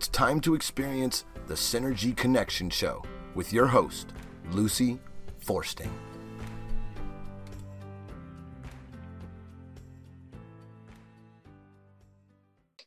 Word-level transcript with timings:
It's 0.00 0.08
time 0.08 0.40
to 0.40 0.54
experience 0.54 1.26
the 1.46 1.52
Synergy 1.52 2.16
Connection 2.16 2.70
Show 2.70 3.04
with 3.34 3.52
your 3.52 3.66
host, 3.66 4.14
Lucy 4.50 4.98
Forsting. 5.40 5.92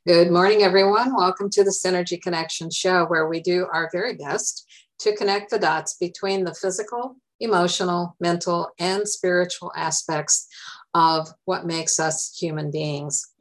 Good 0.07 0.31
morning, 0.31 0.63
everyone. 0.63 1.15
Welcome 1.15 1.51
to 1.51 1.63
the 1.63 1.69
Synergy 1.69 2.19
Connection 2.19 2.71
Show, 2.71 3.05
where 3.05 3.27
we 3.27 3.41
do 3.41 3.67
our 3.71 3.91
very 3.93 4.15
best 4.15 4.65
to 5.01 5.15
connect 5.15 5.51
the 5.51 5.59
dots 5.59 5.95
between 5.99 6.43
the 6.43 6.55
physical, 6.55 7.17
emotional, 7.39 8.15
mental, 8.19 8.71
and 8.79 9.07
spiritual 9.07 9.71
aspects 9.75 10.47
of 10.95 11.29
what 11.45 11.67
makes 11.67 11.99
us 11.99 12.35
human 12.35 12.71
beings. 12.71 13.33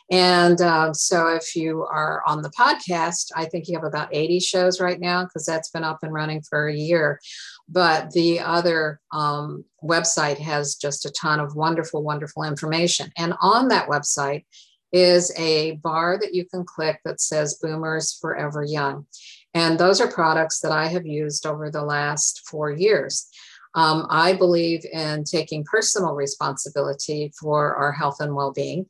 And 0.09 0.59
uh, 0.59 0.94
so 0.94 1.27
if 1.27 1.55
you 1.55 1.84
are 1.84 2.23
on 2.25 2.41
the 2.41 2.49
podcast, 2.49 3.31
I 3.35 3.45
think 3.45 3.67
you 3.67 3.75
have 3.77 3.85
about 3.85 4.09
80 4.12 4.39
shows 4.39 4.81
right 4.81 4.99
now 4.99 5.23
because 5.23 5.45
that's 5.45 5.70
been 5.70 5.84
up 5.84 5.99
and 6.02 6.12
running 6.12 6.41
for 6.41 6.67
a 6.67 6.75
year. 6.75 7.20
But 7.67 8.11
the 8.11 8.39
other 8.39 9.00
um, 9.14 9.66
website 9.83 10.39
has 10.39 10.75
just 10.75 11.05
a 11.05 11.11
ton 11.11 11.39
of 11.39 11.55
wonderful, 11.55 12.02
wonderful 12.02 12.44
information. 12.44 13.11
And 13.17 13.36
on 13.42 13.67
that 13.67 13.88
website, 13.88 14.45
is 14.92 15.31
a 15.38 15.73
bar 15.83 16.17
that 16.20 16.33
you 16.33 16.44
can 16.45 16.66
click 16.66 17.00
that 17.05 17.22
says 17.22 17.59
Boomers 17.61 18.17
Forever 18.20 18.64
Young. 18.64 19.05
And 19.53 19.80
those 19.80 20.02
are 20.02 20.11
products 20.11 20.59
that 20.61 20.72
I 20.72 20.88
have 20.88 21.05
used 21.05 21.45
over 21.45 21.70
the 21.70 21.83
last 21.83 22.47
four 22.47 22.72
years. 22.72 23.30
Um, 23.75 24.08
I 24.09 24.34
believe 24.34 24.84
in 24.92 25.23
taking 25.23 25.64
personal 25.64 26.16
responsibility 26.16 27.31
for 27.39 27.76
our 27.76 27.92
health 27.92 28.17
and 28.20 28.36
well 28.36 28.52
being. 28.52 28.88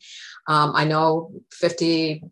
Um, 0.48 0.72
I 0.74 0.86
know 0.86 1.32
50, 1.52 2.24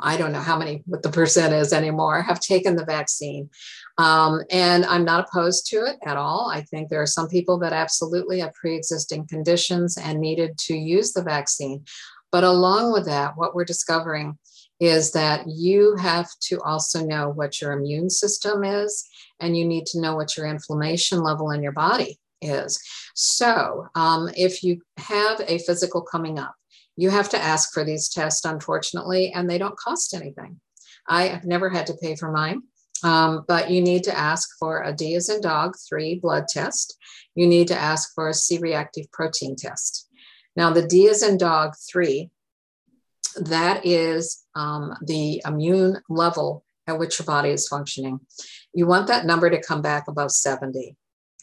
I 0.00 0.16
don't 0.16 0.32
know 0.32 0.40
how 0.40 0.58
many, 0.58 0.82
what 0.86 1.02
the 1.02 1.10
percent 1.10 1.54
is 1.54 1.72
anymore, 1.72 2.22
have 2.22 2.40
taken 2.40 2.76
the 2.76 2.84
vaccine. 2.84 3.50
Um, 3.98 4.40
and 4.50 4.84
I'm 4.84 5.04
not 5.04 5.28
opposed 5.28 5.66
to 5.68 5.84
it 5.84 5.96
at 6.04 6.16
all. 6.16 6.50
I 6.52 6.62
think 6.62 6.88
there 6.88 7.02
are 7.02 7.06
some 7.06 7.28
people 7.28 7.58
that 7.60 7.72
absolutely 7.72 8.40
have 8.40 8.54
pre 8.54 8.76
existing 8.76 9.28
conditions 9.28 9.96
and 9.96 10.20
needed 10.20 10.58
to 10.66 10.74
use 10.74 11.12
the 11.12 11.22
vaccine. 11.22 11.84
But 12.32 12.44
along 12.44 12.92
with 12.92 13.04
that, 13.06 13.36
what 13.36 13.54
we're 13.54 13.66
discovering 13.66 14.38
is 14.82 15.12
that 15.12 15.46
you 15.46 15.94
have 15.94 16.28
to 16.40 16.60
also 16.62 17.04
know 17.04 17.28
what 17.28 17.60
your 17.60 17.70
immune 17.70 18.10
system 18.10 18.64
is, 18.64 19.08
and 19.38 19.56
you 19.56 19.64
need 19.64 19.86
to 19.86 20.00
know 20.00 20.16
what 20.16 20.36
your 20.36 20.46
inflammation 20.46 21.22
level 21.22 21.52
in 21.52 21.62
your 21.62 21.70
body 21.70 22.18
is. 22.40 22.82
So, 23.14 23.86
um, 23.94 24.28
if 24.36 24.64
you 24.64 24.82
have 24.96 25.40
a 25.46 25.58
physical 25.58 26.02
coming 26.02 26.36
up, 26.36 26.56
you 26.96 27.10
have 27.10 27.28
to 27.28 27.38
ask 27.38 27.72
for 27.72 27.84
these 27.84 28.08
tests, 28.08 28.44
unfortunately, 28.44 29.30
and 29.32 29.48
they 29.48 29.56
don't 29.56 29.78
cost 29.78 30.14
anything. 30.14 30.58
I 31.08 31.28
have 31.28 31.44
never 31.44 31.70
had 31.70 31.86
to 31.86 31.96
pay 32.02 32.16
for 32.16 32.32
mine. 32.32 32.62
Um, 33.04 33.44
but 33.46 33.70
you 33.70 33.80
need 33.82 34.02
to 34.04 34.18
ask 34.18 34.48
for 34.58 34.82
a 34.82 34.92
D 34.92 35.14
as 35.14 35.28
in 35.28 35.40
dog, 35.40 35.74
three 35.88 36.16
blood 36.16 36.48
test. 36.48 36.96
You 37.36 37.46
need 37.46 37.68
to 37.68 37.76
ask 37.76 38.12
for 38.14 38.28
a 38.28 38.34
C 38.34 38.58
reactive 38.58 39.10
protein 39.12 39.54
test. 39.54 40.08
Now, 40.56 40.70
the 40.72 40.86
D 40.86 41.08
as 41.08 41.22
in 41.22 41.38
dog 41.38 41.74
three, 41.90 42.30
that 43.40 43.84
is 43.84 44.44
um, 44.54 44.94
the 45.02 45.42
immune 45.46 45.98
level 46.08 46.64
at 46.86 46.98
which 46.98 47.18
your 47.18 47.26
body 47.26 47.50
is 47.50 47.68
functioning. 47.68 48.20
You 48.74 48.86
want 48.86 49.06
that 49.06 49.26
number 49.26 49.50
to 49.50 49.62
come 49.62 49.82
back 49.82 50.08
above 50.08 50.30
70. 50.30 50.96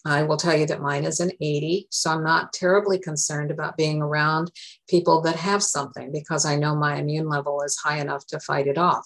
I 0.06 0.24
will 0.24 0.38
tell 0.38 0.56
you 0.56 0.66
that 0.68 0.82
mine 0.82 1.04
is 1.04 1.20
an 1.20 1.32
80, 1.42 1.88
so 1.92 2.12
I'm 2.12 2.24
not 2.24 2.54
terribly 2.54 3.00
concerned 3.00 3.52
about 3.52 3.78
being 3.78 4.02
around 4.02 4.52
people 4.88 5.22
that 5.22 5.36
have 5.36 5.62
something 5.62 6.12
because 6.12 6.46
I 6.46 6.56
know 6.56 6.76
my 6.76 6.98
immune 6.98 7.28
level 7.28 7.62
is 7.64 7.78
high 7.78 8.00
enough 8.00 8.26
to 8.28 8.40
fight 8.40 8.68
it 8.68 8.78
off. 8.78 9.06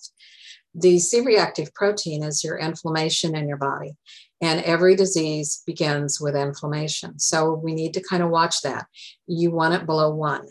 The 0.76 1.00
C 1.00 1.22
reactive 1.22 1.74
protein 1.74 2.24
is 2.24 2.44
your 2.44 2.58
inflammation 2.58 3.36
in 3.36 3.48
your 3.48 3.58
body. 3.58 3.96
And 4.42 4.62
every 4.64 4.96
disease 4.96 5.64
begins 5.66 6.20
with 6.20 6.36
inflammation. 6.36 7.18
So 7.18 7.54
we 7.54 7.74
need 7.74 7.94
to 7.94 8.04
kind 8.04 8.22
of 8.22 8.30
watch 8.30 8.62
that. 8.62 8.88
You 9.26 9.52
want 9.52 9.74
it 9.74 9.86
below 9.86 10.14
one. 10.14 10.46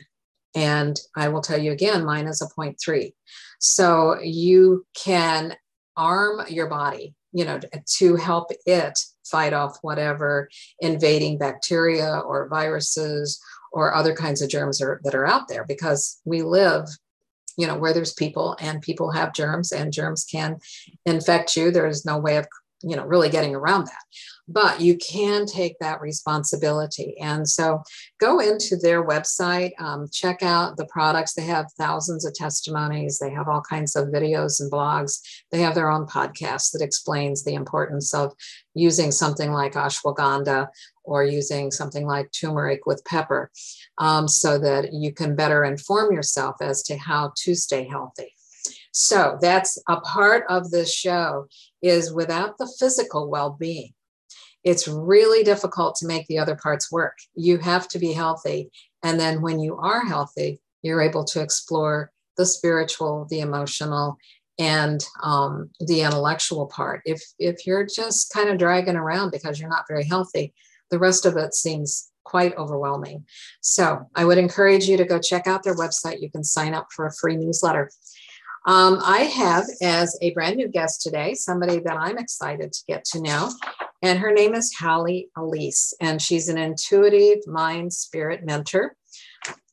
And 0.54 0.98
I 1.16 1.28
will 1.28 1.40
tell 1.40 1.58
you 1.58 1.72
again, 1.72 2.04
mine 2.04 2.26
is 2.26 2.42
a 2.42 2.46
0.3. 2.46 3.12
So 3.58 4.20
you 4.20 4.86
can 4.94 5.56
arm 5.96 6.42
your 6.48 6.68
body, 6.68 7.14
you 7.32 7.44
know, 7.44 7.60
to 7.98 8.16
help 8.16 8.50
it 8.66 8.98
fight 9.24 9.52
off 9.52 9.78
whatever 9.82 10.48
invading 10.80 11.38
bacteria 11.38 12.18
or 12.18 12.48
viruses 12.48 13.40
or 13.72 13.94
other 13.94 14.14
kinds 14.14 14.42
of 14.42 14.50
germs 14.50 14.82
are, 14.82 15.00
that 15.04 15.14
are 15.14 15.26
out 15.26 15.48
there 15.48 15.64
because 15.66 16.20
we 16.24 16.42
live 16.42 16.86
you 17.58 17.66
know 17.66 17.76
where 17.76 17.92
there's 17.92 18.14
people 18.14 18.56
and 18.60 18.80
people 18.80 19.10
have 19.10 19.34
germs 19.34 19.72
and 19.72 19.92
germs 19.92 20.24
can 20.24 20.58
infect 21.04 21.56
you 21.56 21.70
there's 21.70 22.04
no 22.04 22.18
way 22.18 22.36
of 22.36 22.46
you 22.82 22.96
know 22.96 23.04
really 23.04 23.28
getting 23.28 23.54
around 23.54 23.86
that 23.86 24.02
but 24.48 24.80
you 24.80 24.96
can 24.96 25.46
take 25.46 25.78
that 25.78 26.00
responsibility. 26.00 27.16
And 27.20 27.48
so 27.48 27.82
go 28.20 28.40
into 28.40 28.76
their 28.76 29.04
website 29.04 29.72
um, 29.78 30.06
check 30.12 30.42
out 30.42 30.76
the 30.76 30.86
products. 30.86 31.34
They 31.34 31.44
have 31.44 31.66
thousands 31.78 32.24
of 32.24 32.34
testimonies. 32.34 33.18
They 33.18 33.30
have 33.30 33.48
all 33.48 33.62
kinds 33.62 33.96
of 33.96 34.08
videos 34.08 34.60
and 34.60 34.70
blogs. 34.70 35.20
They 35.50 35.60
have 35.60 35.74
their 35.74 35.90
own 35.90 36.06
podcast 36.06 36.72
that 36.72 36.82
explains 36.82 37.44
the 37.44 37.54
importance 37.54 38.14
of 38.14 38.32
using 38.74 39.10
something 39.10 39.52
like 39.52 39.74
ashwagandha 39.74 40.68
or 41.04 41.24
using 41.24 41.70
something 41.70 42.06
like 42.06 42.30
turmeric 42.32 42.86
with 42.86 43.04
pepper 43.04 43.50
um, 43.98 44.28
so 44.28 44.58
that 44.58 44.92
you 44.92 45.12
can 45.12 45.34
better 45.34 45.64
inform 45.64 46.14
yourself 46.14 46.56
as 46.60 46.82
to 46.84 46.96
how 46.96 47.32
to 47.36 47.54
stay 47.54 47.84
healthy. 47.84 48.32
So 48.92 49.38
that's 49.40 49.82
a 49.88 50.00
part 50.00 50.44
of 50.48 50.70
this 50.70 50.94
show 50.94 51.46
is 51.80 52.12
without 52.12 52.58
the 52.58 52.72
physical 52.78 53.28
well-being, 53.28 53.94
it's 54.64 54.86
really 54.86 55.42
difficult 55.42 55.96
to 55.96 56.06
make 56.06 56.26
the 56.26 56.38
other 56.38 56.56
parts 56.56 56.90
work. 56.90 57.18
You 57.34 57.58
have 57.58 57.88
to 57.88 57.98
be 57.98 58.12
healthy. 58.12 58.70
And 59.02 59.18
then 59.18 59.42
when 59.42 59.60
you 59.60 59.76
are 59.76 60.04
healthy, 60.04 60.60
you're 60.82 61.02
able 61.02 61.24
to 61.24 61.40
explore 61.40 62.12
the 62.36 62.46
spiritual, 62.46 63.26
the 63.30 63.40
emotional, 63.40 64.16
and 64.58 65.04
um, 65.22 65.70
the 65.80 66.02
intellectual 66.02 66.66
part. 66.66 67.02
If 67.04 67.22
if 67.38 67.66
you're 67.66 67.86
just 67.86 68.32
kind 68.32 68.48
of 68.48 68.58
dragging 68.58 68.96
around 68.96 69.30
because 69.30 69.58
you're 69.58 69.68
not 69.68 69.86
very 69.88 70.04
healthy, 70.04 70.54
the 70.90 70.98
rest 70.98 71.26
of 71.26 71.36
it 71.36 71.54
seems 71.54 72.10
quite 72.24 72.56
overwhelming. 72.56 73.24
So 73.60 74.08
I 74.14 74.24
would 74.24 74.38
encourage 74.38 74.86
you 74.86 74.96
to 74.96 75.04
go 75.04 75.18
check 75.18 75.46
out 75.46 75.62
their 75.62 75.74
website. 75.74 76.20
You 76.20 76.30
can 76.30 76.44
sign 76.44 76.74
up 76.74 76.88
for 76.94 77.06
a 77.06 77.12
free 77.12 77.36
newsletter. 77.36 77.90
Um, 78.66 79.00
I 79.02 79.20
have 79.22 79.64
as 79.82 80.16
a 80.22 80.32
brand 80.32 80.56
new 80.56 80.68
guest 80.68 81.02
today 81.02 81.34
somebody 81.34 81.80
that 81.80 81.96
I'm 81.96 82.18
excited 82.18 82.72
to 82.72 82.80
get 82.86 83.04
to 83.06 83.20
know, 83.20 83.50
and 84.02 84.18
her 84.18 84.32
name 84.32 84.54
is 84.54 84.74
Halley 84.78 85.28
Elise, 85.36 85.94
and 86.00 86.20
she's 86.20 86.48
an 86.48 86.58
intuitive 86.58 87.46
mind 87.46 87.92
spirit 87.92 88.44
mentor. 88.44 88.96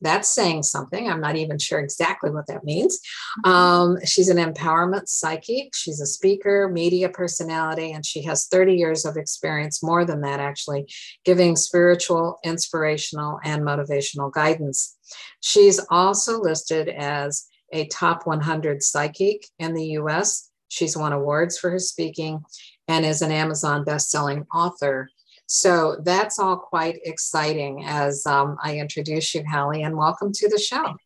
That's 0.02 0.30
saying 0.30 0.64
something. 0.64 1.10
I'm 1.10 1.20
not 1.20 1.36
even 1.36 1.58
sure 1.60 1.80
exactly 1.80 2.32
what 2.32 2.48
that 2.48 2.64
means. 2.64 3.00
Um, 3.44 3.98
she's 4.06 4.30
an 4.30 4.38
empowerment 4.38 5.08
psychic. 5.08 5.76
She's 5.76 6.00
a 6.00 6.06
speaker, 6.06 6.70
media 6.70 7.10
personality, 7.10 7.92
and 7.92 8.06
she 8.06 8.24
has 8.24 8.48
30 8.48 8.76
years 8.76 9.06
of 9.06 9.18
experience, 9.18 9.84
more 9.84 10.06
than 10.06 10.22
that, 10.22 10.40
actually, 10.40 10.88
giving 11.26 11.56
spiritual, 11.56 12.40
inspirational, 12.44 13.40
and 13.44 13.64
motivational 13.64 14.32
guidance. 14.32 14.98
She's 15.42 15.80
also 15.90 16.40
listed 16.40 16.88
as 16.88 17.46
a 17.74 17.86
top 17.88 18.26
100 18.26 18.82
psychic 18.82 19.46
in 19.60 19.74
the 19.74 19.86
US. 20.00 20.50
She's 20.70 20.96
won 20.96 21.14
awards 21.14 21.58
for 21.58 21.72
her 21.72 21.80
speaking 21.80 22.44
and 22.90 23.06
is 23.06 23.22
an 23.22 23.32
Amazon 23.32 23.86
best-selling 23.86 24.46
author. 24.54 25.10
So 25.46 25.98
that's 26.04 26.40
all 26.40 26.58
quite 26.58 27.00
exciting 27.06 27.86
as 27.86 28.26
um, 28.26 28.58
I 28.62 28.78
introduce 28.78 29.34
you, 29.34 29.44
Halley, 29.50 29.84
and 29.84 29.96
welcome 29.96 30.34
to 30.34 30.50
the 30.50 30.60
show. 30.60 30.98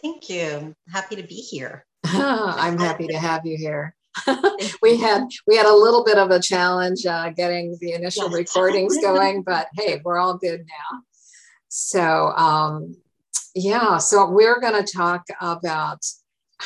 Thank 0.00 0.30
you. 0.30 0.74
Happy 0.92 1.16
to 1.16 1.24
be 1.24 1.34
here. 1.34 1.84
I'm 2.04 2.78
happy 2.78 3.08
to 3.08 3.18
have 3.18 3.44
you 3.44 3.56
here. 3.56 3.96
we 4.82 4.96
had 4.96 5.24
we 5.48 5.56
had 5.56 5.66
a 5.66 5.74
little 5.74 6.04
bit 6.04 6.18
of 6.18 6.30
a 6.30 6.38
challenge 6.38 7.04
uh, 7.04 7.30
getting 7.30 7.76
the 7.80 7.92
initial 7.92 8.30
yes. 8.30 8.34
recordings 8.34 8.96
going, 9.02 9.42
but 9.42 9.66
hey, 9.74 10.00
we're 10.04 10.18
all 10.18 10.38
good 10.38 10.60
now. 10.60 11.00
So 11.68 12.28
um, 12.36 12.96
yeah, 13.56 13.98
so 13.98 14.30
we're 14.30 14.60
going 14.60 14.84
to 14.84 14.92
talk 14.92 15.24
about 15.40 16.04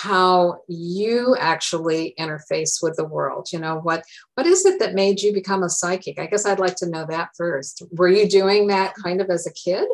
how 0.00 0.61
you 0.69 1.37
actually 1.39 2.15
interface 2.19 2.83
with 2.83 2.97
the 2.97 3.05
world 3.05 3.49
you 3.53 3.59
know 3.59 3.81
what 3.81 4.05
what 4.35 4.47
is 4.47 4.65
it 4.65 4.79
that 4.79 4.95
made 4.95 5.21
you 5.21 5.33
become 5.33 5.62
a 5.65 5.69
psychic? 5.69 6.19
I 6.21 6.27
guess 6.27 6.47
i'd 6.47 6.61
like 6.61 6.77
to 6.77 6.89
know 6.89 7.05
that 7.09 7.31
first. 7.37 7.83
Were 7.93 8.09
you 8.09 8.29
doing 8.29 8.69
that 8.69 8.95
kind 8.95 9.21
of 9.21 9.29
as 9.31 9.47
a 9.47 9.53
kid 9.53 9.89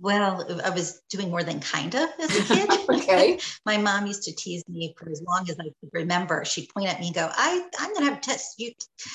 well, 0.00 0.44
I 0.64 0.70
was 0.70 1.02
doing 1.08 1.30
more 1.30 1.42
than 1.42 1.60
kind 1.60 1.94
of 1.94 2.08
as 2.18 2.36
a 2.36 2.54
kid. 2.54 2.70
okay. 2.90 3.38
My 3.66 3.76
mom 3.76 4.06
used 4.06 4.24
to 4.24 4.34
tease 4.34 4.64
me 4.68 4.94
for 4.98 5.08
as 5.08 5.22
long 5.22 5.48
as 5.48 5.56
I 5.60 5.64
could 5.64 5.90
remember. 5.92 6.44
She'd 6.44 6.68
point 6.68 6.88
at 6.88 7.00
me 7.00 7.06
and 7.06 7.14
go, 7.14 7.30
I, 7.32 7.66
I'm 7.78 7.92
going 7.92 8.06
to 8.06 8.12
have 8.12 8.20
test 8.20 8.58
you, 8.58 8.72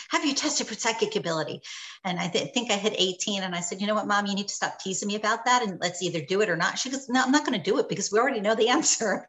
have 0.10 0.26
you 0.26 0.34
tested 0.34 0.68
for 0.68 0.76
psychic 0.76 1.16
ability? 1.16 1.62
And 2.06 2.20
I 2.20 2.28
th- 2.28 2.54
think 2.54 2.72
I 2.72 2.76
hit 2.76 2.96
18 2.98 3.44
and 3.44 3.54
I 3.54 3.60
said, 3.60 3.82
you 3.82 3.88
know 3.88 3.96
what, 3.96 4.08
mom, 4.08 4.26
you 4.26 4.36
need 4.36 4.48
to 4.48 4.56
stop 4.56 4.80
teasing 4.80 5.08
me 5.08 5.16
about 5.16 5.46
that. 5.46 5.64
And 5.64 5.80
let's 5.82 6.02
either 6.02 6.22
do 6.22 6.42
it 6.42 6.50
or 6.50 6.56
not. 6.56 6.80
She 6.80 6.90
goes, 6.90 7.10
no, 7.10 7.24
I'm 7.24 7.32
not 7.32 7.46
going 7.46 7.62
to 7.62 7.72
do 7.72 7.78
it 7.80 7.90
because 7.90 8.12
we 8.12 8.20
already 8.20 8.42
know 8.42 8.56
the 8.56 8.70
answer. 8.70 9.28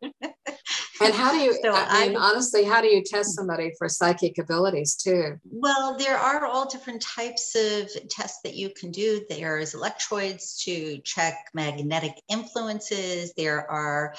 And 1.00 1.14
how 1.14 1.32
do 1.32 1.38
you, 1.38 1.52
so 1.62 1.72
I 1.72 2.08
mean, 2.08 2.16
I, 2.16 2.20
honestly, 2.20 2.64
how 2.64 2.80
do 2.80 2.88
you 2.88 3.02
test 3.04 3.34
somebody 3.34 3.72
for 3.78 3.88
psychic 3.88 4.38
abilities 4.38 4.94
too? 4.94 5.38
Well, 5.44 5.96
there 5.96 6.16
are 6.16 6.46
all 6.46 6.68
different 6.68 7.02
types 7.02 7.54
of 7.54 7.90
tests 8.08 8.40
that 8.44 8.54
you 8.54 8.70
can 8.70 8.90
do. 8.90 9.24
There's 9.28 9.74
electrodes 9.74 10.62
to 10.64 10.98
check 10.98 11.34
magnetic 11.54 12.20
influences. 12.28 13.32
There 13.36 13.70
are 13.70 14.14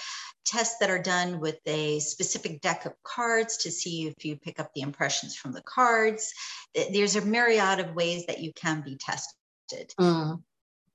tests 0.46 0.78
that 0.80 0.90
are 0.90 1.02
done 1.02 1.40
with 1.40 1.60
a 1.66 2.00
specific 2.00 2.62
deck 2.62 2.86
of 2.86 2.94
cards 3.04 3.58
to 3.58 3.72
see 3.72 4.08
if 4.08 4.26
you 4.26 4.38
pick 4.38 4.60
up 4.60 4.74
the 4.74 4.82
impressions 4.82 5.36
from 5.36 5.52
the 5.52 5.62
cards. 5.62 6.34
There's 6.74 7.16
a 7.16 7.22
myriad 7.26 7.80
of 7.80 7.96
ways 7.96 8.26
that 8.26 8.40
you 8.40 8.52
can 8.54 8.82
be 8.82 8.98
tested. 8.98 9.94
Mm. 10.00 10.42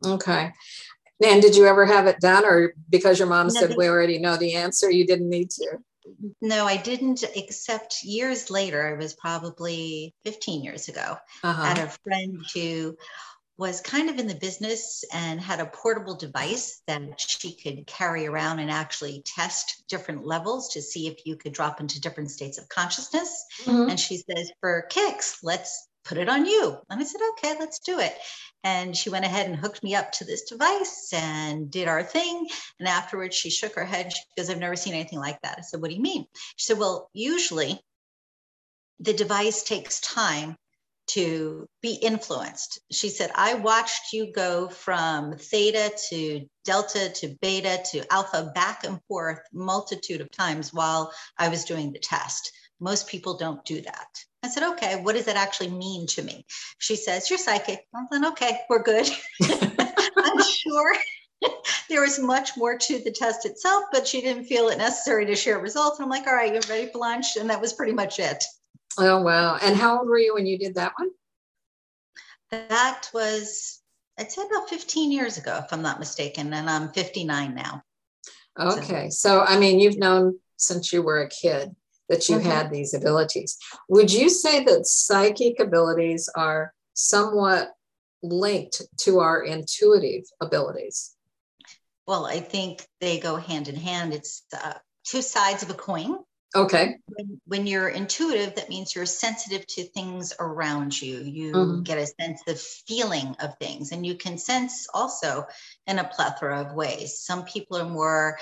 Okay. 0.05 0.53
And 1.25 1.41
did 1.41 1.57
you 1.57 1.67
ever 1.67 1.87
have 1.87 2.07
it 2.07 2.21
done, 2.21 2.45
or 2.45 2.75
because 2.91 3.19
your 3.19 3.29
mom 3.29 3.49
no, 3.49 3.61
said 3.61 3.75
we 3.77 3.89
already 3.89 4.19
know 4.19 4.37
the 4.37 4.55
answer, 4.55 4.91
you 4.91 5.07
didn't 5.07 5.31
need 5.31 5.51
to? 5.51 5.79
No, 6.41 6.67
I 6.67 6.77
didn't, 6.77 7.25
except 7.35 8.05
years 8.05 8.51
later. 8.51 8.95
It 8.95 8.99
was 8.99 9.15
probably 9.15 10.15
15 10.25 10.63
years 10.63 10.89
ago. 10.89 11.17
Uh-huh. 11.43 11.63
I 11.63 11.69
had 11.69 11.79
a 11.79 11.89
friend 12.05 12.45
who 12.55 12.97
was 13.59 13.81
kind 13.81 14.11
of 14.11 14.19
in 14.19 14.27
the 14.27 14.35
business 14.35 15.03
and 15.15 15.41
had 15.41 15.61
a 15.61 15.67
portable 15.67 16.15
device 16.15 16.83
that 16.87 17.19
she 17.19 17.57
could 17.57 17.87
carry 17.87 18.27
around 18.27 18.59
and 18.59 18.71
actually 18.71 19.23
test 19.25 19.85
different 19.89 20.27
levels 20.27 20.69
to 20.75 20.83
see 20.83 21.07
if 21.07 21.25
you 21.25 21.37
could 21.37 21.55
drop 21.55 21.81
into 21.81 22.01
different 22.01 22.31
states 22.31 22.59
of 22.59 22.69
consciousness. 22.69 23.45
Mm-hmm. 23.65 23.91
And 23.91 23.99
she 23.99 24.19
says, 24.19 24.53
for 24.61 24.83
kicks, 24.91 25.39
let's 25.43 25.86
put 26.07 26.19
it 26.19 26.29
on 26.29 26.47
you. 26.47 26.77
And 26.89 27.01
I 27.01 27.05
said, 27.05 27.21
okay, 27.33 27.57
let's 27.59 27.81
do 27.81 27.99
it. 27.99 28.17
And 28.65 28.97
she 28.97 29.11
went 29.11 29.25
ahead 29.25 29.47
and 29.47 29.57
hooked 29.57 29.83
me 29.83 29.95
up 29.95 30.13
to 30.13 30.25
this 30.25 30.43
device 30.43 31.11
and 31.13 31.71
did 31.71 31.89
our 31.89 32.03
thing. 32.03 32.49
And 32.79 32.89
afterwards, 32.89 33.37
she 33.37 33.51
shook 33.51 33.75
her 33.75 33.85
head. 33.85 34.13
She 34.13 34.23
goes, 34.37 34.51
I've 34.51 34.59
never 34.59 34.77
seen 34.77 34.95
anything 34.95 35.19
like 35.19 35.41
that. 35.43 35.57
I 35.59 35.63
said, 35.63 35.81
what 35.81 35.91
do 35.91 35.97
you 35.97 36.03
mean? 36.03 36.27
She 36.57 36.67
said, 36.67 36.79
well, 36.79 37.11
usually 37.13 37.81
the 39.01 39.13
device 39.13 39.63
takes 39.63 40.01
time 40.01 40.57
to 41.09 41.69
be 41.83 41.95
influenced. 41.95 42.81
She 42.91 43.09
said, 43.09 43.31
I 43.35 43.55
watched 43.55 44.13
you 44.13 44.33
go 44.33 44.69
from 44.69 45.37
theta 45.37 45.93
to 46.11 46.47
delta 46.65 47.11
to 47.11 47.37
beta 47.41 47.81
to 47.93 48.13
alpha 48.13 48.51
back 48.55 48.85
and 48.85 48.99
forth 49.07 49.39
multitude 49.53 50.21
of 50.21 50.31
times 50.33 50.73
while 50.73 51.13
I 51.39 51.49
was 51.49 51.65
doing 51.65 51.93
the 51.93 52.01
test. 52.01 52.51
Most 52.81 53.07
people 53.07 53.37
don't 53.37 53.65
do 53.65 53.81
that. 53.83 54.09
I 54.47 54.49
said, 54.49 54.63
okay, 54.75 55.01
what 55.03 55.15
does 55.15 55.25
that 55.25 55.37
actually 55.37 55.71
mean 55.71 56.07
to 56.09 56.23
me? 56.23 56.47
She 56.79 56.95
says, 56.95 57.29
you're 57.29 57.39
psychic. 57.39 57.85
I'm 57.95 58.07
like, 58.11 58.33
okay, 58.33 58.61
we're 58.71 58.83
good. 58.83 59.09
I'm 59.43 60.43
sure 60.43 60.95
there 61.89 62.01
was 62.01 62.21
much 62.21 62.57
more 62.57 62.79
to 62.79 62.99
the 63.01 63.11
test 63.11 63.45
itself, 63.45 63.85
but 63.93 64.07
she 64.07 64.21
didn't 64.21 64.45
feel 64.45 64.69
it 64.69 64.79
necessary 64.79 65.27
to 65.27 65.35
share 65.35 65.59
results. 65.59 65.99
I'm 65.99 66.09
like, 66.09 66.29
all 66.29 66.35
right, 66.35 66.53
you're 66.53 66.63
ready 66.69 66.91
for 66.93 66.99
lunch. 66.99 67.37
And 67.37 67.51
that 67.51 67.61
was 67.61 67.73
pretty 67.73 67.93
much 67.93 68.21
it. 68.21 68.45
Oh, 68.99 69.21
wow. 69.23 69.59
And 69.61 69.77
how 69.77 69.99
old 69.99 70.09
were 70.09 70.19
you 70.19 70.35
when 70.35 70.47
you 70.47 70.59
did 70.59 70.77
that 70.77 70.93
one? 70.97 71.11
That 72.51 73.11
was, 73.13 73.81
I'd 74.17 74.31
say 74.31 74.43
about 74.43 74.71
15 74.71 75.11
years 75.11 75.39
ago, 75.39 75.61
if 75.65 75.73
I'm 75.73 75.83
not 75.83 75.99
mistaken. 75.99 76.53
And 76.55 76.71
I'm 76.71 76.93
59 76.93 77.55
now. 77.55 77.83
Okay. 78.59 79.11
So, 79.11 79.41
so 79.41 79.41
I 79.41 79.59
mean, 79.59 79.81
you've 79.81 79.99
known 79.99 80.39
since 80.57 80.93
you 80.93 81.03
were 81.03 81.21
a 81.21 81.29
kid 81.29 81.75
that 82.09 82.29
you 82.29 82.37
mm-hmm. 82.37 82.49
had 82.49 82.71
these 82.71 82.95
abilities. 82.95 83.59
Would 83.89 84.13
you 84.13 84.29
say 84.29 84.65
that 84.65 84.87
psychic 84.87 85.61
abilities 85.61 86.29
are 86.35 86.73
somewhat 86.95 87.73
linked 88.23 88.83
to 88.99 89.21
our 89.21 89.43
intuitive 89.43 90.25
abilities? 90.41 91.15
Well, 92.07 92.25
I 92.25 92.41
think 92.41 92.87
they 93.01 93.19
go 93.19 93.37
hand 93.37 93.69
in 93.69 93.77
hand. 93.77 94.15
It's 94.15 94.45
uh, 94.57 94.75
two 95.05 95.23
sides 95.23 95.63
of 95.63 95.71
a 95.71 95.75
coin. 95.75 96.19
Okay. 96.55 96.97
When, 97.07 97.41
when, 97.47 97.67
you're 97.67 97.89
intuitive, 97.89 98.55
that 98.55 98.69
means 98.69 98.95
you're 98.95 99.05
sensitive 99.05 99.67
to 99.67 99.83
things 99.83 100.33
around 100.39 101.01
you. 101.01 101.19
You 101.19 101.53
mm-hmm. 101.53 101.83
get 101.83 101.99
a 101.99 102.07
sense 102.07 102.41
of 102.47 102.61
feeling 102.61 103.37
of 103.41 103.59
things, 103.59 103.93
and 103.93 104.07
you 104.07 104.15
can 104.15 104.39
sense 104.39 104.87
also 104.95 105.47
in 105.87 105.99
a 105.99 106.05
plethora 106.05 106.61
of 106.61 106.75
ways. 106.75 107.19
Some 107.19 107.45
people 107.45 107.77
are 107.77 107.89
more 107.89 108.39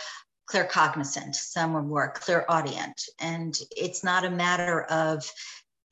claircognizant, 0.51 1.35
some 1.35 1.77
are 1.77 1.83
more 1.83 2.13
clairaudient. 2.15 3.01
And 3.21 3.57
it's 3.77 4.05
not 4.05 4.25
a 4.25 4.31
matter 4.31 4.83
of 4.85 5.31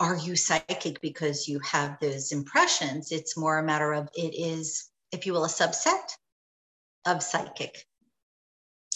are 0.01 0.17
you 0.17 0.35
psychic 0.35 1.01
because 1.01 1.47
you 1.47 1.61
have 1.61 1.99
those 2.01 2.33
impressions? 2.33 3.13
It's 3.13 3.37
more 3.37 3.59
a 3.59 3.63
matter 3.63 3.93
of 3.93 4.09
it 4.15 4.35
is, 4.35 4.91
if 5.13 5.27
you 5.27 5.33
will, 5.33 5.45
a 5.45 5.49
subset 5.49 6.17
of 7.07 7.23
psychic. 7.23 7.87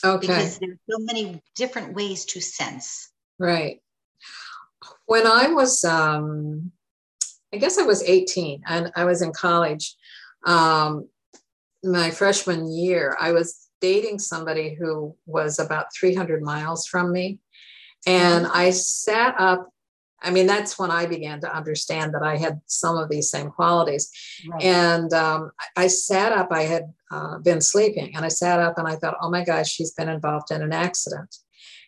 Okay. 0.05 0.27
Because 0.27 0.59
there's 0.59 0.79
so 0.91 0.99
many 0.99 1.41
different 1.55 1.95
ways 1.95 2.25
to 2.27 2.41
sense. 2.41 3.11
Right. 3.39 3.81
When 5.07 5.27
I 5.27 5.49
was, 5.49 5.85
um, 5.85 6.73
I 7.55 7.59
guess 7.59 7.79
I 7.79 7.83
was 7.83 8.03
18 8.03 8.63
and 8.67 8.93
I 8.97 9.05
was 9.05 9.23
in 9.23 9.33
college. 9.33 9.95
Um, 10.45 11.09
my 11.83 12.11
freshman 12.11 12.71
year, 12.71 13.17
I 13.21 13.33
was 13.33 13.66
dating 13.81 14.19
somebody 14.19 14.75
who 14.75 15.15
was 15.27 15.59
about 15.59 15.95
300 15.99 16.43
miles 16.43 16.87
from 16.87 17.13
me. 17.13 17.39
And 18.07 18.47
I 18.47 18.71
sat 18.71 19.35
up. 19.39 19.69
I 20.23 20.31
mean, 20.31 20.47
that's 20.47 20.79
when 20.79 20.91
I 20.91 21.07
began 21.07 21.41
to 21.41 21.55
understand 21.55 22.15
that 22.15 22.23
I 22.23 22.37
had 22.37 22.61
some 22.67 22.97
of 22.97 23.11
these 23.11 23.31
same 23.31 23.51
qualities. 23.51 24.11
Right. 24.49 24.63
And 24.63 25.13
um, 25.13 25.51
I 25.77 25.89
sat 25.89 26.33
up, 26.33 26.49
I 26.51 26.63
had 26.63 26.93
uh, 27.11 27.39
been 27.39 27.61
sleeping, 27.61 28.17
and 28.17 28.25
I 28.25 28.29
sat 28.29 28.59
up 28.59 28.79
and 28.79 28.89
I 28.89 28.97
thought, 28.97 29.19
oh 29.21 29.31
my 29.31 29.45
gosh, 29.45 29.71
she's 29.71 29.93
been 29.93 30.09
involved 30.09 30.51
in 30.51 30.63
an 30.63 30.73
accident. 30.73 31.37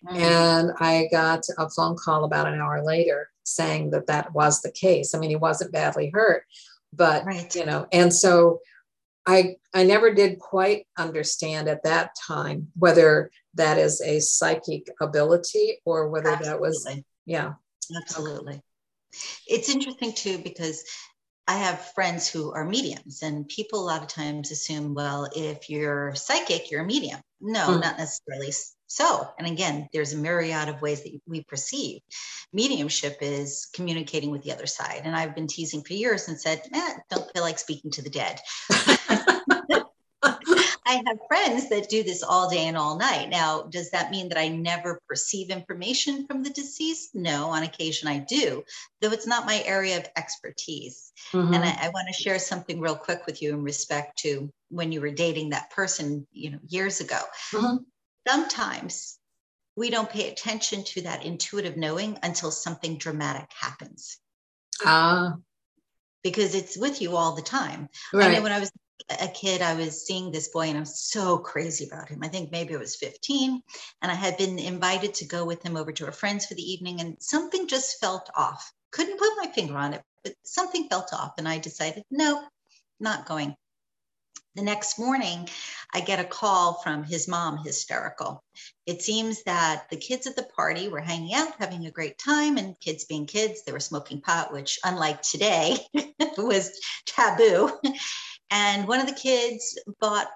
Mm. 0.06 0.17
And 0.17 0.70
I 0.79 1.08
got 1.11 1.44
a 1.56 1.70
phone 1.70 1.96
call 1.96 2.24
about 2.24 2.46
an 2.46 2.60
hour 2.60 2.84
later 2.84 3.31
saying 3.44 3.91
that 3.91 4.06
that 4.06 4.32
was 4.34 4.60
the 4.60 4.70
case. 4.70 5.15
I 5.15 5.19
mean, 5.19 5.31
he 5.31 5.36
wasn't 5.36 5.72
badly 5.72 6.10
hurt, 6.13 6.44
but 6.93 7.24
right. 7.24 7.55
you 7.55 7.65
know, 7.65 7.86
and 7.93 8.13
so 8.13 8.60
I 9.29 9.56
I 9.75 9.85
never 9.85 10.13
did 10.13 10.39
quite 10.39 10.87
understand 10.97 11.69
at 11.69 11.82
that 11.85 12.13
time 12.27 12.69
whether 12.79 13.31
that 13.55 13.77
is 13.77 14.01
a 14.01 14.20
psychic 14.20 14.89
ability 15.03 15.81
or 15.85 16.08
whether 16.08 16.31
Absolutely. 16.31 16.51
that 16.51 16.61
was 16.61 16.99
yeah. 17.27 17.53
Absolutely. 17.94 18.63
It's 19.47 19.69
interesting 19.69 20.15
too 20.15 20.39
because 20.39 20.82
I 21.47 21.58
have 21.58 21.93
friends 21.94 22.29
who 22.29 22.53
are 22.53 22.65
mediums, 22.65 23.23
and 23.23 23.49
people 23.49 23.81
a 23.81 23.87
lot 23.87 24.03
of 24.03 24.08
times 24.08 24.51
assume, 24.51 24.93
well, 24.93 25.31
if 25.35 25.70
you're 25.70 26.15
psychic, 26.15 26.70
you're 26.70 26.82
a 26.82 26.87
medium. 26.87 27.20
No, 27.41 27.69
mm. 27.69 27.81
not 27.81 27.97
necessarily 27.97 28.53
so, 28.89 29.29
and 29.39 29.47
again, 29.47 29.87
there's 29.93 30.15
a 30.15 30.17
myriad 30.17 30.69
of 30.69 30.81
ways 30.81 31.03
that 31.03 31.13
we 31.27 31.44
perceive. 31.44 32.01
Mediumship 32.55 33.19
is 33.20 33.69
communicating 33.75 34.31
with 34.31 34.43
the 34.43 34.53
other 34.53 34.67
side. 34.67 35.03
And 35.05 35.15
I've 35.15 35.35
been 35.35 35.47
teasing 35.47 35.82
for 35.82 35.93
years 35.93 36.29
and 36.29 36.41
said, 36.41 36.63
eh, 36.73 36.94
don't 37.11 37.31
feel 37.32 37.43
like 37.43 37.58
speaking 37.58 37.91
to 37.93 38.03
the 38.03 38.08
dead. 38.08 38.41
I 40.89 41.03
have 41.07 41.19
friends 41.29 41.69
that 41.69 41.89
do 41.89 42.03
this 42.03 42.23
all 42.23 42.49
day 42.49 42.67
and 42.67 42.77
all 42.77 42.97
night. 42.97 43.29
Now, 43.29 43.63
does 43.63 43.91
that 43.91 44.11
mean 44.11 44.31
that 44.31 44.39
I 44.39 44.49
never 44.49 45.01
perceive 45.07 45.51
information 45.51 46.27
from 46.27 46.43
the 46.43 46.51
deceased? 46.51 47.15
No, 47.15 47.51
on 47.51 47.63
occasion 47.63 48.09
I 48.09 48.19
do, 48.19 48.65
though 49.01 49.13
it's 49.13 49.27
not 49.27 49.47
my 49.47 49.63
area 49.67 49.99
of 49.99 50.09
expertise. 50.17 51.13
Mm-hmm. 51.33 51.55
And 51.55 51.65
I, 51.65 51.79
I 51.83 51.91
want 51.91 52.09
to 52.09 52.23
share 52.23 52.39
something 52.39 52.81
real 52.81 52.97
quick 52.97 53.27
with 53.27 53.43
you 53.43 53.53
in 53.53 53.63
respect 53.63 54.19
to 54.21 54.51
when 54.71 54.91
you 54.91 55.01
were 55.01 55.11
dating 55.11 55.51
that 55.51 55.71
person, 55.71 56.27
you 56.33 56.51
know, 56.51 56.59
years 56.67 57.01
ago. 57.01 57.21
Mm-hmm 57.53 57.77
sometimes 58.29 59.19
we 59.77 59.91
don't 59.91 60.11
pay 60.11 60.31
attention 60.31 60.85
to 60.85 61.03
that 61.03 61.25
intuitive 61.25 61.77
knowing 61.77 62.19
until 62.23 62.51
something 62.51 62.99
dramatic 62.99 63.49
happens. 63.59 64.19
Ah. 64.85 65.33
Uh, 65.33 65.37
because 66.25 66.55
it's 66.55 66.77
with 66.77 67.01
you 67.01 67.17
all 67.17 67.37
the 67.37 67.43
time. 67.43 67.89
Right. 68.13 68.31
I 68.31 68.35
know 68.35 68.43
when 68.43 68.53
I 68.53 68.59
was 68.59 68.73
a 69.10 69.28
kid, 69.28 69.62
I 69.62 69.74
was 69.74 70.06
seeing 70.06 70.31
this 70.31 70.48
boy 70.48 70.69
and 70.69 70.76
I 70.76 70.81
was 70.81 71.00
so 71.00 71.38
crazy 71.38 71.86
about 71.86 72.08
him. 72.08 72.20
I 72.22 72.28
think 72.28 72.52
maybe 72.52 72.74
I 72.74 72.78
was 72.78 72.96
15 72.96 73.62
and 74.02 74.12
I 74.12 74.14
had 74.14 74.36
been 74.36 74.58
invited 74.58 75.14
to 75.14 75.26
go 75.26 75.44
with 75.44 75.62
him 75.62 75.76
over 75.76 75.93
to 75.93 76.08
a 76.08 76.12
friend's 76.12 76.46
for 76.46 76.55
the 76.55 76.72
evening 76.72 77.00
and 77.00 77.17
something 77.20 77.69
just 77.69 78.00
felt 78.00 78.31
off. 78.36 78.72
Couldn't 78.90 79.19
put 79.19 79.36
my 79.38 79.50
finger 79.52 79.76
on 79.76 79.94
it, 79.94 80.02
but 80.24 80.34
something 80.44 80.88
felt 80.88 81.12
off. 81.12 81.34
And 81.38 81.48
I 81.48 81.58
decided, 81.58 82.05
no, 82.10 82.44
not 83.00 83.26
going 83.26 83.55
The 84.56 84.62
next 84.62 84.98
morning, 84.98 85.48
I 85.94 86.00
get 86.00 86.20
a 86.20 86.24
call 86.24 86.82
from 86.82 87.05
his 87.05 87.28
mom, 87.28 87.58
hysterical. 87.58 88.43
It 88.86 89.02
seems 89.02 89.44
that 89.44 89.88
the 89.90 89.96
kids 89.96 90.26
at 90.26 90.36
the 90.36 90.48
party 90.56 90.88
were 90.88 91.00
hanging 91.00 91.34
out, 91.34 91.55
having 91.58 91.86
a 91.86 91.93
great 91.93 92.19
time, 92.19 92.58
and 92.58 92.78
kids 92.81 93.05
being 93.05 93.26
kids, 93.26 93.62
they 93.64 93.72
were 93.72 93.81
smoking 93.81 94.20
pot, 94.20 94.52
which, 94.52 94.78
unlike 94.84 95.22
today, 95.22 95.78
was 96.38 96.78
taboo. 97.06 97.70
And 98.50 98.88
one 98.88 99.00
of 99.00 99.06
the 99.06 99.12
kids 99.12 99.78
bought 100.00 100.28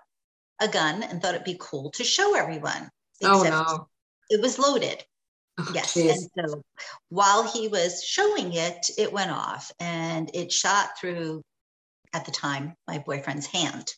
a 0.61 0.69
gun 0.69 1.03
and 1.03 1.21
thought 1.21 1.35
it'd 1.35 1.45
be 1.45 1.57
cool 1.59 1.91
to 1.93 2.05
show 2.05 2.35
everyone. 2.35 2.91
Oh, 3.23 3.43
no. 3.43 3.89
It 4.31 4.41
was 4.41 4.59
loaded. 4.59 5.05
Oh, 5.59 5.71
yes. 5.75 5.95
geez. 5.95 6.29
And 6.37 6.49
so 6.49 6.63
while 7.09 7.43
he 7.43 7.69
was 7.69 8.03
showing 8.03 8.53
it, 8.53 8.91
it 8.99 9.13
went 9.13 9.31
off 9.31 9.71
and 9.79 10.31
it 10.35 10.53
shot 10.53 10.99
through, 11.01 11.43
at 12.13 12.25
the 12.25 12.33
time, 12.33 12.75
my 12.87 12.99
boyfriend's 12.99 13.47
hand 13.47 13.93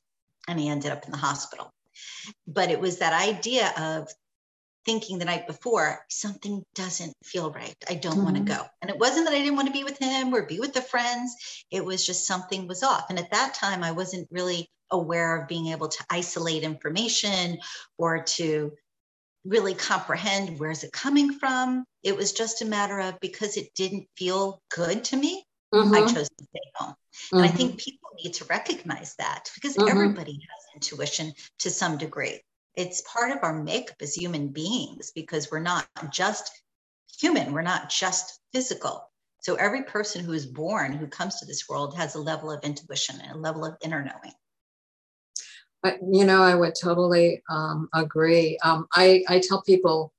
and 0.48 0.58
he 0.58 0.68
ended 0.68 0.92
up 0.92 1.04
in 1.04 1.10
the 1.10 1.16
hospital. 1.16 1.72
But 2.46 2.70
it 2.70 2.80
was 2.80 2.98
that 2.98 3.12
idea 3.12 3.72
of 3.76 4.08
thinking 4.84 5.18
the 5.18 5.24
night 5.24 5.46
before, 5.46 6.04
something 6.08 6.62
doesn't 6.74 7.14
feel 7.24 7.50
right. 7.50 7.74
I 7.88 7.94
don't 7.94 8.22
want 8.22 8.36
to 8.36 8.42
go. 8.42 8.62
And 8.82 8.90
it 8.90 8.98
wasn't 8.98 9.26
that 9.26 9.34
I 9.34 9.38
didn't 9.40 9.56
want 9.56 9.68
to 9.68 9.72
be 9.72 9.84
with 9.84 9.98
him 9.98 10.34
or 10.34 10.46
be 10.46 10.60
with 10.60 10.74
the 10.74 10.82
friends. 10.82 11.34
It 11.70 11.84
was 11.84 12.04
just 12.04 12.26
something 12.26 12.66
was 12.66 12.82
off. 12.82 13.06
And 13.10 13.18
at 13.18 13.30
that 13.32 13.54
time, 13.54 13.82
I 13.82 13.92
wasn't 13.92 14.28
really 14.30 14.68
aware 14.90 15.40
of 15.40 15.48
being 15.48 15.68
able 15.68 15.88
to 15.88 16.04
isolate 16.10 16.62
information 16.62 17.58
or 17.98 18.22
to 18.22 18.72
really 19.44 19.74
comprehend 19.74 20.58
where's 20.58 20.84
it 20.84 20.92
coming 20.92 21.32
from. 21.38 21.84
It 22.02 22.16
was 22.16 22.32
just 22.32 22.62
a 22.62 22.66
matter 22.66 23.00
of 23.00 23.18
because 23.20 23.56
it 23.56 23.68
didn't 23.74 24.08
feel 24.16 24.62
good 24.74 25.04
to 25.04 25.16
me, 25.16 25.44
I 25.72 26.02
Mhm, 26.02 26.08
chose 26.14 26.28
to 26.28 26.44
stay 26.44 26.60
home. 26.76 26.94
And 27.32 27.42
I 27.44 27.48
mhm. 27.48 27.56
think 27.56 27.78
people 27.78 28.10
need 28.22 28.34
to 28.34 28.44
recognize 28.46 29.14
that 29.16 29.50
because 29.54 29.76
Mhm. 29.76 29.88
everybody 29.88 30.32
has 30.32 30.74
intuition 30.74 31.32
to 31.60 31.70
some 31.70 31.98
degree. 31.98 32.40
It's 32.76 33.02
part 33.02 33.30
of 33.30 33.38
our 33.42 33.62
makeup 33.62 33.96
as 34.00 34.14
human 34.14 34.48
beings 34.48 35.12
because 35.14 35.50
we're 35.50 35.60
not 35.60 35.86
just 36.10 36.50
human, 37.20 37.52
we're 37.52 37.62
not 37.62 37.88
just 37.88 38.40
physical. 38.52 39.10
So 39.40 39.54
every 39.56 39.82
person 39.82 40.24
who 40.24 40.32
is 40.32 40.46
born, 40.46 40.92
who 40.92 41.06
comes 41.06 41.38
to 41.38 41.46
this 41.46 41.68
world, 41.68 41.96
has 41.96 42.14
a 42.14 42.20
level 42.20 42.50
of 42.50 42.64
intuition 42.64 43.20
and 43.20 43.32
a 43.32 43.38
level 43.38 43.64
of 43.64 43.76
inner 43.82 44.02
knowing. 44.02 44.34
You 46.10 46.24
know, 46.24 46.42
I 46.42 46.54
would 46.54 46.74
totally 46.80 47.42
um, 47.50 47.90
agree. 47.92 48.58
Um, 48.64 48.86
I, 48.94 49.22
I 49.28 49.38
tell 49.38 49.60
people 49.60 50.14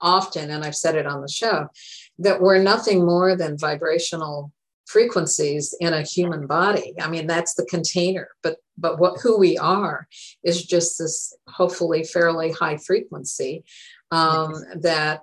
often, 0.00 0.50
and 0.50 0.64
I've 0.64 0.76
said 0.76 0.94
it 0.94 1.06
on 1.06 1.22
the 1.22 1.28
show, 1.28 1.68
that 2.20 2.40
we're 2.40 2.62
nothing 2.62 3.04
more 3.04 3.36
than 3.36 3.58
vibrational 3.58 4.52
frequencies 4.92 5.74
in 5.80 5.94
a 5.94 6.02
human 6.02 6.46
body. 6.46 6.94
I 7.00 7.08
mean, 7.08 7.26
that's 7.26 7.54
the 7.54 7.64
container, 7.64 8.28
but 8.42 8.58
but 8.76 8.98
what 8.98 9.20
who 9.20 9.38
we 9.38 9.56
are 9.58 10.06
is 10.44 10.64
just 10.64 10.98
this 10.98 11.34
hopefully 11.48 12.04
fairly 12.04 12.52
high 12.52 12.76
frequency 12.76 13.64
um, 14.10 14.52
that 14.80 15.20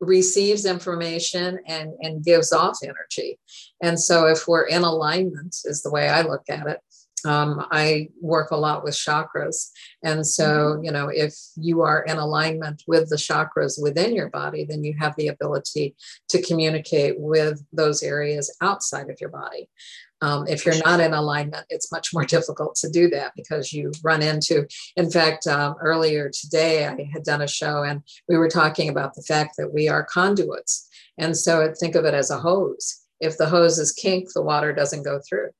receives 0.00 0.66
information 0.66 1.60
and 1.66 1.92
and 2.00 2.24
gives 2.24 2.52
off 2.52 2.78
energy. 2.82 3.38
And 3.82 3.98
so, 3.98 4.26
if 4.26 4.48
we're 4.48 4.66
in 4.66 4.82
alignment, 4.82 5.56
is 5.64 5.82
the 5.82 5.90
way 5.90 6.08
I 6.08 6.22
look 6.22 6.44
at 6.48 6.66
it. 6.66 6.80
Um, 7.24 7.66
I 7.70 8.08
work 8.20 8.50
a 8.50 8.56
lot 8.56 8.84
with 8.84 8.94
chakras. 8.94 9.70
And 10.02 10.26
so, 10.26 10.80
you 10.82 10.92
know, 10.92 11.08
if 11.08 11.34
you 11.56 11.80
are 11.80 12.02
in 12.02 12.18
alignment 12.18 12.82
with 12.86 13.08
the 13.08 13.16
chakras 13.16 13.80
within 13.80 14.14
your 14.14 14.30
body, 14.30 14.64
then 14.64 14.84
you 14.84 14.94
have 14.98 15.14
the 15.16 15.28
ability 15.28 15.94
to 16.28 16.42
communicate 16.42 17.18
with 17.18 17.64
those 17.72 18.02
areas 18.02 18.54
outside 18.60 19.10
of 19.10 19.20
your 19.20 19.30
body. 19.30 19.68
Um, 20.20 20.46
if 20.48 20.64
you're 20.64 20.82
not 20.84 21.00
in 21.00 21.12
alignment, 21.12 21.66
it's 21.68 21.92
much 21.92 22.14
more 22.14 22.24
difficult 22.36 22.76
to 22.76 22.90
do 22.90 23.08
that 23.10 23.32
because 23.36 23.72
you 23.72 23.92
run 24.02 24.22
into, 24.22 24.66
in 24.96 25.10
fact, 25.10 25.46
um, 25.46 25.74
earlier 25.80 26.30
today, 26.30 26.86
I 26.86 27.10
had 27.12 27.24
done 27.24 27.42
a 27.42 27.48
show 27.48 27.82
and 27.82 28.02
we 28.28 28.36
were 28.36 28.48
talking 28.48 28.88
about 28.88 29.14
the 29.14 29.22
fact 29.22 29.56
that 29.58 29.72
we 29.72 29.88
are 29.88 30.04
conduits. 30.04 30.88
And 31.18 31.36
so 31.36 31.72
think 31.78 31.94
of 31.94 32.04
it 32.04 32.14
as 32.14 32.30
a 32.30 32.38
hose. 32.38 33.00
If 33.20 33.38
the 33.38 33.46
hose 33.46 33.78
is 33.78 33.92
kinked, 33.92 34.34
the 34.34 34.42
water 34.42 34.72
doesn't 34.72 35.04
go 35.04 35.20
through 35.28 35.50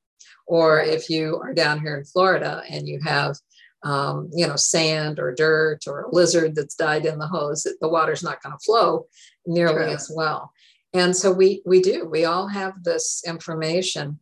or 0.46 0.80
if 0.80 1.08
you 1.10 1.36
are 1.42 1.54
down 1.54 1.80
here 1.80 1.96
in 1.96 2.04
Florida 2.04 2.62
and 2.68 2.86
you 2.86 3.00
have, 3.02 3.36
um, 3.82 4.30
you 4.32 4.46
know, 4.46 4.56
sand 4.56 5.18
or 5.18 5.34
dirt 5.34 5.80
or 5.86 6.02
a 6.02 6.14
lizard 6.14 6.54
that's 6.54 6.74
died 6.74 7.06
in 7.06 7.18
the 7.18 7.26
hose, 7.26 7.66
the 7.80 7.88
water's 7.88 8.22
not 8.22 8.42
going 8.42 8.52
to 8.56 8.64
flow 8.64 9.06
nearly 9.46 9.84
True. 9.86 9.94
as 9.94 10.10
well. 10.14 10.52
And 10.92 11.16
so 11.16 11.32
we 11.32 11.60
we 11.66 11.80
do. 11.82 12.06
We 12.08 12.24
all 12.24 12.46
have 12.48 12.84
this 12.84 13.22
information, 13.26 14.18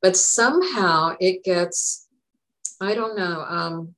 but 0.00 0.16
somehow 0.16 1.16
it 1.20 1.44
gets, 1.44 2.08
I 2.80 2.94
don't 2.94 3.16
know, 3.16 3.44
um, 3.46 3.94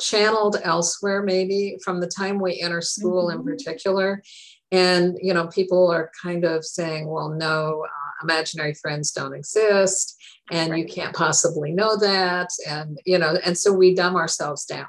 channeled 0.00 0.56
elsewhere. 0.62 1.22
Maybe 1.22 1.78
from 1.84 2.00
the 2.00 2.08
time 2.08 2.40
we 2.40 2.60
enter 2.60 2.82
school 2.82 3.30
in 3.30 3.38
Mhm. 3.38 3.44
particular, 3.44 4.22
and 4.72 5.18
you 5.22 5.32
know, 5.32 5.46
people 5.46 5.88
are 5.90 6.10
kind 6.20 6.44
of 6.44 6.64
saying, 6.64 7.08
"Well, 7.08 7.30
no, 7.30 7.84
uh, 7.84 8.07
imaginary 8.22 8.74
friends 8.74 9.12
don't 9.12 9.34
exist." 9.34 10.16
and 10.50 10.76
you 10.78 10.86
can't 10.86 11.14
possibly 11.14 11.72
know 11.72 11.96
that 11.96 12.48
and 12.66 12.98
you 13.04 13.18
know 13.18 13.36
and 13.44 13.56
so 13.56 13.72
we 13.72 13.94
dumb 13.94 14.16
ourselves 14.16 14.64
down 14.64 14.86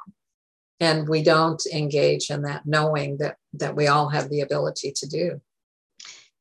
and 0.79 1.07
we 1.09 1.21
don't 1.21 1.65
engage 1.73 2.29
in 2.29 2.43
that 2.43 2.65
knowing 2.65 3.17
that 3.17 3.37
that 3.53 3.75
we 3.75 3.87
all 3.87 4.09
have 4.09 4.29
the 4.29 4.41
ability 4.41 4.91
to 4.91 5.07
do 5.07 5.41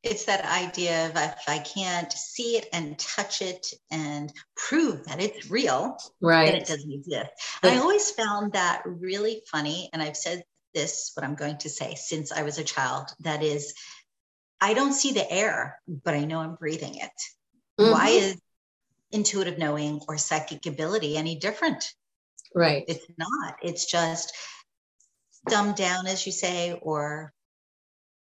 It's 0.05 0.27
that 0.27 0.45
idea 0.45 1.07
of 1.07 1.17
if 1.17 1.49
I 1.49 1.59
can't 1.59 2.13
see 2.13 2.57
it 2.57 2.69
and 2.73 2.97
touch 2.99 3.43
it 3.43 3.67
and 3.91 4.33
prove 4.57 5.05
that 5.07 5.21
it's 5.21 5.51
real, 5.51 5.99
then 6.21 6.31
right 6.31 6.55
it 6.55 6.67
doesn't 6.67 6.93
exist. 6.93 7.31
And 7.63 7.73
I 7.73 7.79
always 7.79 8.11
found 8.13 8.53
that 8.53 8.83
really 8.87 9.43
funny. 9.51 9.91
And 9.93 10.01
I've 10.01 10.17
said 10.17 10.45
this, 10.73 11.11
what 11.15 11.27
I'm 11.27 11.35
going 11.35 11.59
to 11.59 11.69
say, 11.69 11.97
since 11.97 12.31
I 12.31 12.43
was 12.43 12.59
a 12.59 12.65
child 12.65 13.09
that 13.21 13.43
is, 13.43 13.75
I 14.61 14.75
don't 14.75 14.93
see 14.93 15.13
the 15.13 15.31
air, 15.31 15.81
but 15.87 16.15
I 16.15 16.25
know 16.25 16.41
I'm 16.41 16.57
breathing 16.57 16.97
it. 16.97 17.13
Why 17.77 18.11
Mhm. 18.11 18.19
is 18.19 18.41
intuitive 19.13 19.59
knowing 19.59 20.01
or 20.09 20.19
psychic 20.19 20.67
ability 20.67 21.17
any 21.17 21.37
different? 21.37 21.95
right 22.55 22.85
It's 22.89 23.07
not. 23.19 23.57
It's 23.63 23.85
just 23.87 24.33
dumbed 25.49 25.77
down, 25.77 26.07
as 26.07 26.27
you 26.27 26.33
say, 26.33 26.73
or 26.83 27.33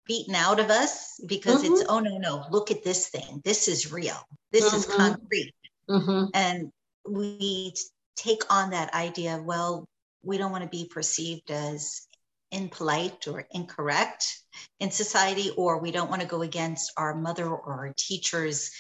beaten 0.05 0.35
out 0.35 0.61
of 0.61 0.71
us 0.71 1.21
because 1.27 1.65
it's, 1.65 1.83
oh, 1.89 1.99
no, 1.99 2.19
no, 2.19 2.47
look 2.51 2.71
at 2.71 2.85
this 2.85 3.09
thing. 3.09 3.41
This 3.45 3.69
is 3.69 3.93
real. 3.93 4.19
This 4.53 4.73
is 4.73 4.87
Mhm. 4.87 4.97
concrete. 4.97 5.55
Mhm. 5.91 6.31
And 6.35 6.73
we 7.07 7.75
take 8.17 8.43
on 8.51 8.71
that 8.71 8.95
idea 8.95 9.43
well, 9.43 9.89
we 10.23 10.39
don't 10.39 10.53
want 10.53 10.65
to 10.65 10.71
be 10.71 10.87
perceived 10.87 11.51
as 11.51 12.07
impolite 12.51 13.29
or 13.29 13.47
incorrect 13.51 14.43
in 14.81 14.91
society, 14.91 15.51
or 15.57 15.79
we 15.81 15.91
don't 15.91 16.11
want 16.11 16.23
to 16.23 16.29
go 16.29 16.43
against 16.43 16.93
our 16.97 17.15
mother 17.15 17.47
or 17.49 17.73
our 17.73 17.95
teacher's 17.97 18.71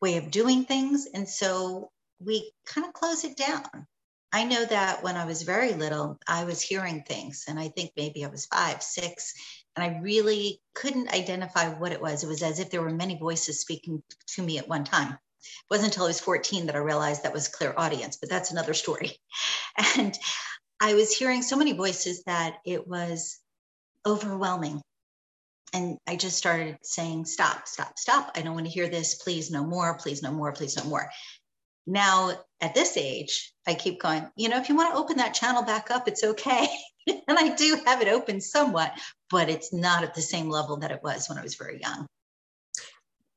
way 0.00 0.16
of 0.16 0.30
doing 0.30 0.64
things. 0.64 1.06
And 1.12 1.28
so 1.28 1.90
we 2.20 2.52
kind 2.66 2.86
of 2.86 2.92
close 2.92 3.24
it 3.24 3.36
down. 3.36 3.86
I 4.32 4.44
know 4.44 4.64
that 4.64 5.04
when 5.04 5.16
I 5.16 5.26
was 5.26 5.42
very 5.42 5.74
little, 5.74 6.18
I 6.26 6.44
was 6.44 6.60
hearing 6.60 7.02
things, 7.02 7.44
and 7.46 7.58
I 7.58 7.68
think 7.68 7.92
maybe 7.96 8.24
I 8.24 8.28
was 8.28 8.46
five, 8.46 8.82
six, 8.82 9.32
and 9.76 9.84
I 9.84 10.00
really 10.00 10.60
couldn't 10.74 11.14
identify 11.14 11.68
what 11.68 11.92
it 11.92 12.02
was. 12.02 12.24
It 12.24 12.28
was 12.28 12.42
as 12.42 12.58
if 12.58 12.70
there 12.70 12.82
were 12.82 12.90
many 12.90 13.16
voices 13.16 13.60
speaking 13.60 14.02
to 14.34 14.42
me 14.42 14.58
at 14.58 14.66
one 14.66 14.82
time. 14.82 15.12
It 15.12 15.70
wasn't 15.70 15.92
until 15.92 16.04
I 16.04 16.08
was 16.08 16.20
14 16.20 16.66
that 16.66 16.74
I 16.74 16.78
realized 16.78 17.22
that 17.22 17.32
was 17.32 17.46
clairaudience, 17.46 18.16
but 18.16 18.28
that's 18.28 18.50
another 18.50 18.74
story. 18.74 19.16
And 19.98 20.16
I 20.84 20.92
was 20.92 21.16
hearing 21.16 21.40
so 21.40 21.56
many 21.56 21.72
voices 21.72 22.24
that 22.24 22.58
it 22.66 22.86
was 22.86 23.38
overwhelming. 24.04 24.82
And 25.72 25.96
I 26.06 26.16
just 26.16 26.36
started 26.36 26.76
saying, 26.82 27.24
stop, 27.24 27.66
stop, 27.66 27.98
stop. 27.98 28.32
I 28.36 28.42
don't 28.42 28.52
want 28.52 28.66
to 28.66 28.72
hear 28.72 28.90
this. 28.90 29.14
Please, 29.14 29.50
no 29.50 29.64
more. 29.64 29.96
Please, 29.96 30.22
no 30.22 30.30
more. 30.30 30.52
Please, 30.52 30.76
no 30.76 30.84
more. 30.84 31.08
Now, 31.86 32.32
at 32.60 32.74
this 32.74 32.98
age, 32.98 33.54
I 33.66 33.72
keep 33.72 33.98
going, 33.98 34.28
you 34.36 34.50
know, 34.50 34.58
if 34.58 34.68
you 34.68 34.76
want 34.76 34.92
to 34.92 35.00
open 35.00 35.16
that 35.16 35.32
channel 35.32 35.62
back 35.62 35.90
up, 35.90 36.06
it's 36.06 36.22
okay. 36.22 36.68
and 37.06 37.22
I 37.38 37.54
do 37.54 37.80
have 37.86 38.02
it 38.02 38.08
open 38.08 38.42
somewhat, 38.42 38.92
but 39.30 39.48
it's 39.48 39.72
not 39.72 40.04
at 40.04 40.14
the 40.14 40.20
same 40.20 40.50
level 40.50 40.76
that 40.80 40.90
it 40.90 41.00
was 41.02 41.30
when 41.30 41.38
I 41.38 41.42
was 41.42 41.54
very 41.54 41.80
young. 41.80 42.06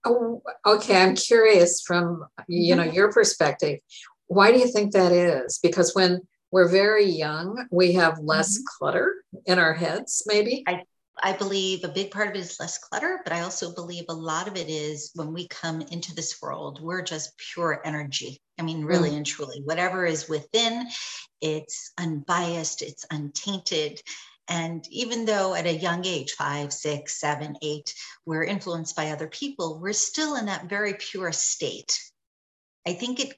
oh, 0.03 0.41
okay 0.65 1.01
i'm 1.01 1.15
curious 1.15 1.81
from 1.81 2.25
you 2.47 2.75
mm-hmm. 2.75 2.85
know 2.85 2.91
your 2.93 3.11
perspective 3.11 3.79
why 4.27 4.51
do 4.51 4.59
you 4.59 4.67
think 4.67 4.91
that 4.91 5.11
is 5.11 5.59
because 5.61 5.95
when 5.95 6.21
we're 6.51 6.69
very 6.69 7.05
young 7.05 7.67
we 7.71 7.93
have 7.93 8.19
less 8.19 8.57
mm-hmm. 8.57 8.63
clutter 8.77 9.15
in 9.45 9.59
our 9.59 9.73
heads 9.73 10.23
maybe 10.27 10.63
I 10.67 10.83
I 11.23 11.33
believe 11.33 11.83
a 11.83 11.89
big 11.89 12.11
part 12.11 12.27
of 12.27 12.35
it 12.35 12.39
is 12.39 12.59
less 12.59 12.77
clutter, 12.77 13.21
but 13.23 13.33
I 13.33 13.41
also 13.41 13.73
believe 13.73 14.05
a 14.07 14.13
lot 14.13 14.47
of 14.47 14.55
it 14.55 14.69
is 14.69 15.11
when 15.15 15.33
we 15.33 15.47
come 15.47 15.81
into 15.81 16.13
this 16.13 16.39
world, 16.41 16.79
we're 16.81 17.01
just 17.01 17.37
pure 17.53 17.81
energy. 17.83 18.39
I 18.59 18.61
mean, 18.61 18.85
really 18.85 19.11
mm. 19.11 19.17
and 19.17 19.25
truly, 19.25 19.61
whatever 19.63 20.05
is 20.05 20.29
within, 20.29 20.87
it's 21.41 21.91
unbiased, 21.97 22.81
it's 22.81 23.05
untainted. 23.11 24.01
And 24.47 24.87
even 24.89 25.25
though 25.25 25.55
at 25.55 25.65
a 25.65 25.73
young 25.73 26.05
age, 26.05 26.33
five, 26.33 26.71
six, 26.71 27.19
seven, 27.19 27.57
eight, 27.61 27.93
we're 28.25 28.43
influenced 28.43 28.95
by 28.95 29.09
other 29.09 29.27
people, 29.27 29.79
we're 29.79 29.93
still 29.93 30.35
in 30.35 30.45
that 30.45 30.69
very 30.69 30.93
pure 30.93 31.31
state. 31.31 31.99
I 32.85 32.93
think 32.93 33.19
it 33.19 33.35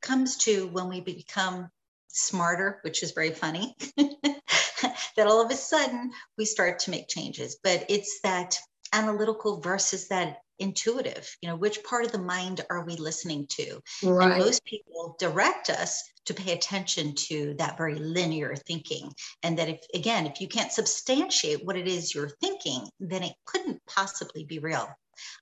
comes 0.00 0.36
to 0.38 0.68
when 0.68 0.88
we 0.88 1.00
become 1.00 1.70
smarter, 2.16 2.80
which 2.82 3.02
is 3.02 3.12
very 3.12 3.30
funny, 3.30 3.76
that 3.96 5.26
all 5.26 5.44
of 5.44 5.50
a 5.50 5.56
sudden 5.56 6.10
we 6.38 6.44
start 6.44 6.78
to 6.80 6.90
make 6.90 7.08
changes. 7.08 7.58
But 7.62 7.86
it's 7.88 8.20
that 8.22 8.56
analytical 8.92 9.60
versus 9.60 10.08
that 10.08 10.38
intuitive. 10.58 11.28
You 11.42 11.50
know, 11.50 11.56
which 11.56 11.84
part 11.84 12.06
of 12.06 12.12
the 12.12 12.18
mind 12.18 12.64
are 12.70 12.84
we 12.84 12.96
listening 12.96 13.46
to? 13.50 13.80
Right. 14.02 14.32
And 14.32 14.44
most 14.44 14.64
people 14.64 15.16
direct 15.18 15.70
us 15.70 16.02
to 16.26 16.34
pay 16.34 16.52
attention 16.52 17.14
to 17.14 17.54
that 17.58 17.76
very 17.76 17.96
linear 17.96 18.56
thinking. 18.56 19.12
And 19.42 19.58
that 19.58 19.68
if, 19.68 19.80
again, 19.94 20.26
if 20.26 20.40
you 20.40 20.48
can't 20.48 20.72
substantiate 20.72 21.64
what 21.64 21.76
it 21.76 21.86
is 21.86 22.14
you're 22.14 22.32
thinking, 22.40 22.88
then 22.98 23.22
it 23.22 23.34
couldn't 23.44 23.80
possibly 23.86 24.44
be 24.44 24.58
real. 24.58 24.88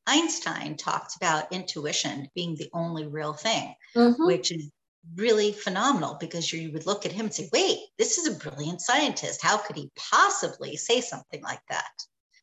Einstein 0.06 0.76
talked 0.76 1.16
about 1.16 1.52
intuition 1.52 2.28
being 2.34 2.54
the 2.54 2.70
only 2.72 3.06
real 3.06 3.32
thing, 3.32 3.74
mm-hmm. 3.96 4.26
which 4.26 4.52
is 4.52 4.70
really 5.16 5.52
phenomenal 5.52 6.16
because 6.20 6.52
you 6.52 6.72
would 6.72 6.86
look 6.86 7.06
at 7.06 7.12
him 7.12 7.26
and 7.26 7.34
say, 7.34 7.48
wait, 7.52 7.78
this 7.98 8.18
is 8.18 8.26
a 8.26 8.38
brilliant 8.38 8.80
scientist. 8.80 9.42
How 9.42 9.58
could 9.58 9.76
he 9.76 9.90
possibly 9.96 10.76
say 10.76 11.00
something 11.00 11.42
like 11.42 11.62
that? 11.68 11.90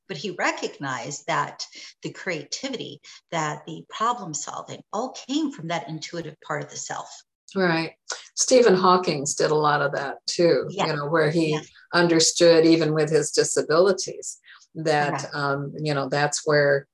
But 0.07 0.17
he 0.17 0.31
recognized 0.31 1.25
that 1.27 1.65
the 2.03 2.11
creativity, 2.11 3.01
that 3.31 3.65
the 3.65 3.83
problem 3.89 4.33
solving 4.33 4.81
all 4.91 5.15
came 5.27 5.51
from 5.51 5.69
that 5.69 5.87
intuitive 5.87 6.35
part 6.45 6.63
of 6.63 6.69
the 6.69 6.77
self. 6.77 7.09
Right. 7.55 7.93
Stephen 8.35 8.75
Hawking's 8.75 9.35
did 9.35 9.51
a 9.51 9.55
lot 9.55 9.81
of 9.81 9.93
that 9.93 10.17
too, 10.25 10.67
yeah. 10.69 10.87
you 10.87 10.95
know, 10.95 11.07
where 11.07 11.31
he 11.31 11.51
yeah. 11.51 11.61
understood 11.93 12.65
even 12.65 12.93
with 12.93 13.09
his 13.09 13.31
disabilities 13.31 14.39
that, 14.75 15.33
um, 15.33 15.73
you 15.77 15.93
know, 15.93 16.07
that's 16.07 16.45
where 16.45 16.87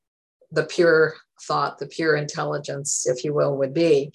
the 0.51 0.63
pure 0.63 1.15
thought, 1.43 1.77
the 1.77 1.87
pure 1.87 2.15
intelligence, 2.15 3.05
if 3.07 3.23
you 3.23 3.33
will, 3.33 3.55
would 3.57 3.73
be. 3.73 4.11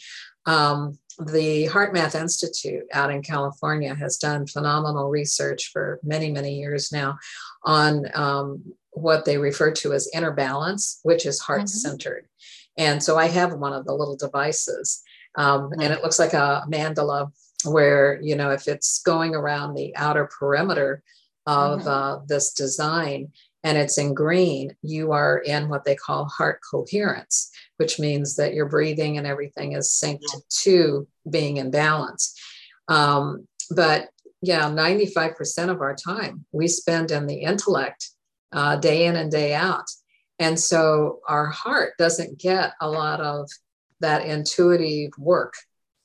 Um, 0.46 0.98
the 1.18 1.68
HeartMath 1.68 2.20
Institute 2.20 2.84
out 2.92 3.10
in 3.10 3.22
California 3.22 3.94
has 3.94 4.16
done 4.16 4.46
phenomenal 4.46 5.08
research 5.08 5.70
for 5.72 6.00
many, 6.02 6.30
many 6.30 6.58
years 6.58 6.92
now 6.92 7.18
on 7.64 8.06
um, 8.14 8.62
what 8.90 9.24
they 9.24 9.38
refer 9.38 9.70
to 9.72 9.92
as 9.92 10.10
inner 10.14 10.32
balance, 10.32 11.00
which 11.02 11.26
is 11.26 11.40
heart 11.40 11.68
centered. 11.68 12.24
Mm-hmm. 12.24 12.84
And 12.84 13.02
so 13.02 13.18
I 13.18 13.28
have 13.28 13.54
one 13.54 13.72
of 13.72 13.84
the 13.84 13.94
little 13.94 14.16
devices, 14.16 15.02
um, 15.36 15.62
mm-hmm. 15.62 15.80
and 15.80 15.92
it 15.92 16.02
looks 16.02 16.18
like 16.18 16.32
a 16.34 16.64
mandala 16.70 17.32
where, 17.64 18.20
you 18.20 18.36
know, 18.36 18.50
if 18.50 18.68
it's 18.68 19.02
going 19.02 19.34
around 19.34 19.74
the 19.74 19.94
outer 19.96 20.26
perimeter 20.26 21.02
of 21.46 21.80
mm-hmm. 21.80 21.88
uh, 21.88 22.18
this 22.26 22.52
design, 22.52 23.32
and 23.64 23.78
it's 23.78 23.98
in 23.98 24.14
green, 24.14 24.74
you 24.82 25.12
are 25.12 25.38
in 25.38 25.68
what 25.68 25.84
they 25.84 25.94
call 25.94 26.24
heart 26.24 26.60
coherence, 26.68 27.50
which 27.76 28.00
means 28.00 28.36
that 28.36 28.54
your 28.54 28.66
breathing 28.66 29.18
and 29.18 29.26
everything 29.26 29.72
is 29.72 29.88
synced 29.88 30.20
yeah. 30.34 30.40
to 30.62 31.06
being 31.30 31.58
in 31.58 31.70
balance. 31.70 32.38
Um, 32.88 33.46
but 33.70 34.08
yeah, 34.40 34.68
95% 34.68 35.70
of 35.70 35.80
our 35.80 35.94
time 35.94 36.44
we 36.50 36.66
spend 36.66 37.12
in 37.12 37.26
the 37.26 37.42
intellect 37.42 38.10
uh, 38.52 38.76
day 38.76 39.06
in 39.06 39.16
and 39.16 39.30
day 39.30 39.54
out. 39.54 39.86
And 40.38 40.58
so 40.58 41.20
our 41.28 41.46
heart 41.46 41.92
doesn't 41.98 42.38
get 42.38 42.72
a 42.80 42.90
lot 42.90 43.20
of 43.20 43.48
that 44.00 44.26
intuitive 44.26 45.12
work 45.16 45.54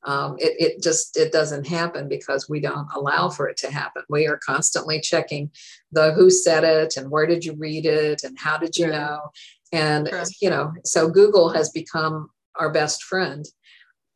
um, 0.07 0.37
it, 0.39 0.53
it 0.57 0.81
just 0.81 1.17
it 1.17 1.33
doesn't 1.33 1.67
happen 1.67 2.07
because 2.07 2.47
we 2.47 2.61
don't 2.61 2.87
allow 2.95 3.27
for 3.29 3.49
it 3.49 3.57
to 3.57 3.71
happen. 3.71 4.03
We 4.09 4.25
are 4.27 4.37
constantly 4.37 5.01
checking 5.01 5.51
the 5.91 6.13
who 6.13 6.29
said 6.29 6.63
it 6.63 6.95
and 6.95 7.11
where 7.11 7.27
did 7.27 7.43
you 7.43 7.53
read 7.55 7.85
it 7.85 8.23
and 8.23 8.39
how 8.39 8.57
did 8.57 8.77
you 8.77 8.87
know? 8.87 9.19
And 9.73 10.09
you 10.41 10.49
know 10.49 10.73
so 10.85 11.09
google 11.09 11.49
has 11.49 11.69
become 11.71 12.29
our 12.55 12.71
best 12.71 13.03
friend. 13.03 13.45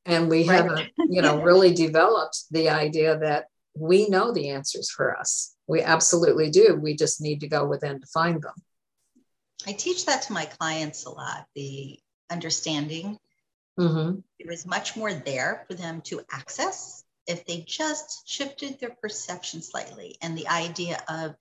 And 0.05 0.29
we 0.29 0.47
right. 0.47 0.63
haven't 0.63 0.89
you 1.09 1.21
know 1.21 1.41
really 1.43 1.73
developed 1.73 2.45
the 2.51 2.69
idea 2.69 3.19
that 3.19 3.47
we 3.75 4.07
know 4.07 4.31
the 4.31 4.49
answers 4.49 4.89
for 4.89 5.17
us. 5.17 5.53
We 5.67 5.81
absolutely 5.81 6.49
do. 6.49 6.79
We 6.81 6.95
just 6.95 7.21
need 7.21 7.41
to 7.41 7.47
go 7.47 7.65
within 7.65 7.99
to 7.99 8.07
find 8.07 8.41
them. 8.41 8.55
I 9.67 9.73
teach 9.73 10.05
that 10.05 10.23
to 10.23 10.33
my 10.33 10.45
clients 10.45 11.05
a 11.05 11.09
lot 11.09 11.45
the 11.53 11.99
understanding 12.31 13.19
Mm-hmm. 13.79 14.19
There 14.39 14.49
was 14.49 14.65
much 14.65 14.95
more 14.95 15.13
there 15.13 15.65
for 15.67 15.75
them 15.75 16.01
to 16.01 16.21
access 16.31 17.03
if 17.27 17.45
they 17.45 17.63
just 17.67 18.27
shifted 18.27 18.79
their 18.79 18.95
perception 19.01 19.61
slightly. 19.61 20.17
And 20.21 20.37
the 20.37 20.47
idea 20.47 21.01
of 21.07 21.35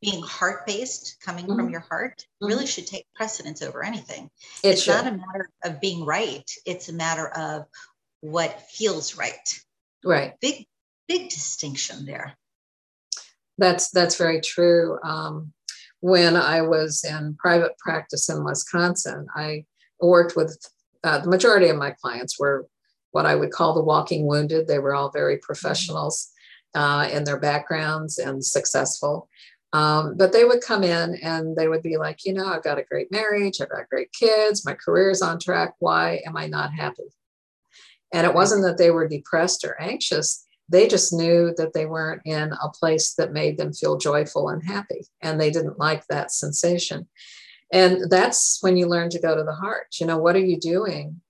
being 0.00 0.22
heart 0.22 0.66
based, 0.66 1.16
coming 1.24 1.46
mm-hmm. 1.46 1.56
from 1.56 1.70
your 1.70 1.80
heart, 1.80 2.18
mm-hmm. 2.18 2.46
really 2.46 2.66
should 2.66 2.86
take 2.86 3.06
precedence 3.14 3.62
over 3.62 3.84
anything. 3.84 4.30
It 4.62 4.70
it's 4.70 4.82
should. 4.82 4.92
not 4.92 5.06
a 5.06 5.16
matter 5.16 5.50
of 5.64 5.80
being 5.80 6.04
right, 6.04 6.48
it's 6.66 6.88
a 6.88 6.92
matter 6.92 7.28
of 7.28 7.66
what 8.20 8.62
feels 8.70 9.16
right. 9.16 9.60
Right. 10.04 10.34
Big, 10.40 10.66
big 11.08 11.28
distinction 11.28 12.04
there. 12.04 12.36
That's 13.58 13.90
that's 13.90 14.16
very 14.16 14.40
true. 14.40 14.98
Um, 15.04 15.52
when 16.00 16.34
I 16.36 16.62
was 16.62 17.04
in 17.04 17.36
private 17.38 17.78
practice 17.78 18.28
in 18.28 18.42
Wisconsin, 18.44 19.26
I 19.36 19.66
worked 20.00 20.34
with 20.34 20.58
uh, 21.04 21.18
the 21.18 21.30
majority 21.30 21.68
of 21.68 21.76
my 21.76 21.90
clients 21.90 22.38
were 22.38 22.66
what 23.10 23.26
I 23.26 23.34
would 23.34 23.50
call 23.50 23.74
the 23.74 23.82
walking 23.82 24.26
wounded. 24.26 24.66
They 24.66 24.78
were 24.78 24.94
all 24.94 25.10
very 25.10 25.38
professionals 25.38 26.30
uh, 26.74 27.08
in 27.12 27.24
their 27.24 27.38
backgrounds 27.38 28.18
and 28.18 28.44
successful. 28.44 29.28
Um, 29.74 30.16
but 30.16 30.32
they 30.32 30.44
would 30.44 30.62
come 30.62 30.84
in 30.84 31.16
and 31.22 31.56
they 31.56 31.68
would 31.68 31.82
be 31.82 31.96
like, 31.96 32.24
you 32.24 32.34
know, 32.34 32.46
I've 32.46 32.62
got 32.62 32.78
a 32.78 32.84
great 32.84 33.10
marriage, 33.10 33.60
I've 33.60 33.70
got 33.70 33.88
great 33.88 34.12
kids, 34.12 34.66
my 34.66 34.74
career 34.74 35.10
is 35.10 35.22
on 35.22 35.38
track. 35.38 35.74
Why 35.78 36.20
am 36.26 36.36
I 36.36 36.46
not 36.46 36.72
happy? 36.72 37.04
And 38.12 38.26
it 38.26 38.34
wasn't 38.34 38.62
that 38.64 38.76
they 38.76 38.90
were 38.90 39.08
depressed 39.08 39.64
or 39.64 39.80
anxious. 39.80 40.46
They 40.68 40.88
just 40.88 41.12
knew 41.12 41.54
that 41.56 41.72
they 41.72 41.86
weren't 41.86 42.22
in 42.26 42.52
a 42.52 42.68
place 42.68 43.14
that 43.14 43.32
made 43.32 43.56
them 43.56 43.72
feel 43.72 43.96
joyful 43.96 44.50
and 44.50 44.62
happy. 44.62 45.06
And 45.22 45.40
they 45.40 45.50
didn't 45.50 45.78
like 45.78 46.06
that 46.06 46.32
sensation. 46.32 47.08
And 47.72 48.10
that's 48.10 48.58
when 48.60 48.76
you 48.76 48.86
learn 48.86 49.08
to 49.10 49.18
go 49.18 49.34
to 49.34 49.42
the 49.42 49.54
heart. 49.54 49.96
You 49.98 50.06
know, 50.06 50.18
what 50.18 50.36
are 50.36 50.44
you 50.44 50.60
doing 50.60 51.20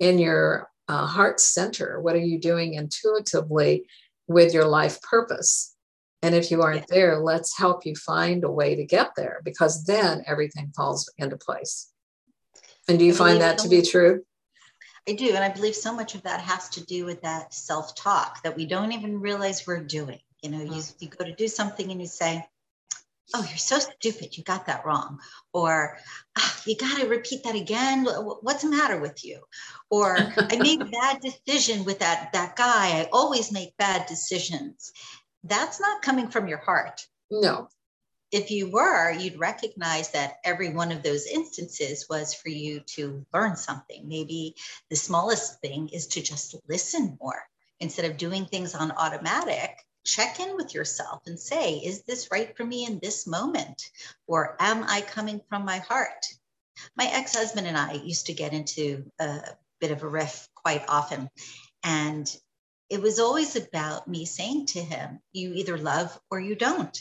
in 0.00 0.18
your 0.18 0.70
uh, 0.88 1.06
heart 1.06 1.40
center? 1.40 2.00
What 2.00 2.16
are 2.16 2.20
you 2.20 2.40
doing 2.40 2.74
intuitively 2.74 3.86
with 4.26 4.54
your 4.54 4.64
life 4.64 5.00
purpose? 5.02 5.76
And 6.22 6.34
if 6.34 6.50
you 6.50 6.62
aren't 6.62 6.86
there, 6.88 7.18
let's 7.18 7.58
help 7.58 7.84
you 7.84 7.94
find 7.96 8.44
a 8.44 8.50
way 8.50 8.76
to 8.76 8.84
get 8.84 9.10
there 9.16 9.40
because 9.44 9.84
then 9.84 10.22
everything 10.26 10.72
falls 10.74 11.10
into 11.18 11.36
place. 11.36 11.90
And 12.88 12.98
do 12.98 13.04
you 13.04 13.14
find 13.14 13.40
that 13.40 13.58
to 13.58 13.68
be 13.68 13.82
true? 13.82 14.24
I 15.08 15.14
do. 15.14 15.30
And 15.34 15.42
I 15.42 15.48
believe 15.48 15.74
so 15.74 15.92
much 15.94 16.14
of 16.14 16.22
that 16.22 16.40
has 16.40 16.68
to 16.70 16.84
do 16.84 17.04
with 17.04 17.22
that 17.22 17.52
self 17.52 17.94
talk 17.96 18.42
that 18.44 18.56
we 18.56 18.66
don't 18.66 18.92
even 18.92 19.20
realize 19.20 19.66
we're 19.66 19.82
doing. 19.82 20.20
You 20.42 20.50
know, 20.50 20.60
you, 20.60 20.70
mm. 20.70 20.94
you 21.00 21.08
go 21.08 21.24
to 21.24 21.34
do 21.34 21.48
something 21.48 21.90
and 21.90 22.00
you 22.00 22.06
say, 22.06 22.46
oh 23.34 23.44
you're 23.48 23.56
so 23.56 23.78
stupid 23.78 24.36
you 24.36 24.44
got 24.44 24.66
that 24.66 24.84
wrong. 24.84 25.20
Or 25.52 25.98
oh, 26.38 26.56
you 26.66 26.76
got 26.76 27.00
to 27.00 27.08
repeat 27.08 27.44
that 27.44 27.54
again 27.54 28.04
what's 28.04 28.62
the 28.62 28.70
matter 28.70 29.00
with 29.00 29.24
you? 29.24 29.40
Or 29.90 30.16
i 30.16 30.56
made 30.56 30.80
a 30.80 30.84
bad 31.00 31.20
decision 31.20 31.84
with 31.84 32.00
that 32.00 32.32
that 32.32 32.56
guy 32.56 33.00
i 33.00 33.08
always 33.12 33.52
make 33.52 33.76
bad 33.76 34.06
decisions. 34.06 34.92
That's 35.44 35.80
not 35.80 36.02
coming 36.02 36.28
from 36.28 36.48
your 36.48 36.58
heart. 36.58 37.06
No. 37.30 37.68
If 38.30 38.50
you 38.50 38.70
were 38.70 39.10
you'd 39.12 39.38
recognize 39.38 40.10
that 40.12 40.36
every 40.44 40.70
one 40.70 40.92
of 40.92 41.02
those 41.02 41.26
instances 41.26 42.06
was 42.08 42.34
for 42.34 42.48
you 42.48 42.80
to 42.94 43.26
learn 43.32 43.56
something. 43.56 44.08
Maybe 44.08 44.54
the 44.88 44.96
smallest 44.96 45.60
thing 45.60 45.88
is 45.88 46.06
to 46.08 46.22
just 46.22 46.56
listen 46.68 47.18
more 47.20 47.42
instead 47.80 48.10
of 48.10 48.16
doing 48.16 48.46
things 48.46 48.74
on 48.74 48.92
automatic 48.92 49.76
check 50.04 50.40
in 50.40 50.56
with 50.56 50.74
yourself 50.74 51.22
and 51.26 51.38
say, 51.38 51.76
is 51.76 52.02
this 52.02 52.28
right 52.30 52.56
for 52.56 52.64
me 52.64 52.84
in 52.84 52.98
this 53.00 53.26
moment? 53.26 53.82
Or 54.26 54.56
am 54.60 54.84
I 54.84 55.00
coming 55.00 55.40
from 55.48 55.64
my 55.64 55.78
heart? 55.78 56.26
My 56.96 57.06
ex 57.06 57.36
husband 57.36 57.66
and 57.66 57.76
I 57.76 57.94
used 57.94 58.26
to 58.26 58.32
get 58.32 58.52
into 58.52 59.10
a 59.18 59.40
bit 59.80 59.90
of 59.90 60.02
a 60.02 60.08
riff 60.08 60.48
quite 60.54 60.84
often. 60.88 61.28
And 61.84 62.34
it 62.88 63.00
was 63.00 63.18
always 63.18 63.56
about 63.56 64.08
me 64.08 64.24
saying 64.24 64.66
to 64.66 64.82
him, 64.82 65.20
you 65.32 65.54
either 65.54 65.78
love 65.78 66.18
or 66.30 66.40
you 66.40 66.54
don't. 66.54 66.98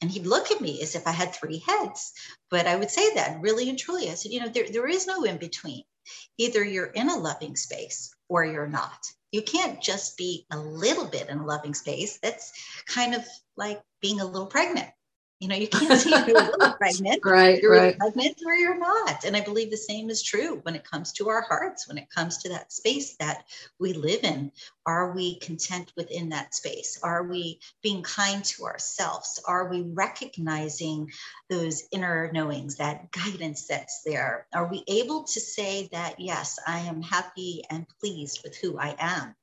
And 0.00 0.10
he'd 0.10 0.26
look 0.26 0.50
at 0.50 0.60
me 0.60 0.82
as 0.82 0.96
if 0.96 1.06
I 1.06 1.12
had 1.12 1.34
three 1.34 1.62
heads. 1.66 2.12
But 2.50 2.66
I 2.66 2.76
would 2.76 2.90
say 2.90 3.14
that 3.14 3.40
really 3.40 3.68
and 3.68 3.78
truly. 3.78 4.10
I 4.10 4.14
said, 4.14 4.32
you 4.32 4.40
know, 4.40 4.48
there, 4.48 4.66
there 4.68 4.88
is 4.88 5.06
no 5.06 5.24
in 5.24 5.38
between. 5.38 5.84
Either 6.38 6.64
you're 6.64 6.86
in 6.86 7.08
a 7.08 7.16
loving 7.16 7.54
space 7.54 8.12
or 8.28 8.44
you're 8.44 8.66
not 8.66 8.98
you 9.32 9.42
can't 9.42 9.80
just 9.80 10.16
be 10.16 10.46
a 10.52 10.58
little 10.58 11.06
bit 11.06 11.28
in 11.28 11.38
a 11.38 11.46
loving 11.46 11.74
space. 11.74 12.18
That's 12.22 12.52
kind 12.86 13.14
of 13.14 13.24
like 13.56 13.82
being 14.00 14.20
a 14.20 14.24
little 14.26 14.46
pregnant. 14.46 14.88
You 15.42 15.48
know, 15.48 15.56
you 15.56 15.66
can't 15.66 15.98
say 15.98 16.22
you're 16.28 16.72
pregnant. 16.78 17.20
right. 17.24 17.60
You're 17.60 17.72
right. 17.72 17.98
pregnant 17.98 18.40
or 18.46 18.54
you're 18.54 18.78
not. 18.78 19.24
And 19.24 19.36
I 19.36 19.40
believe 19.40 19.72
the 19.72 19.76
same 19.76 20.08
is 20.08 20.22
true 20.22 20.60
when 20.62 20.76
it 20.76 20.88
comes 20.88 21.10
to 21.14 21.30
our 21.30 21.40
hearts, 21.40 21.88
when 21.88 21.98
it 21.98 22.08
comes 22.10 22.38
to 22.38 22.50
that 22.50 22.72
space 22.72 23.16
that 23.16 23.46
we 23.80 23.92
live 23.92 24.22
in. 24.22 24.52
Are 24.86 25.10
we 25.10 25.40
content 25.40 25.92
within 25.96 26.28
that 26.28 26.54
space? 26.54 27.00
Are 27.02 27.24
we 27.24 27.58
being 27.82 28.04
kind 28.04 28.44
to 28.44 28.66
ourselves? 28.66 29.42
Are 29.44 29.68
we 29.68 29.82
recognizing 29.82 31.10
those 31.50 31.88
inner 31.90 32.30
knowings, 32.32 32.76
that 32.76 33.10
guidance 33.10 33.66
that's 33.66 34.02
there? 34.04 34.46
Are 34.54 34.68
we 34.68 34.84
able 34.86 35.24
to 35.24 35.40
say 35.40 35.88
that, 35.90 36.20
yes, 36.20 36.56
I 36.68 36.78
am 36.80 37.02
happy 37.02 37.64
and 37.68 37.84
pleased 37.98 38.42
with 38.44 38.56
who 38.58 38.78
I 38.78 38.94
am? 38.96 39.34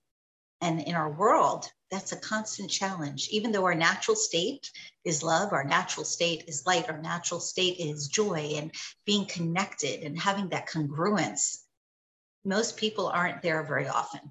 And 0.62 0.82
in 0.82 0.96
our 0.96 1.12
world, 1.12 1.72
that's 1.90 2.12
a 2.12 2.18
constant 2.18 2.70
challenge. 2.70 3.30
Even 3.32 3.52
though 3.52 3.66
our 3.66 3.76
natural 3.76 4.16
state 4.16 4.70
is 5.06 5.24
love, 5.24 5.54
our 5.54 5.64
natural 5.64 6.06
state 6.06 6.44
is 6.48 6.66
light, 6.66 6.90
our 6.90 7.02
natural 7.02 7.40
state 7.40 7.80
is 7.80 8.08
joy 8.08 8.54
and 8.56 8.72
being 9.06 9.26
connected 9.26 10.04
and 10.04 10.20
having 10.20 10.50
that 10.50 10.70
congruence, 10.70 11.60
most 12.46 12.78
people 12.78 13.08
aren't 13.08 13.42
there 13.42 13.64
very 13.64 13.88
often. 13.88 14.22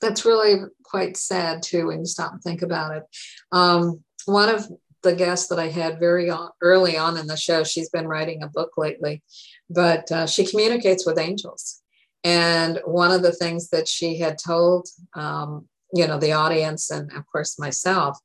That's 0.00 0.24
really 0.24 0.64
quite 0.82 1.16
sad 1.16 1.62
too 1.62 1.86
when 1.86 2.00
you 2.00 2.06
stop 2.06 2.32
and 2.32 2.42
think 2.42 2.62
about 2.62 2.96
it. 2.96 3.04
Um, 3.52 4.02
one 4.26 4.48
of 4.48 4.66
the 5.02 5.14
guests 5.14 5.48
that 5.48 5.58
I 5.58 5.68
had 5.68 6.00
very 6.00 6.30
on, 6.30 6.50
early 6.60 6.96
on 6.96 7.16
in 7.16 7.26
the 7.26 7.36
show, 7.36 7.62
she's 7.62 7.90
been 7.90 8.08
writing 8.08 8.42
a 8.42 8.48
book 8.48 8.72
lately, 8.76 9.22
but 9.70 10.10
uh, 10.10 10.26
she 10.26 10.46
communicates 10.46 11.06
with 11.06 11.18
angels. 11.18 11.82
And 12.24 12.80
one 12.84 13.10
of 13.10 13.22
the 13.22 13.32
things 13.32 13.68
that 13.70 13.86
she 13.86 14.18
had 14.18 14.38
told, 14.38 14.88
um, 15.14 15.68
you 15.92 16.06
know, 16.06 16.18
the 16.18 16.32
audience 16.32 16.90
and 16.90 17.12
of 17.12 17.26
course 17.30 17.58
myself, 17.58 18.18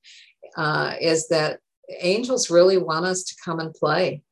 uh, 0.56 0.96
is 1.00 1.28
that 1.28 1.60
angels 2.00 2.50
really 2.50 2.78
want 2.78 3.06
us 3.06 3.24
to 3.24 3.36
come 3.44 3.60
and 3.60 3.74
play. 3.74 4.24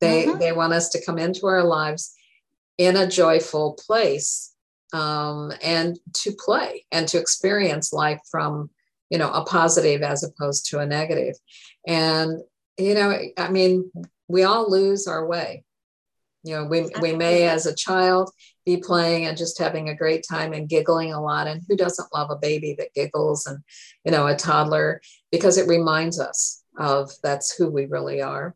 They 0.00 0.26
mm-hmm. 0.26 0.38
they 0.38 0.52
want 0.52 0.72
us 0.72 0.88
to 0.90 1.04
come 1.04 1.18
into 1.18 1.46
our 1.46 1.62
lives 1.62 2.14
in 2.78 2.96
a 2.96 3.06
joyful 3.06 3.78
place 3.86 4.54
um, 4.92 5.52
and 5.62 5.98
to 6.12 6.32
play 6.32 6.86
and 6.92 7.06
to 7.08 7.18
experience 7.18 7.92
life 7.92 8.20
from 8.30 8.70
you 9.10 9.18
know 9.18 9.30
a 9.30 9.44
positive 9.44 10.02
as 10.02 10.24
opposed 10.24 10.66
to 10.70 10.78
a 10.78 10.86
negative. 10.86 11.34
negative 11.34 11.36
and 11.86 12.40
you 12.78 12.94
know 12.94 13.18
i 13.36 13.48
mean 13.50 13.90
we 14.28 14.42
all 14.42 14.70
lose 14.70 15.06
our 15.06 15.26
way 15.26 15.62
you 16.42 16.54
know 16.54 16.64
we, 16.64 16.86
we 17.00 17.12
may 17.12 17.46
as 17.46 17.66
a 17.66 17.74
child 17.74 18.30
be 18.64 18.78
playing 18.78 19.26
and 19.26 19.36
just 19.36 19.58
having 19.58 19.88
a 19.88 19.94
great 19.94 20.24
time 20.28 20.52
and 20.52 20.68
giggling 20.68 21.12
a 21.12 21.20
lot. 21.20 21.46
And 21.46 21.62
who 21.68 21.76
doesn't 21.76 22.12
love 22.14 22.30
a 22.30 22.36
baby 22.36 22.74
that 22.78 22.94
giggles 22.94 23.46
and 23.46 23.58
you 24.04 24.12
know 24.12 24.26
a 24.26 24.36
toddler? 24.36 25.00
Because 25.30 25.58
it 25.58 25.68
reminds 25.68 26.18
us 26.20 26.62
of 26.78 27.10
that's 27.22 27.56
who 27.56 27.68
we 27.68 27.86
really 27.86 28.22
are. 28.22 28.54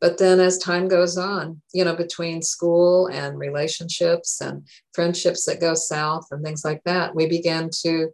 But 0.00 0.18
then 0.18 0.38
as 0.38 0.58
time 0.58 0.88
goes 0.88 1.18
on 1.18 1.60
you 1.72 1.84
know 1.84 1.96
between 1.96 2.42
school 2.42 3.08
and 3.08 3.38
relationships 3.38 4.40
and 4.40 4.66
friendships 4.92 5.44
that 5.46 5.60
go 5.60 5.74
south 5.74 6.28
and 6.30 6.44
things 6.44 6.64
like 6.64 6.82
that 6.84 7.14
we 7.14 7.26
begin 7.26 7.70
to 7.82 8.10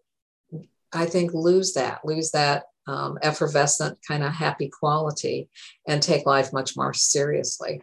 i 0.92 1.04
think 1.04 1.34
lose 1.34 1.74
that 1.74 2.04
lose 2.04 2.30
that 2.30 2.64
um, 2.86 3.18
effervescent 3.22 3.98
kind 4.06 4.22
of 4.22 4.32
happy 4.32 4.68
quality 4.68 5.48
and 5.88 6.02
take 6.02 6.26
life 6.26 6.52
much 6.52 6.76
more 6.76 6.92
seriously 6.92 7.82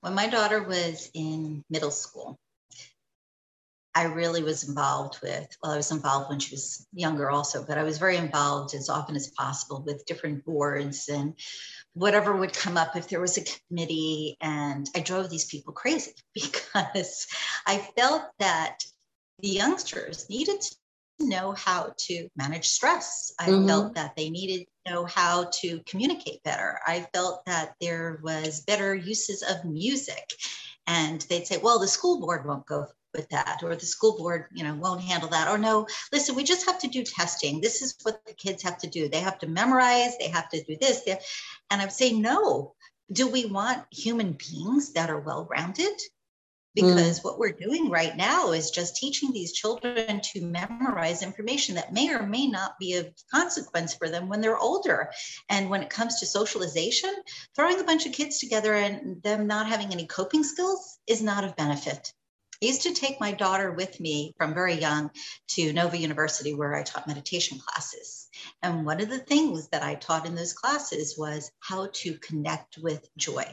when 0.00 0.14
my 0.14 0.28
daughter 0.28 0.62
was 0.62 1.10
in 1.14 1.64
middle 1.70 1.90
school, 1.90 2.38
I 3.94 4.04
really 4.04 4.42
was 4.42 4.68
involved 4.68 5.18
with, 5.20 5.48
well, 5.62 5.72
I 5.72 5.76
was 5.76 5.90
involved 5.90 6.30
when 6.30 6.38
she 6.38 6.54
was 6.54 6.86
younger 6.92 7.28
also, 7.28 7.64
but 7.66 7.76
I 7.76 7.82
was 7.82 7.98
very 7.98 8.16
involved 8.16 8.74
as 8.74 8.88
often 8.88 9.16
as 9.16 9.30
possible 9.30 9.82
with 9.84 10.06
different 10.06 10.44
boards 10.44 11.08
and 11.08 11.34
whatever 11.94 12.36
would 12.36 12.52
come 12.52 12.76
up 12.76 12.94
if 12.94 13.08
there 13.08 13.20
was 13.20 13.36
a 13.36 13.44
committee. 13.44 14.36
And 14.40 14.88
I 14.94 15.00
drove 15.00 15.28
these 15.28 15.46
people 15.46 15.72
crazy 15.72 16.14
because 16.34 17.26
I 17.66 17.78
felt 17.78 18.22
that 18.38 18.78
the 19.40 19.48
youngsters 19.48 20.28
needed 20.30 20.60
to 20.60 21.26
know 21.26 21.52
how 21.52 21.92
to 21.96 22.28
manage 22.36 22.68
stress. 22.68 23.34
I 23.40 23.48
mm-hmm. 23.48 23.66
felt 23.66 23.94
that 23.96 24.14
they 24.16 24.30
needed 24.30 24.66
know 24.86 25.04
how 25.04 25.50
to 25.60 25.80
communicate 25.86 26.42
better. 26.42 26.78
I 26.86 27.06
felt 27.14 27.44
that 27.46 27.74
there 27.80 28.20
was 28.22 28.62
better 28.62 28.94
uses 28.94 29.42
of 29.42 29.64
music. 29.64 30.32
And 30.86 31.20
they'd 31.22 31.46
say, 31.46 31.58
well, 31.58 31.78
the 31.78 31.86
school 31.88 32.20
board 32.20 32.46
won't 32.46 32.66
go 32.66 32.86
with 33.14 33.28
that 33.30 33.60
or 33.62 33.74
the 33.74 33.86
school 33.86 34.16
board 34.16 34.46
you 34.52 34.62
know 34.62 34.74
won't 34.74 35.00
handle 35.00 35.28
that 35.28 35.48
or 35.48 35.58
no 35.58 35.86
listen 36.12 36.36
we 36.36 36.44
just 36.44 36.66
have 36.66 36.78
to 36.78 36.88
do 36.88 37.02
testing 37.02 37.60
this 37.60 37.82
is 37.82 37.96
what 38.02 38.24
the 38.24 38.32
kids 38.32 38.62
have 38.62 38.78
to 38.78 38.86
do 38.86 39.08
they 39.08 39.20
have 39.20 39.38
to 39.38 39.48
memorize 39.48 40.16
they 40.18 40.28
have 40.28 40.48
to 40.48 40.62
do 40.62 40.76
this 40.80 41.02
and 41.08 41.82
i'm 41.82 41.90
saying 41.90 42.22
no 42.22 42.72
do 43.10 43.26
we 43.26 43.46
want 43.46 43.84
human 43.90 44.32
beings 44.32 44.92
that 44.92 45.10
are 45.10 45.18
well 45.18 45.48
rounded 45.50 46.00
because 46.74 47.20
mm. 47.20 47.24
what 47.24 47.38
we're 47.38 47.52
doing 47.52 47.90
right 47.90 48.16
now 48.16 48.52
is 48.52 48.70
just 48.70 48.96
teaching 48.96 49.32
these 49.32 49.52
children 49.52 50.20
to 50.22 50.44
memorize 50.44 51.22
information 51.22 51.74
that 51.74 51.92
may 51.92 52.12
or 52.12 52.26
may 52.26 52.46
not 52.46 52.78
be 52.78 52.94
of 52.94 53.12
consequence 53.32 53.94
for 53.94 54.08
them 54.08 54.28
when 54.28 54.40
they're 54.40 54.58
older 54.58 55.10
and 55.48 55.70
when 55.70 55.82
it 55.82 55.90
comes 55.90 56.20
to 56.20 56.26
socialization 56.26 57.14
throwing 57.56 57.80
a 57.80 57.84
bunch 57.84 58.06
of 58.06 58.12
kids 58.12 58.38
together 58.38 58.74
and 58.74 59.22
them 59.22 59.46
not 59.46 59.66
having 59.66 59.92
any 59.92 60.06
coping 60.06 60.44
skills 60.44 60.98
is 61.06 61.22
not 61.22 61.44
of 61.44 61.56
benefit 61.56 62.12
I 62.62 62.66
used 62.66 62.82
to 62.82 62.92
take 62.92 63.18
my 63.20 63.32
daughter 63.32 63.72
with 63.72 63.98
me 64.00 64.34
from 64.36 64.52
very 64.52 64.74
young 64.74 65.10
to 65.52 65.72
Nova 65.72 65.96
University, 65.96 66.52
where 66.52 66.74
I 66.74 66.82
taught 66.82 67.06
meditation 67.06 67.58
classes. 67.58 68.28
And 68.62 68.84
one 68.84 69.00
of 69.00 69.08
the 69.08 69.18
things 69.18 69.68
that 69.70 69.82
I 69.82 69.94
taught 69.94 70.26
in 70.26 70.34
those 70.34 70.52
classes 70.52 71.16
was 71.16 71.50
how 71.58 71.88
to 71.90 72.18
connect 72.18 72.76
with 72.76 73.08
joy. 73.16 73.46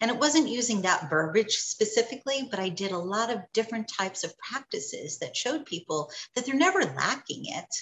And 0.00 0.10
it 0.10 0.18
wasn't 0.18 0.48
using 0.48 0.82
that 0.82 1.10
verbiage 1.10 1.56
specifically, 1.56 2.48
but 2.50 2.60
I 2.60 2.68
did 2.68 2.92
a 2.92 2.98
lot 2.98 3.30
of 3.30 3.42
different 3.52 3.88
types 3.88 4.24
of 4.24 4.38
practices 4.38 5.18
that 5.18 5.36
showed 5.36 5.66
people 5.66 6.10
that 6.34 6.46
they're 6.46 6.54
never 6.54 6.84
lacking 6.84 7.46
it. 7.46 7.74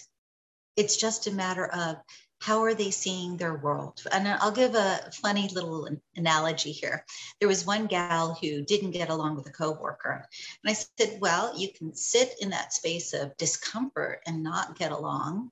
It's 0.77 0.97
just 0.97 1.27
a 1.27 1.33
matter 1.33 1.67
of 1.67 1.97
how 2.41 2.63
are 2.63 2.75
they 2.75 2.93
seeing 2.93 3.37
their 3.37 3.57
world? 3.57 4.01
And 4.13 4.29
I'll 4.29 4.53
give 4.53 4.77
a 4.77 5.11
funny 5.13 5.49
little 5.53 5.89
analogy 6.15 6.71
here. 6.71 7.05
There 7.41 7.49
was 7.49 7.67
one 7.67 7.87
gal 7.87 8.39
who 8.41 8.63
didn't 8.63 8.93
get 8.93 9.11
along 9.11 9.35
with 9.35 9.49
a 9.49 9.53
coworker. 9.53 10.25
And 10.63 10.71
I 10.71 10.75
said, 10.75 11.19
well, 11.21 11.59
you 11.59 11.73
can 11.73 11.97
sit 11.97 12.35
in 12.41 12.51
that 12.51 12.73
space 12.73 13.13
of 13.13 13.37
discomfort 13.39 14.21
and 14.25 14.45
not 14.45 14.79
get 14.79 14.93
along 14.93 15.51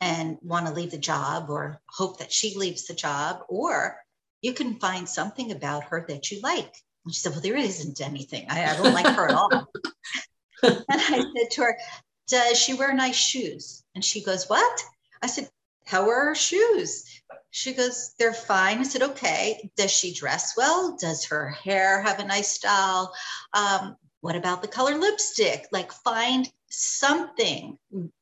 and 0.00 0.38
want 0.42 0.66
to 0.66 0.72
leave 0.72 0.92
the 0.92 0.98
job 0.98 1.50
or 1.50 1.80
hope 1.88 2.18
that 2.18 2.32
she 2.32 2.56
leaves 2.56 2.86
the 2.86 2.94
job, 2.94 3.40
or 3.48 3.96
you 4.42 4.52
can 4.52 4.74
find 4.74 5.08
something 5.08 5.52
about 5.52 5.84
her 5.84 6.04
that 6.08 6.30
you 6.30 6.40
like. 6.42 6.74
And 7.04 7.14
she 7.14 7.20
said, 7.20 7.32
Well, 7.32 7.40
there 7.40 7.56
isn't 7.56 8.00
anything. 8.00 8.46
I, 8.50 8.64
I 8.64 8.76
don't 8.76 8.92
like 8.92 9.06
her 9.06 9.28
at 9.28 9.34
all. 9.34 9.50
and 10.62 10.84
I 10.88 11.24
said 11.36 11.50
to 11.52 11.62
her, 11.62 11.78
Does 12.28 12.58
she 12.58 12.74
wear 12.74 12.92
nice 12.92 13.16
shoes? 13.16 13.84
And 13.94 14.04
she 14.04 14.22
goes, 14.22 14.48
What? 14.48 14.80
I 15.22 15.28
said, 15.28 15.48
How 15.86 16.08
are 16.08 16.26
her 16.26 16.34
shoes? 16.34 17.22
She 17.50 17.72
goes, 17.72 18.14
They're 18.18 18.34
fine. 18.34 18.78
I 18.78 18.82
said, 18.82 19.02
Okay. 19.02 19.70
Does 19.76 19.90
she 19.90 20.12
dress 20.12 20.54
well? 20.56 20.96
Does 21.00 21.24
her 21.26 21.48
hair 21.48 22.02
have 22.02 22.18
a 22.18 22.26
nice 22.26 22.48
style? 22.48 23.14
Um, 23.54 23.96
what 24.20 24.36
about 24.36 24.62
the 24.62 24.68
color 24.68 24.98
lipstick? 24.98 25.66
Like, 25.72 25.92
find 25.92 26.48
something. 26.70 27.76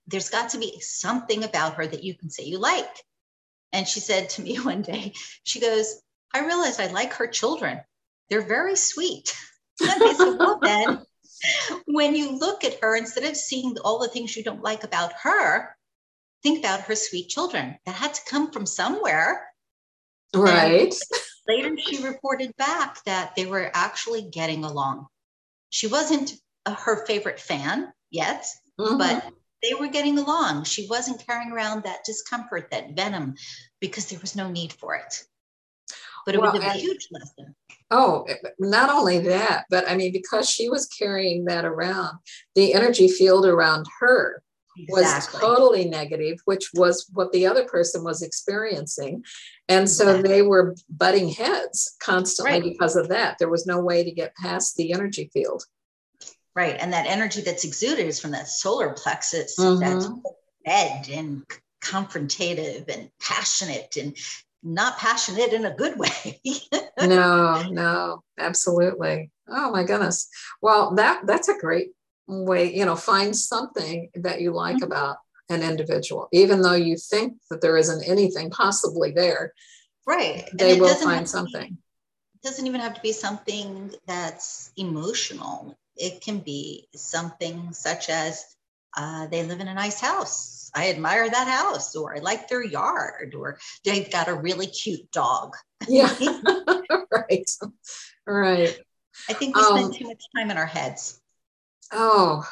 There's 0.06 0.30
got 0.30 0.50
to 0.50 0.59
be 0.59 0.80
something 0.80 1.44
about 1.44 1.74
her 1.74 1.87
that 1.87 2.04
you 2.04 2.14
can 2.14 2.30
say 2.30 2.44
you 2.44 2.59
like. 2.59 3.04
And 3.72 3.87
she 3.87 4.00
said 4.00 4.30
to 4.30 4.42
me 4.42 4.56
one 4.61 4.83
day, 4.83 5.12
She 5.44 5.61
goes, 5.61 6.00
I 6.32 6.46
realized 6.46 6.80
I 6.80 6.88
like 6.88 7.14
her 7.14 7.26
children. 7.26 7.80
They're 8.28 8.46
very 8.46 8.76
sweet. 8.76 9.36
I 9.82 10.14
said, 10.16 10.38
well, 10.38 10.58
then, 10.62 11.02
when 11.86 12.14
you 12.14 12.38
look 12.38 12.64
at 12.64 12.78
her, 12.82 12.96
instead 12.96 13.24
of 13.24 13.36
seeing 13.36 13.76
all 13.84 13.98
the 13.98 14.08
things 14.08 14.36
you 14.36 14.44
don't 14.44 14.62
like 14.62 14.84
about 14.84 15.12
her, 15.22 15.74
think 16.42 16.60
about 16.60 16.82
her 16.82 16.94
sweet 16.94 17.28
children. 17.28 17.76
That 17.86 17.94
had 17.94 18.14
to 18.14 18.20
come 18.28 18.52
from 18.52 18.66
somewhere. 18.66 19.46
Right. 20.34 20.82
And 20.82 20.92
later, 21.48 21.76
she 21.78 22.06
reported 22.06 22.54
back 22.56 23.02
that 23.04 23.34
they 23.34 23.46
were 23.46 23.70
actually 23.74 24.22
getting 24.30 24.64
along. 24.64 25.06
She 25.70 25.88
wasn't 25.88 26.34
a, 26.66 26.74
her 26.74 27.04
favorite 27.06 27.40
fan 27.40 27.92
yet, 28.10 28.46
mm-hmm. 28.78 28.98
but 28.98 29.32
they 29.62 29.74
were 29.74 29.88
getting 29.88 30.18
along. 30.18 30.64
She 30.64 30.86
wasn't 30.88 31.26
carrying 31.26 31.52
around 31.52 31.82
that 31.82 32.04
discomfort, 32.04 32.70
that 32.70 32.94
venom, 32.94 33.34
because 33.80 34.08
there 34.08 34.20
was 34.20 34.36
no 34.36 34.50
need 34.50 34.72
for 34.72 34.94
it 34.94 35.24
but 36.26 36.35
it 36.35 36.40
well, 36.40 36.52
was 36.52 36.62
a 36.62 36.72
huge 36.72 37.09
lesson. 37.11 37.54
Oh, 37.90 38.26
not 38.59 38.90
only 38.90 39.18
that, 39.20 39.64
but 39.68 39.88
I 39.88 39.96
mean, 39.96 40.12
because 40.12 40.48
she 40.48 40.68
was 40.68 40.87
carrying 40.87 41.46
that 41.46 41.64
around, 41.64 42.18
the 42.54 42.72
energy 42.72 43.09
field 43.09 43.46
around 43.46 43.87
her 43.98 44.42
exactly. 44.76 45.02
was 45.02 45.40
totally 45.40 45.85
negative, 45.87 46.38
which 46.44 46.70
was 46.74 47.09
what 47.12 47.33
the 47.33 47.46
other 47.46 47.64
person 47.64 48.04
was 48.04 48.22
experiencing. 48.22 49.24
And 49.68 49.88
so 49.88 50.09
exactly. 50.09 50.28
they 50.28 50.42
were 50.42 50.76
butting 50.88 51.28
heads 51.30 51.96
constantly 52.00 52.61
right. 52.61 52.62
because 52.62 52.96
of 52.96 53.09
that. 53.09 53.38
There 53.38 53.48
was 53.48 53.66
no 53.66 53.80
way 53.80 54.04
to 54.04 54.12
get 54.12 54.37
past 54.37 54.76
the 54.76 54.92
energy 54.92 55.30
field. 55.33 55.64
Right. 56.54 56.76
And 56.78 56.92
that 56.92 57.06
energy 57.06 57.42
that's 57.42 57.64
exuded 57.64 58.06
is 58.06 58.20
from 58.20 58.33
that 58.33 58.48
solar 58.48 58.92
plexus 58.92 59.59
mm-hmm. 59.59 59.80
that's 59.80 60.09
red 60.66 61.09
and 61.09 61.44
confrontative 61.83 62.88
and 62.88 63.11
passionate 63.20 63.96
and 63.96 64.16
not 64.62 64.98
passionate 64.98 65.52
in 65.52 65.64
a 65.64 65.74
good 65.74 65.98
way. 65.98 66.40
no, 67.00 67.62
no, 67.70 68.22
absolutely. 68.38 69.30
Oh 69.48 69.70
my 69.70 69.84
goodness. 69.84 70.28
Well, 70.60 70.94
that 70.96 71.26
that's 71.26 71.48
a 71.48 71.58
great 71.58 71.90
way, 72.26 72.74
you 72.74 72.84
know, 72.84 72.96
find 72.96 73.36
something 73.36 74.10
that 74.14 74.40
you 74.40 74.52
like 74.52 74.76
mm-hmm. 74.76 74.84
about 74.84 75.16
an 75.48 75.62
individual, 75.62 76.28
even 76.32 76.62
though 76.62 76.74
you 76.74 76.96
think 76.96 77.34
that 77.50 77.60
there 77.60 77.76
isn't 77.76 78.08
anything 78.08 78.50
possibly 78.50 79.10
there. 79.10 79.52
Right. 80.06 80.48
They 80.52 80.80
will 80.80 80.94
find 80.94 81.28
something. 81.28 81.76
It 82.34 82.42
doesn't 82.42 82.66
even 82.66 82.80
have 82.80 82.94
to 82.94 83.00
be 83.00 83.12
something 83.12 83.92
that's 84.06 84.72
emotional. 84.76 85.76
It 85.96 86.20
can 86.20 86.38
be 86.38 86.88
something 86.94 87.72
such 87.72 88.08
as 88.08 88.44
uh, 88.96 89.26
they 89.26 89.42
live 89.44 89.60
in 89.60 89.68
a 89.68 89.74
nice 89.74 90.00
house. 90.00 90.59
I 90.74 90.90
admire 90.90 91.28
that 91.28 91.48
house, 91.48 91.94
or 91.96 92.16
I 92.16 92.20
like 92.20 92.48
their 92.48 92.64
yard, 92.64 93.35
or 93.37 93.59
they've 93.85 94.11
got 94.11 94.28
a 94.28 94.35
really 94.35 94.66
cute 94.66 95.11
dog. 95.12 95.56
Yeah, 95.88 96.12
right, 97.11 97.50
right. 98.26 98.78
I 99.28 99.33
think 99.33 99.56
we 99.56 99.62
spend 99.62 99.85
um, 99.85 99.92
too 99.92 100.06
much 100.06 100.22
time 100.37 100.50
in 100.50 100.56
our 100.56 100.66
heads. 100.66 101.20
Oh, 101.92 102.44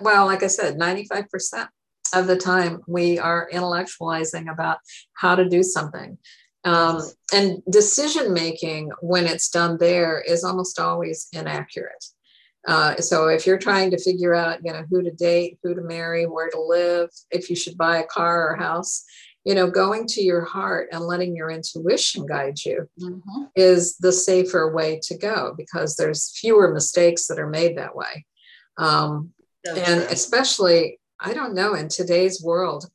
well, 0.00 0.26
like 0.26 0.42
I 0.42 0.48
said, 0.48 0.78
95% 0.78 1.68
of 2.14 2.26
the 2.26 2.36
time 2.36 2.82
we 2.86 3.18
are 3.18 3.48
intellectualizing 3.52 4.52
about 4.52 4.78
how 5.14 5.34
to 5.34 5.48
do 5.48 5.62
something. 5.62 6.18
Um, 6.64 7.00
and 7.32 7.62
decision 7.68 8.32
making, 8.32 8.90
when 9.00 9.26
it's 9.26 9.48
done 9.48 9.78
there, 9.78 10.20
is 10.20 10.44
almost 10.44 10.78
always 10.78 11.28
inaccurate. 11.32 12.04
Uh, 12.66 12.96
so 12.96 13.28
if 13.28 13.46
you're 13.46 13.58
trying 13.58 13.90
to 13.90 13.98
figure 13.98 14.34
out, 14.34 14.60
you 14.64 14.72
know, 14.72 14.84
who 14.88 15.02
to 15.02 15.10
date, 15.10 15.58
who 15.62 15.74
to 15.74 15.82
marry, 15.82 16.26
where 16.26 16.48
to 16.48 16.60
live, 16.60 17.10
if 17.30 17.50
you 17.50 17.56
should 17.56 17.76
buy 17.76 17.98
a 17.98 18.06
car 18.06 18.48
or 18.50 18.56
house, 18.56 19.04
you 19.44 19.54
know, 19.54 19.68
going 19.68 20.06
to 20.06 20.22
your 20.22 20.44
heart 20.44 20.88
and 20.92 21.02
letting 21.02 21.34
your 21.34 21.50
intuition 21.50 22.24
guide 22.26 22.56
you 22.64 22.88
mm-hmm. 23.00 23.44
is 23.56 23.96
the 23.96 24.12
safer 24.12 24.72
way 24.72 25.00
to 25.02 25.18
go 25.18 25.54
because 25.56 25.96
there's 25.96 26.36
fewer 26.38 26.72
mistakes 26.72 27.26
that 27.26 27.40
are 27.40 27.48
made 27.48 27.76
that 27.76 27.96
way. 27.96 28.24
Um, 28.78 29.32
and 29.66 30.02
especially, 30.02 31.00
I 31.18 31.34
don't 31.34 31.54
know, 31.54 31.74
in 31.74 31.88
today's 31.88 32.42
world, 32.42 32.86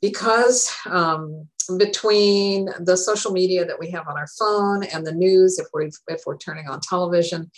because 0.00 0.72
um, 0.86 1.48
between 1.78 2.68
the 2.80 2.96
social 2.96 3.32
media 3.32 3.64
that 3.64 3.78
we 3.78 3.90
have 3.90 4.06
on 4.08 4.16
our 4.16 4.26
phone 4.38 4.84
and 4.84 5.06
the 5.06 5.12
news, 5.12 5.58
if 5.58 5.66
we're 5.72 5.88
if 6.08 6.22
we're 6.26 6.36
turning 6.36 6.68
on 6.68 6.80
television, 6.80 7.50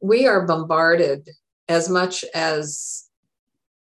we 0.00 0.26
are 0.26 0.46
bombarded 0.46 1.28
as 1.68 1.88
much 1.88 2.24
as 2.34 3.08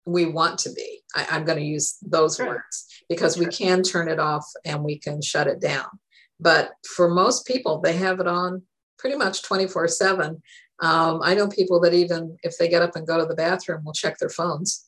we 0.07 0.27
want 0.27 0.59
to 0.61 0.73
be. 0.73 1.03
I, 1.15 1.37
am 1.37 1.45
going 1.45 1.59
to 1.59 1.65
use 1.65 1.97
those 2.03 2.37
sure. 2.37 2.47
words 2.47 3.03
because 3.09 3.37
sure. 3.37 3.45
we 3.45 3.51
can 3.51 3.83
turn 3.83 4.09
it 4.09 4.19
off 4.19 4.47
and 4.65 4.83
we 4.83 4.99
can 4.99 5.23
shut 5.23 5.47
it 5.47 5.61
down. 5.61 5.87
But 6.41 6.73
for 6.97 7.09
most 7.09 7.47
people, 7.47 7.81
they 7.81 7.97
have 7.97 8.21
it 8.21 8.27
on 8.27 8.63
pretty 8.99 9.17
much 9.17 9.43
24 9.43 9.89
7. 9.89 10.43
Um, 10.81 11.21
I 11.23 11.35
know 11.35 11.49
people 11.49 11.81
that 11.81 11.95
even 11.95 12.37
if 12.43 12.59
they 12.59 12.69
get 12.69 12.83
up 12.83 12.97
and 12.97 13.07
go 13.07 13.19
to 13.19 13.27
the 13.27 13.35
bathroom, 13.35 13.85
will 13.85 13.93
check 13.93 14.19
their 14.19 14.29
phones. 14.29 14.85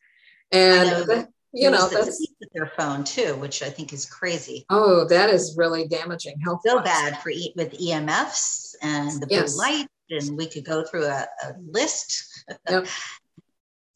And, 0.53 1.07
know 1.09 1.27
you 1.53 1.71
know, 1.71 1.89
that's 1.89 2.27
their 2.53 2.71
phone 2.77 3.03
too, 3.03 3.35
which 3.37 3.63
I 3.63 3.71
think 3.71 3.93
is 3.93 4.05
crazy. 4.05 4.67
Oh, 4.69 5.07
that 5.07 5.31
is 5.31 5.55
really 5.57 5.89
damaging 5.89 6.39
health. 6.41 6.61
So 6.67 6.83
bad 6.83 7.19
for 7.23 7.31
eat 7.31 7.55
with 7.57 7.73
EMFs 7.73 8.75
and 8.83 9.23
the 9.23 9.27
blue 9.27 9.39
yes. 9.39 9.57
light 9.57 9.87
and 10.11 10.37
we 10.37 10.47
could 10.47 10.65
go 10.65 10.85
through 10.85 11.05
a, 11.05 11.27
a 11.45 11.55
list. 11.71 12.45
Yep. 12.71 12.87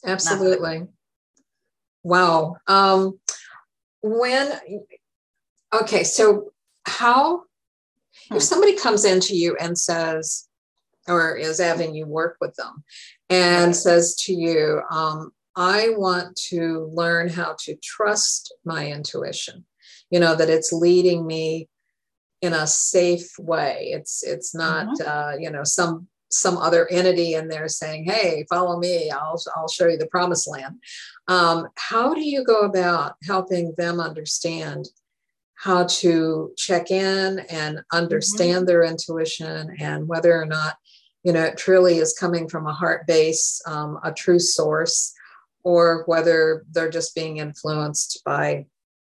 Absolutely. 0.04 0.88
wow. 2.02 2.56
Um, 2.66 3.20
when, 4.02 4.52
okay, 5.72 6.02
so 6.02 6.52
how, 6.84 7.44
hmm. 8.28 8.36
if 8.36 8.42
somebody 8.42 8.76
comes 8.76 9.04
into 9.04 9.36
you 9.36 9.56
and 9.60 9.78
says, 9.78 10.48
or 11.06 11.36
is 11.36 11.60
having 11.60 11.94
you 11.94 12.06
work 12.06 12.38
with 12.40 12.54
them 12.56 12.82
and 13.28 13.74
says 13.74 14.16
to 14.24 14.32
you, 14.32 14.82
um, 14.90 15.32
I 15.56 15.90
want 15.96 16.36
to 16.48 16.90
learn 16.92 17.28
how 17.28 17.56
to 17.64 17.76
trust 17.76 18.54
my 18.64 18.90
intuition, 18.90 19.64
you 20.10 20.20
know, 20.20 20.34
that 20.34 20.50
it's 20.50 20.72
leading 20.72 21.26
me 21.26 21.68
in 22.42 22.52
a 22.52 22.66
safe 22.66 23.38
way. 23.38 23.90
It's 23.92 24.22
it's 24.22 24.54
not 24.54 24.86
mm-hmm. 24.86 25.08
uh, 25.08 25.36
you 25.38 25.50
know 25.50 25.64
some 25.64 26.08
some 26.30 26.56
other 26.56 26.88
entity 26.90 27.34
in 27.34 27.48
there 27.48 27.68
saying, 27.68 28.04
"Hey, 28.04 28.46
follow 28.48 28.78
me. 28.78 29.10
I'll 29.10 29.40
I'll 29.56 29.68
show 29.68 29.88
you 29.88 29.98
the 29.98 30.06
promised 30.06 30.48
land." 30.48 30.76
Um, 31.28 31.68
how 31.76 32.14
do 32.14 32.22
you 32.22 32.44
go 32.44 32.60
about 32.60 33.14
helping 33.26 33.74
them 33.76 34.00
understand 34.00 34.86
how 35.54 35.84
to 35.84 36.52
check 36.56 36.90
in 36.90 37.40
and 37.50 37.80
understand 37.92 38.58
mm-hmm. 38.58 38.64
their 38.66 38.84
intuition 38.84 39.76
and 39.78 40.08
whether 40.08 40.40
or 40.40 40.46
not 40.46 40.76
you 41.22 41.32
know 41.32 41.44
it 41.44 41.58
truly 41.58 41.98
is 41.98 42.16
coming 42.18 42.48
from 42.48 42.66
a 42.66 42.72
heart 42.72 43.06
base, 43.06 43.60
um, 43.66 43.98
a 44.02 44.12
true 44.12 44.38
source, 44.38 45.12
or 45.62 46.04
whether 46.06 46.64
they're 46.70 46.90
just 46.90 47.14
being 47.14 47.36
influenced 47.36 48.22
by 48.24 48.64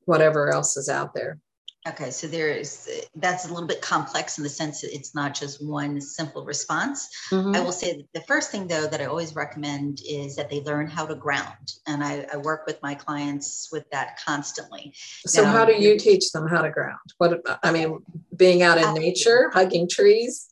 whatever 0.07 0.51
else 0.51 0.79
is 0.79 0.89
out 0.89 1.13
there? 1.15 1.39
Okay, 1.87 2.11
so 2.11 2.27
there 2.27 2.51
is 2.51 3.07
that's 3.15 3.47
a 3.47 3.49
little 3.53 3.69
bit 3.69 3.81
complex 3.81 4.37
in 4.37 4.45
the 4.45 4.51
sense 4.51 4.81
that 4.81 4.93
it's 4.93 5.15
not 5.15 5.33
just 5.33 5.65
one 5.65 6.01
simple 6.01 6.45
response. 6.45 7.09
Mm-hmm. 7.31 7.55
I 7.55 7.61
will 7.61 7.73
say 7.73 7.97
that 7.97 8.07
the 8.15 8.27
first 8.27 8.51
thing 8.51 8.67
though 8.67 8.87
that 8.87 9.01
I 9.01 9.05
always 9.05 9.35
recommend 9.37 10.01
is 10.07 10.35
that 10.37 10.51
they 10.51 10.61
learn 10.63 10.89
how 10.89 11.07
to 11.07 11.15
ground, 11.15 11.73
and 11.87 12.03
I, 12.03 12.27
I 12.33 12.37
work 12.39 12.67
with 12.67 12.83
my 12.83 12.95
clients 12.95 13.69
with 13.71 13.89
that 13.91 14.19
constantly. 14.25 14.93
So, 15.25 15.45
now, 15.45 15.53
how 15.53 15.65
do 15.65 15.73
you 15.73 15.99
teach 15.99 16.33
them 16.33 16.49
how 16.49 16.63
to 16.63 16.71
ground? 16.71 16.99
What 17.19 17.41
I 17.63 17.71
mean, 17.71 18.01
being 18.37 18.63
out 18.63 18.79
in 18.79 18.95
nature, 18.95 19.51
hugging 19.55 19.89
trees. 19.89 20.49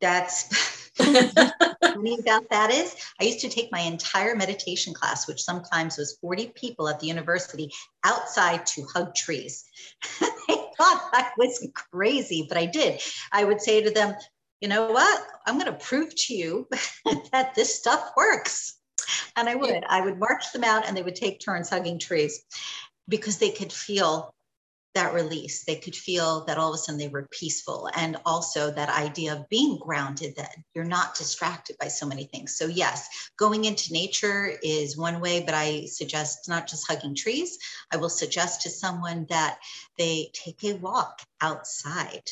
That's 0.00 0.78
funny 0.98 2.18
about 2.18 2.48
that 2.50 2.70
is 2.70 2.96
I 3.20 3.24
used 3.24 3.40
to 3.40 3.48
take 3.48 3.70
my 3.72 3.80
entire 3.80 4.34
meditation 4.34 4.94
class, 4.94 5.28
which 5.28 5.42
sometimes 5.42 5.96
was 5.98 6.18
40 6.20 6.52
people 6.54 6.88
at 6.88 7.00
the 7.00 7.06
university, 7.06 7.70
outside 8.04 8.66
to 8.66 8.86
hug 8.94 9.14
trees. 9.14 9.64
they 10.48 10.57
thought 10.78 11.10
I 11.12 11.30
was 11.36 11.66
crazy, 11.74 12.46
but 12.48 12.56
I 12.56 12.66
did. 12.66 13.00
I 13.32 13.44
would 13.44 13.60
say 13.60 13.82
to 13.82 13.90
them, 13.90 14.14
you 14.60 14.68
know 14.68 14.90
what? 14.90 15.26
I'm 15.46 15.58
going 15.58 15.72
to 15.72 15.84
prove 15.84 16.14
to 16.14 16.34
you 16.34 16.68
that 17.32 17.54
this 17.54 17.78
stuff 17.78 18.12
works. 18.16 18.76
And 19.36 19.48
I 19.48 19.54
would. 19.54 19.84
I 19.88 20.00
would 20.00 20.18
march 20.18 20.52
them 20.52 20.64
out 20.64 20.86
and 20.86 20.96
they 20.96 21.02
would 21.02 21.16
take 21.16 21.40
turns 21.40 21.70
hugging 21.70 21.98
trees 21.98 22.44
because 23.08 23.38
they 23.38 23.50
could 23.50 23.72
feel 23.72 24.34
that 24.94 25.14
release. 25.14 25.64
They 25.64 25.76
could 25.76 25.94
feel 25.94 26.44
that 26.46 26.58
all 26.58 26.70
of 26.70 26.74
a 26.74 26.78
sudden 26.78 26.98
they 26.98 27.08
were 27.08 27.28
peaceful. 27.30 27.88
And 27.94 28.16
also 28.24 28.70
that 28.70 28.88
idea 28.88 29.34
of 29.34 29.48
being 29.48 29.78
grounded, 29.78 30.36
that 30.36 30.56
you're 30.74 30.84
not 30.84 31.14
distracted 31.14 31.76
by 31.78 31.88
so 31.88 32.06
many 32.06 32.24
things. 32.24 32.56
So, 32.56 32.66
yes, 32.66 33.08
going 33.36 33.64
into 33.64 33.92
nature 33.92 34.52
is 34.62 34.96
one 34.96 35.20
way, 35.20 35.42
but 35.44 35.54
I 35.54 35.86
suggest 35.86 36.48
not 36.48 36.66
just 36.68 36.86
hugging 36.88 37.14
trees. 37.14 37.58
I 37.92 37.96
will 37.96 38.08
suggest 38.08 38.62
to 38.62 38.70
someone 38.70 39.26
that 39.28 39.58
they 39.96 40.30
take 40.32 40.64
a 40.64 40.74
walk 40.74 41.22
outside. 41.40 42.24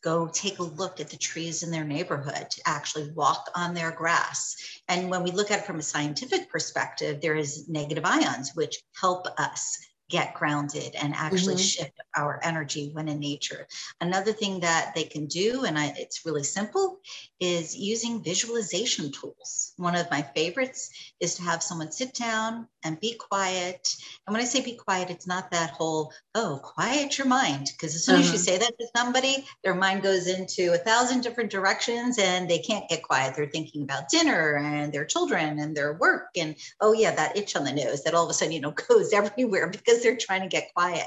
Go 0.00 0.28
take 0.28 0.60
a 0.60 0.62
look 0.62 1.00
at 1.00 1.10
the 1.10 1.16
trees 1.16 1.64
in 1.64 1.72
their 1.72 1.84
neighborhood, 1.84 2.46
actually 2.64 3.10
walk 3.10 3.50
on 3.56 3.74
their 3.74 3.90
grass. 3.90 4.54
And 4.86 5.10
when 5.10 5.24
we 5.24 5.32
look 5.32 5.50
at 5.50 5.58
it 5.58 5.66
from 5.66 5.80
a 5.80 5.82
scientific 5.82 6.48
perspective, 6.50 7.20
there 7.20 7.34
is 7.34 7.68
negative 7.68 8.04
ions, 8.04 8.52
which 8.54 8.80
help 8.94 9.26
us 9.38 9.76
get 10.08 10.34
grounded 10.34 10.94
and 10.94 11.14
actually 11.14 11.54
mm-hmm. 11.54 11.62
shift 11.62 11.92
our 12.16 12.40
energy 12.42 12.90
when 12.92 13.08
in 13.08 13.20
nature. 13.20 13.66
Another 14.00 14.32
thing 14.32 14.60
that 14.60 14.92
they 14.94 15.04
can 15.04 15.26
do, 15.26 15.64
and 15.64 15.78
I, 15.78 15.94
it's 15.96 16.24
really 16.24 16.44
simple, 16.44 17.00
is 17.40 17.76
using 17.76 18.22
visualization 18.22 19.12
tools. 19.12 19.72
One 19.76 19.94
of 19.94 20.10
my 20.10 20.22
favorites 20.22 20.90
is 21.20 21.36
to 21.36 21.42
have 21.42 21.62
someone 21.62 21.92
sit 21.92 22.14
down 22.14 22.66
and 22.84 22.98
be 23.00 23.14
quiet. 23.14 23.94
And 24.26 24.32
when 24.32 24.42
I 24.42 24.46
say 24.46 24.62
be 24.62 24.76
quiet, 24.76 25.10
it's 25.10 25.26
not 25.26 25.50
that 25.50 25.70
whole, 25.70 26.12
oh, 26.34 26.60
quiet 26.62 27.18
your 27.18 27.26
mind. 27.26 27.70
Because 27.72 27.94
as 27.94 28.04
soon 28.04 28.16
uh-huh. 28.16 28.24
as 28.24 28.28
you 28.28 28.34
uh-huh. 28.34 28.44
say 28.44 28.58
that 28.58 28.78
to 28.78 28.86
somebody, 28.96 29.46
their 29.62 29.74
mind 29.74 30.02
goes 30.02 30.26
into 30.26 30.72
a 30.72 30.78
thousand 30.78 31.22
different 31.22 31.50
directions 31.50 32.18
and 32.18 32.48
they 32.48 32.58
can't 32.58 32.88
get 32.88 33.02
quiet. 33.02 33.34
They're 33.36 33.46
thinking 33.46 33.82
about 33.82 34.08
dinner 34.08 34.56
and 34.56 34.92
their 34.92 35.04
children 35.04 35.58
and 35.58 35.76
their 35.76 35.94
work. 35.94 36.28
And 36.36 36.56
oh, 36.80 36.92
yeah, 36.92 37.14
that 37.14 37.36
itch 37.36 37.56
on 37.56 37.64
the 37.64 37.72
nose 37.72 38.04
that 38.04 38.14
all 38.14 38.24
of 38.24 38.30
a 38.30 38.34
sudden, 38.34 38.52
you 38.52 38.60
know, 38.60 38.70
goes 38.88 39.12
everywhere 39.12 39.70
because 39.98 40.04
they're 40.04 40.26
trying 40.26 40.48
to 40.48 40.54
get 40.54 40.72
quiet. 40.74 41.06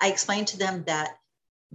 I 0.00 0.08
explained 0.08 0.48
to 0.48 0.58
them 0.58 0.84
that 0.86 1.16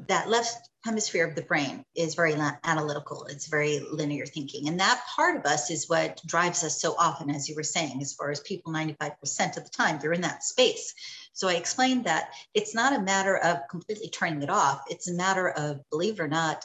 that 0.08 0.30
left 0.30 0.70
hemisphere 0.86 1.28
of 1.28 1.34
the 1.34 1.42
brain 1.42 1.84
is 1.96 2.14
very 2.14 2.36
analytical. 2.64 3.26
It's 3.26 3.48
very 3.48 3.80
linear 3.80 4.28
thinking. 4.28 4.68
And 4.68 4.80
that 4.80 5.04
part 5.16 5.36
of 5.36 5.46
us 5.46 5.72
is 5.72 5.90
what 5.90 6.22
drives 6.28 6.64
us 6.64 6.80
so 6.80 6.96
often 7.00 7.32
as 7.32 7.50
you 7.50 7.56
were 7.56 7.64
saying 7.64 8.00
as 8.00 8.14
far 8.14 8.30
as 8.30 8.40
people 8.42 8.72
95% 8.72 9.58
of 9.58 9.64
the 9.64 9.72
time 9.76 9.98
they're 10.00 10.14
in 10.14 10.22
that 10.22 10.44
space. 10.44 10.94
So 11.34 11.48
i 11.48 11.54
explained 11.54 12.06
that 12.06 12.30
it's 12.54 12.76
not 12.76 12.94
a 12.94 13.02
matter 13.02 13.38
of 13.38 13.68
completely 13.72 14.10
turning 14.10 14.44
it 14.44 14.52
off. 14.52 14.84
It's 14.88 15.10
a 15.10 15.16
matter 15.16 15.50
of 15.50 15.82
believe 15.90 16.20
it 16.20 16.24
or 16.24 16.28
not 16.28 16.64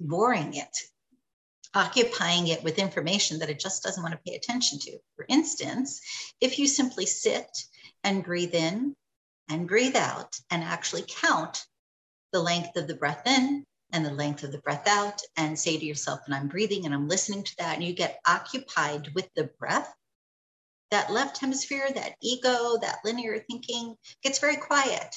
boring 0.00 0.54
it 0.54 0.76
occupying 1.76 2.46
it 2.46 2.62
with 2.62 2.78
information 2.78 3.40
that 3.40 3.50
it 3.50 3.58
just 3.58 3.82
doesn't 3.82 4.02
want 4.02 4.12
to 4.12 4.20
pay 4.24 4.36
attention 4.36 4.78
to. 4.78 4.96
For 5.16 5.26
instance 5.28 6.00
if 6.40 6.58
you 6.58 6.66
simply 6.66 7.04
sit 7.04 7.50
and 8.04 8.24
breathe 8.24 8.54
in 8.54 8.94
and 9.48 9.68
breathe 9.68 9.96
out 9.96 10.36
and 10.50 10.62
actually 10.62 11.04
count 11.06 11.64
the 12.32 12.40
length 12.40 12.76
of 12.76 12.86
the 12.86 12.94
breath 12.94 13.26
in 13.26 13.64
and 13.92 14.04
the 14.04 14.10
length 14.10 14.42
of 14.42 14.52
the 14.52 14.58
breath 14.58 14.88
out 14.88 15.20
and 15.36 15.58
say 15.58 15.78
to 15.78 15.84
yourself, 15.84 16.20
and 16.26 16.34
I'm 16.34 16.48
breathing 16.48 16.84
and 16.84 16.94
I'm 16.94 17.08
listening 17.08 17.44
to 17.44 17.56
that, 17.58 17.74
and 17.74 17.84
you 17.84 17.94
get 17.94 18.20
occupied 18.26 19.12
with 19.14 19.28
the 19.36 19.50
breath, 19.58 19.92
that 20.90 21.12
left 21.12 21.38
hemisphere, 21.38 21.88
that 21.94 22.14
ego, 22.22 22.76
that 22.80 22.98
linear 23.04 23.38
thinking 23.38 23.96
gets 24.22 24.38
very 24.38 24.56
quiet. 24.56 25.14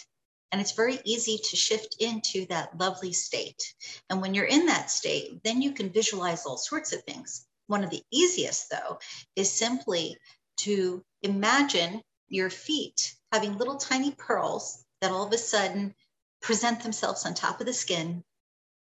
And 0.52 0.62
it's 0.62 0.72
very 0.72 1.00
easy 1.04 1.38
to 1.38 1.56
shift 1.56 1.98
into 2.00 2.46
that 2.48 2.80
lovely 2.80 3.13
state. 3.13 3.62
And 4.10 4.22
when 4.22 4.34
you're 4.34 4.46
in 4.46 4.66
that 4.68 4.90
state, 4.90 5.42
then 5.44 5.62
you 5.62 5.74
can 5.74 5.92
visualize 5.92 6.46
all 6.46 6.58
sorts 6.58 6.94
of 6.94 7.04
things. 7.04 7.46
One 7.68 7.84
of 7.84 7.90
the 7.90 8.04
easiest, 8.12 8.70
though, 8.70 9.00
is 9.36 9.52
simply 9.52 10.18
to 10.58 11.04
imagine 11.22 12.02
your 12.30 12.50
feet 12.50 13.16
having 13.32 13.58
little 13.58 13.78
tiny 13.78 14.12
pearls 14.12 14.84
that 15.02 15.12
all 15.12 15.28
of 15.28 15.34
a 15.34 15.38
sudden 15.38 15.94
present 16.42 16.84
themselves 16.84 17.26
on 17.26 17.34
top 17.34 17.60
of 17.60 17.66
the 17.66 17.74
skin. 17.74 18.24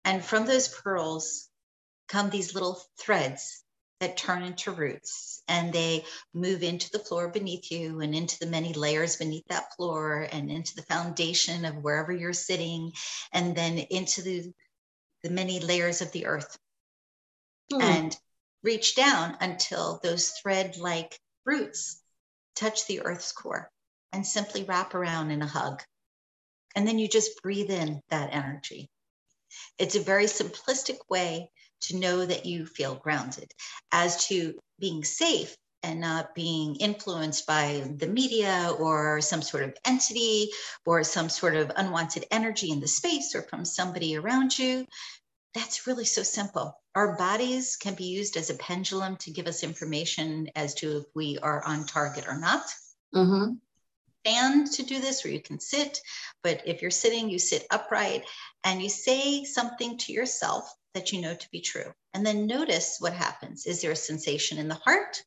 And 0.05 0.25
from 0.25 0.47
those 0.47 0.69
pearls 0.69 1.49
come 2.09 2.31
these 2.31 2.55
little 2.55 2.81
threads 2.99 3.63
that 4.01 4.17
turn 4.17 4.43
into 4.43 4.71
roots 4.71 5.43
and 5.49 5.73
they 5.73 6.05
move 6.35 6.63
into 6.63 6.91
the 6.91 6.99
floor 6.99 7.29
beneath 7.29 7.71
you 7.71 8.01
and 8.01 8.15
into 8.15 8.39
the 8.39 8.47
many 8.47 8.73
layers 8.75 9.17
beneath 9.17 9.47
that 9.49 9.75
floor 9.75 10.29
and 10.31 10.51
into 10.51 10.75
the 10.75 10.83
foundation 10.83 11.65
of 11.65 11.77
wherever 11.77 12.13
you're 12.13 12.33
sitting 12.33 12.93
and 13.33 13.57
then 13.57 13.79
into 13.79 14.23
the, 14.23 14.53
the 15.23 15.31
many 15.31 15.61
layers 15.61 16.03
of 16.03 16.13
the 16.13 16.27
earth 16.27 16.59
mm. 17.73 17.81
and 17.81 18.17
reach 18.63 18.97
down 18.97 19.37
until 19.41 19.99
those 20.03 20.31
thread 20.31 20.77
like 20.77 21.19
roots 21.47 22.03
touch 22.57 22.87
the 22.87 23.03
earth's 23.03 23.33
core 23.33 23.71
and 24.13 24.27
simply 24.27 24.65
wrap 24.65 24.95
around 24.95 25.31
in 25.31 25.43
a 25.43 25.47
hug. 25.47 25.83
And 26.75 26.87
then 26.87 26.99
you 26.99 27.09
just 27.09 27.43
breathe 27.43 27.71
in 27.71 28.01
that 28.11 28.33
energy. 28.33 28.89
It's 29.79 29.95
a 29.95 30.01
very 30.01 30.27
simplistic 30.27 30.99
way 31.09 31.51
to 31.83 31.97
know 31.97 32.25
that 32.25 32.47
you 32.47 32.67
feel 32.67 32.95
grounded. 32.95 33.51
As 33.93 34.27
to 34.29 34.59
being 34.79 35.05
safe 35.05 35.57
and 35.83 36.01
not 36.01 36.35
being 36.35 36.77
influenced 36.77 37.47
by 37.47 37.87
the 37.97 38.09
media 38.09 38.75
or 38.79 39.21
some 39.21 39.43
sort 39.43 39.63
of 39.63 39.77
entity 39.87 40.51
or 40.85 41.05
some 41.05 41.29
sort 41.29 41.55
of 41.55 41.71
unwanted 41.77 42.25
energy 42.31 42.71
in 42.71 42.81
the 42.81 42.89
space 42.89 43.35
or 43.35 43.43
from 43.43 43.65
somebody 43.65 44.17
around 44.17 44.59
you, 44.59 44.87
that's 45.57 45.87
really 45.87 46.05
so 46.05 46.23
simple. 46.23 46.79
Our 46.95 47.17
bodies 47.17 47.77
can 47.77 47.95
be 47.95 48.05
used 48.05 48.37
as 48.37 48.51
a 48.51 48.55
pendulum 48.55 49.17
to 49.19 49.31
give 49.31 49.47
us 49.47 49.63
information 49.63 50.51
as 50.55 50.75
to 50.77 50.99
if 50.99 51.05
we 51.15 51.39
are 51.39 51.65
on 51.65 51.87
target 51.87 52.29
or 52.29 52.39
not. 52.39 52.67
Mm-hmm 53.15 53.55
stand 54.27 54.73
to 54.73 54.83
do 54.83 55.01
this 55.01 55.25
or 55.25 55.29
you 55.29 55.41
can 55.41 55.61
sit. 55.61 56.01
But 56.43 56.63
if 56.67 56.83
you're 56.83 56.91
sitting, 56.91 57.31
you 57.31 57.39
sit 57.39 57.65
upright 57.71 58.25
and 58.65 58.83
you 58.83 58.89
say 58.89 59.45
something 59.45 59.99
to 59.99 60.13
yourself 60.13 60.69
that 60.95 61.13
you 61.13 61.21
know 61.21 61.35
to 61.35 61.49
be 61.53 61.61
true. 61.61 61.93
And 62.13 62.27
then 62.27 62.49
notice 62.49 62.97
what 62.99 63.13
happens. 63.13 63.67
Is 63.67 63.81
there 63.81 63.93
a 63.93 63.97
sensation 63.97 64.59
in 64.59 64.67
the 64.67 64.75
heart? 64.75 65.23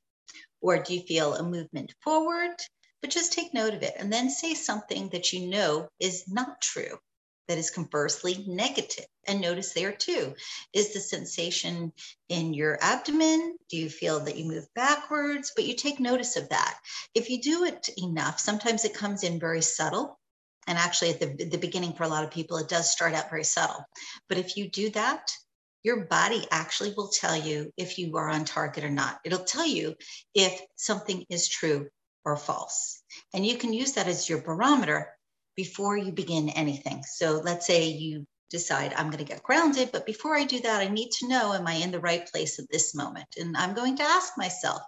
Or 0.62 0.84
do 0.84 0.94
you 0.94 1.02
feel 1.04 1.36
a 1.36 1.44
movement 1.44 1.94
forward? 2.02 2.56
But 3.02 3.12
just 3.12 3.32
take 3.32 3.54
note 3.54 3.74
of 3.74 3.84
it 3.84 3.94
and 3.98 4.12
then 4.12 4.30
say 4.30 4.54
something 4.54 5.08
that 5.10 5.32
you 5.32 5.48
know 5.48 5.88
is 6.02 6.26
not 6.28 6.62
true 6.62 7.00
that 7.50 7.58
is 7.58 7.72
conversely 7.72 8.46
negative. 8.48 9.06
And 9.28 9.42
notice 9.42 9.74
there 9.74 9.92
too 9.92 10.36
is 10.72 10.94
the 10.94 11.00
sensation 11.00 11.92
in 12.30 12.54
your 12.54 12.78
abdomen? 12.80 13.58
Do 13.70 13.78
you 13.78 13.90
feel 13.90 14.22
that 14.22 14.38
you 14.38 14.46
move 14.46 14.68
backwards? 14.76 15.52
But 15.56 15.66
you 15.66 15.76
take 15.76 16.00
notice 16.00 16.38
of 16.38 16.48
that. 16.50 16.80
If 17.16 17.30
you 17.30 17.42
do 17.42 17.66
it 17.66 17.90
enough, 17.98 18.40
sometimes 18.40 18.86
it 18.86 18.94
comes 18.94 19.24
in 19.24 19.40
very 19.40 19.64
subtle. 19.64 20.18
And 20.68 20.78
actually, 20.78 21.10
at 21.10 21.20
the, 21.20 21.46
the 21.46 21.58
beginning, 21.58 21.94
for 21.94 22.04
a 22.04 22.08
lot 22.08 22.24
of 22.24 22.30
people, 22.30 22.58
it 22.58 22.70
does 22.70 22.92
start 22.92 23.16
out 23.16 23.32
very 23.32 23.44
subtle. 23.44 23.84
But 24.28 24.38
if 24.38 24.56
you 24.56 24.70
do 24.70 24.92
that, 24.92 25.32
your 25.82 26.06
body 26.06 26.46
actually 26.52 26.94
will 26.96 27.08
tell 27.08 27.36
you 27.36 27.72
if 27.78 27.98
you 27.98 28.16
are 28.18 28.30
on 28.30 28.46
target 28.46 28.84
or 28.84 28.92
not. 28.92 29.20
It'll 29.26 29.40
tell 29.40 29.66
you 29.66 29.96
if 30.36 30.62
something 30.76 31.26
is 31.30 31.50
true 31.50 31.88
or 32.26 32.38
false. 32.38 33.02
And 33.34 33.44
you 33.44 33.58
can 33.58 33.74
use 33.74 33.94
that 33.94 34.08
as 34.08 34.30
your 34.30 34.42
barometer 34.42 35.16
before 35.60 35.98
you 35.98 36.14
begin 36.14 36.48
anything. 36.48 37.04
So 37.04 37.42
let's 37.44 37.68
say 37.68 37.90
you 37.90 38.26
decide 38.50 38.94
I'm 38.94 39.08
going 39.08 39.26
to 39.26 39.34
get 39.34 39.44
grounded, 39.44 39.90
but 39.92 40.06
before 40.06 40.34
I 40.34 40.46
do 40.46 40.62
that, 40.62 40.80
I 40.80 40.88
need 40.88 41.12
to 41.20 41.28
know 41.28 41.54
am 41.54 41.68
I 41.68 41.74
in 41.74 41.92
the 41.92 42.00
right 42.00 42.26
place 42.26 42.60
at 42.60 42.70
this 42.72 42.96
moment? 42.96 43.28
And 43.38 43.58
I'm 43.58 43.74
going 43.74 43.98
to 43.98 44.04
ask 44.04 44.38
myself, 44.38 44.82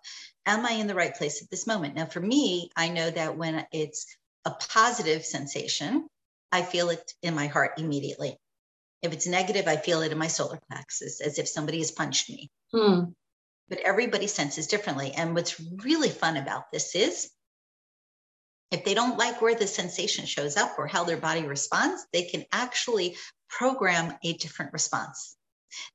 am 0.45 0.65
I 0.65 0.71
in 0.71 0.87
the 0.87 0.95
right 0.95 1.13
place 1.13 1.41
at 1.43 1.49
this 1.49 1.67
moment? 1.67 1.95
Now, 1.95 2.05
for 2.05 2.21
me, 2.21 2.69
I 2.77 2.87
know 2.87 3.09
that 3.09 3.37
when 3.37 3.65
it's 3.73 4.05
a 4.45 4.51
positive 4.51 5.25
sensation, 5.25 6.07
I 6.53 6.61
feel 6.61 6.89
it 6.89 7.11
in 7.21 7.35
my 7.35 7.47
heart 7.47 7.77
immediately. 7.77 8.37
If 9.01 9.11
it's 9.11 9.27
negative, 9.27 9.67
I 9.67 9.75
feel 9.75 10.03
it 10.03 10.13
in 10.13 10.17
my 10.17 10.27
solar 10.27 10.59
plexus 10.69 11.19
as 11.19 11.37
if 11.37 11.49
somebody 11.49 11.79
has 11.79 11.91
punched 11.91 12.29
me. 12.29 12.49
Hmm. 12.73 13.11
But 13.67 13.79
everybody 13.79 14.27
senses 14.27 14.67
differently. 14.67 15.11
And 15.11 15.35
what's 15.35 15.59
really 15.83 16.09
fun 16.09 16.37
about 16.37 16.71
this 16.71 16.95
is 16.95 17.29
if 18.71 18.85
they 18.85 18.93
don't 18.93 19.17
like 19.17 19.41
where 19.41 19.55
the 19.55 19.67
sensation 19.67 20.25
shows 20.25 20.55
up 20.55 20.79
or 20.79 20.87
how 20.87 21.03
their 21.03 21.17
body 21.17 21.43
responds, 21.43 22.07
they 22.13 22.23
can 22.23 22.45
actually 22.51 23.17
program 23.49 24.17
a 24.23 24.33
different 24.33 24.71
response. 24.71 25.35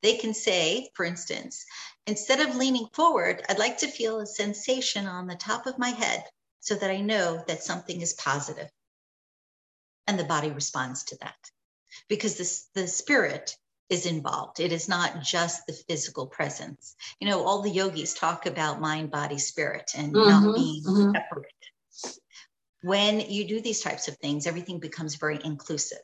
They 0.02 0.16
can 0.18 0.34
say, 0.34 0.90
for 0.94 1.04
instance, 1.04 1.64
instead 2.06 2.40
of 2.40 2.54
leaning 2.54 2.86
forward, 2.92 3.42
I'd 3.48 3.58
like 3.58 3.78
to 3.78 3.88
feel 3.88 4.20
a 4.20 4.26
sensation 4.26 5.06
on 5.06 5.26
the 5.26 5.36
top 5.36 5.66
of 5.66 5.78
my 5.78 5.90
head 5.90 6.24
so 6.60 6.74
that 6.74 6.90
I 6.90 7.00
know 7.00 7.42
that 7.48 7.62
something 7.62 8.00
is 8.00 8.12
positive. 8.12 8.68
And 10.06 10.18
the 10.18 10.24
body 10.24 10.50
responds 10.50 11.04
to 11.04 11.16
that 11.20 11.36
because 12.08 12.36
this, 12.36 12.68
the 12.74 12.86
spirit 12.86 13.56
is 13.88 14.06
involved. 14.06 14.60
It 14.60 14.72
is 14.72 14.88
not 14.88 15.22
just 15.22 15.66
the 15.66 15.72
physical 15.72 16.26
presence. 16.26 16.94
You 17.20 17.28
know, 17.28 17.44
all 17.44 17.62
the 17.62 17.70
yogis 17.70 18.14
talk 18.14 18.46
about 18.46 18.80
mind, 18.80 19.10
body, 19.10 19.38
spirit 19.38 19.92
and 19.96 20.12
mm-hmm, 20.12 20.28
not 20.28 20.56
being 20.56 20.82
mm-hmm. 20.84 21.12
separate 21.12 21.52
when 22.86 23.18
you 23.18 23.44
do 23.48 23.60
these 23.60 23.80
types 23.80 24.06
of 24.06 24.16
things, 24.18 24.46
everything 24.46 24.78
becomes 24.78 25.16
very 25.16 25.40
inclusive. 25.42 25.98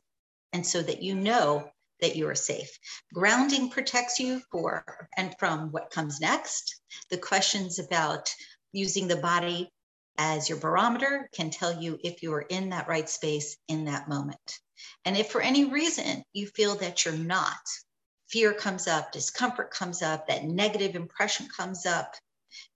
And 0.53 0.67
so 0.67 0.83
that 0.83 1.01
you 1.01 1.15
know 1.15 1.71
that 2.01 2.17
you 2.17 2.29
are 2.29 2.35
safe. 2.35 2.77
Grounding 3.15 3.71
protects 3.71 4.19
you 4.19 4.43
for 4.51 5.09
and 5.17 5.33
from 5.39 5.71
what 5.71 5.93
comes 5.93 6.21
next. 6.21 6.81
The 7.09 7.19
questions 7.19 7.79
about 7.79 8.35
using 8.73 9.07
the 9.07 9.17
body 9.17 9.71
as 10.19 10.49
your 10.49 10.59
barometer 10.59 11.29
can 11.33 11.51
tell 11.51 11.81
you 11.81 12.01
if 12.03 12.21
you 12.21 12.35
are 12.35 12.43
in 12.43 12.71
that 12.71 12.89
right 12.89 13.09
space 13.09 13.57
in 13.69 13.85
that 13.85 14.09
moment. 14.09 14.59
And 15.05 15.17
if 15.17 15.31
for 15.31 15.41
any 15.41 15.67
reason 15.67 16.25
you 16.33 16.49
feel 16.49 16.75
that 16.79 17.05
you're 17.05 17.15
not, 17.15 17.63
fear 18.29 18.53
comes 18.53 18.89
up, 18.89 19.13
discomfort 19.13 19.71
comes 19.71 20.03
up, 20.03 20.27
that 20.27 20.43
negative 20.43 20.97
impression 20.97 21.47
comes 21.57 21.87
up, 21.87 22.17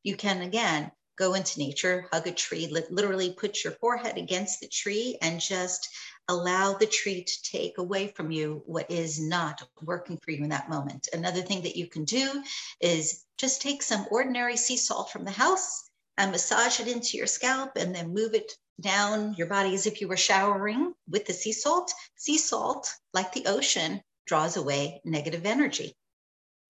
you 0.05 0.15
can 0.15 0.43
again 0.43 0.93
go 1.17 1.35
into 1.35 1.59
nature, 1.59 2.09
hug 2.13 2.27
a 2.27 2.33
tree, 2.33 2.69
literally 2.91 3.33
put 3.33 3.65
your 3.65 3.73
forehead 3.75 4.19
against 4.19 4.61
the 4.61 4.69
tree 4.69 5.19
and 5.23 5.41
just 5.41 5.89
allow 6.29 6.75
the 6.75 6.87
tree 6.87 7.25
to 7.25 7.43
take 7.43 7.79
away 7.79 8.09
from 8.09 8.31
you 8.31 8.63
what 8.67 8.91
is 8.91 9.21
not 9.21 9.63
working 9.83 10.19
for 10.19 10.33
you 10.33 10.43
in 10.43 10.51
that 10.51 10.69
moment. 10.69 11.09
Another 11.13 11.43
thing 11.43 11.63
that 11.63 11.77
you 11.77 11.87
can 11.87 12.05
do 12.05 12.43
is 12.81 13.25
just 13.39 13.63
take 13.63 13.83
some 13.83 14.07
ordinary 14.11 14.57
sea 14.57 14.77
salt 14.77 15.11
from 15.11 15.25
the 15.25 15.31
house 15.31 15.89
and 16.19 16.33
massage 16.33 16.81
it 16.81 16.89
into 16.89 17.17
your 17.17 17.27
scalp 17.27 17.77
and 17.77 17.95
then 17.95 18.13
move 18.13 18.35
it 18.35 18.53
down 18.81 19.35
your 19.35 19.47
body 19.47 19.75
as 19.75 19.87
if 19.87 20.01
you 20.01 20.09
were 20.09 20.17
showering 20.17 20.93
with 21.09 21.27
the 21.27 21.33
sea 21.33 21.53
salt. 21.53 21.93
Sea 22.17 22.39
salt, 22.39 22.93
like 23.13 23.33
the 23.33 23.47
ocean, 23.47 24.03
draws 24.27 24.57
away 24.57 25.01
negative 25.05 25.47
energy. 25.47 25.95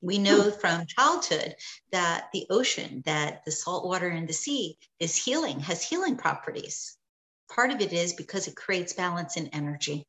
We 0.00 0.18
know 0.18 0.50
from 0.50 0.87
childhood 0.87 1.56
that 1.90 2.28
the 2.32 2.46
ocean, 2.50 3.02
that 3.06 3.44
the 3.44 3.52
salt 3.52 3.87
water 3.87 4.09
in 4.09 4.26
the 4.26 4.32
sea 4.32 4.78
is 5.00 5.16
healing, 5.16 5.61
has 5.61 5.82
healing 5.82 6.16
properties. 6.16 6.96
Part 7.48 7.70
of 7.70 7.80
it 7.80 7.92
is 7.92 8.12
because 8.12 8.46
it 8.46 8.56
creates 8.56 8.92
balance 8.92 9.37
in 9.37 9.48
energy. 9.48 10.06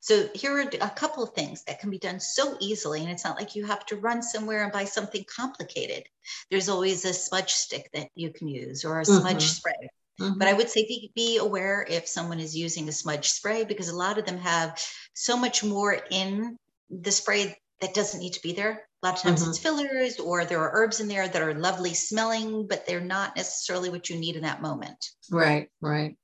So 0.00 0.28
here 0.34 0.58
are 0.58 0.68
a 0.80 0.90
couple 0.90 1.22
of 1.22 1.34
things 1.34 1.62
that 1.64 1.80
can 1.80 1.90
be 1.90 1.98
done 1.98 2.20
so 2.20 2.56
easily, 2.60 3.00
and 3.00 3.10
it's 3.10 3.24
not 3.24 3.38
like 3.38 3.54
you 3.54 3.64
have 3.66 3.86
to 3.86 3.96
run 3.96 4.22
somewhere 4.22 4.64
and 4.64 4.72
buy 4.72 4.84
something 4.84 5.24
complicated. 5.24 6.04
There's 6.50 6.68
always 6.68 7.04
a 7.04 7.12
smudge 7.12 7.52
stick 7.52 7.90
that 7.92 8.08
you 8.14 8.32
can 8.32 8.48
use 8.48 8.84
or 8.84 8.98
a 8.98 9.02
mm-hmm. 9.02 9.20
smudge 9.20 9.44
spray. 9.44 9.90
Mm-hmm. 10.20 10.38
But 10.38 10.48
I 10.48 10.52
would 10.52 10.70
say 10.70 10.86
be, 10.86 11.10
be 11.14 11.38
aware 11.38 11.86
if 11.88 12.06
someone 12.06 12.38
is 12.38 12.56
using 12.56 12.88
a 12.88 12.92
smudge 12.92 13.30
spray 13.30 13.64
because 13.64 13.88
a 13.88 13.96
lot 13.96 14.18
of 14.18 14.26
them 14.26 14.38
have 14.38 14.80
so 15.12 15.36
much 15.36 15.64
more 15.64 15.98
in 16.10 16.56
the 16.90 17.10
spray 17.10 17.56
that 17.84 17.92
doesn't 17.92 18.20
need 18.20 18.32
to 18.32 18.40
be 18.40 18.54
there. 18.54 18.88
A 19.02 19.06
lot 19.06 19.16
of 19.16 19.22
times 19.22 19.42
mm-hmm. 19.42 19.50
it's 19.50 19.58
fillers 19.58 20.18
or 20.18 20.46
there 20.46 20.60
are 20.60 20.70
herbs 20.72 21.00
in 21.00 21.08
there 21.08 21.28
that 21.28 21.42
are 21.42 21.52
lovely 21.52 21.92
smelling, 21.92 22.66
but 22.66 22.86
they're 22.86 22.98
not 22.98 23.36
necessarily 23.36 23.90
what 23.90 24.08
you 24.08 24.18
need 24.18 24.36
in 24.36 24.42
that 24.42 24.62
moment. 24.62 25.10
Right, 25.30 25.68
right. 25.82 26.16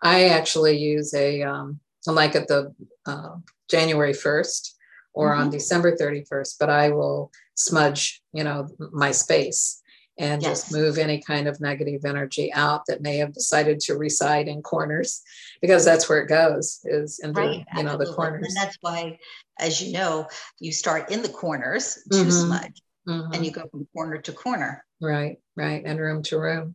I 0.00 0.26
actually 0.26 0.78
use 0.78 1.12
a, 1.12 1.42
um, 1.42 1.80
like 2.06 2.36
at 2.36 2.46
the 2.46 2.72
uh, 3.04 3.36
January 3.68 4.12
1st 4.12 4.74
or 5.12 5.32
mm-hmm. 5.32 5.40
on 5.40 5.50
December 5.50 5.96
31st, 5.96 6.54
but 6.60 6.70
I 6.70 6.90
will 6.90 7.32
smudge, 7.56 8.22
you 8.32 8.44
know, 8.44 8.68
my 8.92 9.10
space 9.10 9.81
and 10.18 10.42
yes. 10.42 10.62
just 10.62 10.72
move 10.72 10.98
any 10.98 11.20
kind 11.20 11.48
of 11.48 11.60
negative 11.60 12.04
energy 12.04 12.52
out 12.52 12.82
that 12.86 13.02
may 13.02 13.16
have 13.16 13.32
decided 13.32 13.80
to 13.80 13.96
reside 13.96 14.48
in 14.48 14.62
corners 14.62 15.22
because 15.60 15.84
that's 15.84 16.08
where 16.08 16.20
it 16.20 16.28
goes 16.28 16.80
is 16.84 17.18
in 17.20 17.32
right, 17.32 17.64
the, 17.72 17.78
you 17.78 17.84
know 17.84 17.96
the 17.96 18.12
corners 18.12 18.46
and 18.46 18.56
that's 18.56 18.76
why 18.80 19.18
as 19.58 19.80
you 19.80 19.92
know 19.92 20.26
you 20.60 20.72
start 20.72 21.10
in 21.10 21.22
the 21.22 21.28
corners 21.28 21.98
to 22.10 22.18
mm-hmm. 22.18 22.30
smudge 22.30 22.82
mm-hmm. 23.08 23.32
and 23.32 23.44
you 23.44 23.50
go 23.50 23.66
from 23.70 23.86
corner 23.94 24.18
to 24.18 24.32
corner 24.32 24.84
right 25.00 25.38
right 25.56 25.82
and 25.84 25.98
room 25.98 26.22
to 26.22 26.38
room 26.38 26.74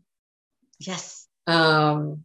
yes 0.80 1.28
um 1.46 2.24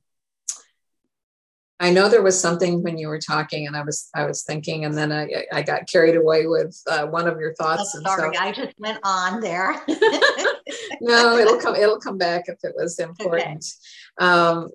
I 1.83 1.91
know 1.91 2.09
there 2.09 2.23
was 2.23 2.41
something 2.41 2.81
when 2.85 2.97
you 2.97 3.09
were 3.09 3.19
talking, 3.19 3.67
and 3.67 3.77
I 3.77 3.83
was 3.83 4.09
I 4.15 4.25
was 4.25 4.45
thinking, 4.45 4.85
and 4.85 4.97
then 4.97 5.11
I 5.11 5.47
I 5.53 5.63
got 5.63 5.89
carried 5.89 6.15
away 6.15 6.47
with 6.47 6.81
uh, 6.89 7.07
one 7.07 7.27
of 7.27 7.41
your 7.41 7.55
thoughts. 7.55 7.93
Oh, 7.97 8.03
sorry, 8.03 8.37
so, 8.37 8.41
I 8.41 8.53
just 8.53 8.73
went 8.79 9.01
on 9.03 9.41
there. 9.41 9.73
no, 11.03 11.37
it'll 11.37 11.59
come 11.59 11.75
it'll 11.75 12.01
come 12.01 12.17
back 12.17 12.45
if 12.47 12.59
it 12.63 12.75
was 12.77 12.99
important. 12.99 13.65
Okay. 14.21 14.27
Um, 14.27 14.69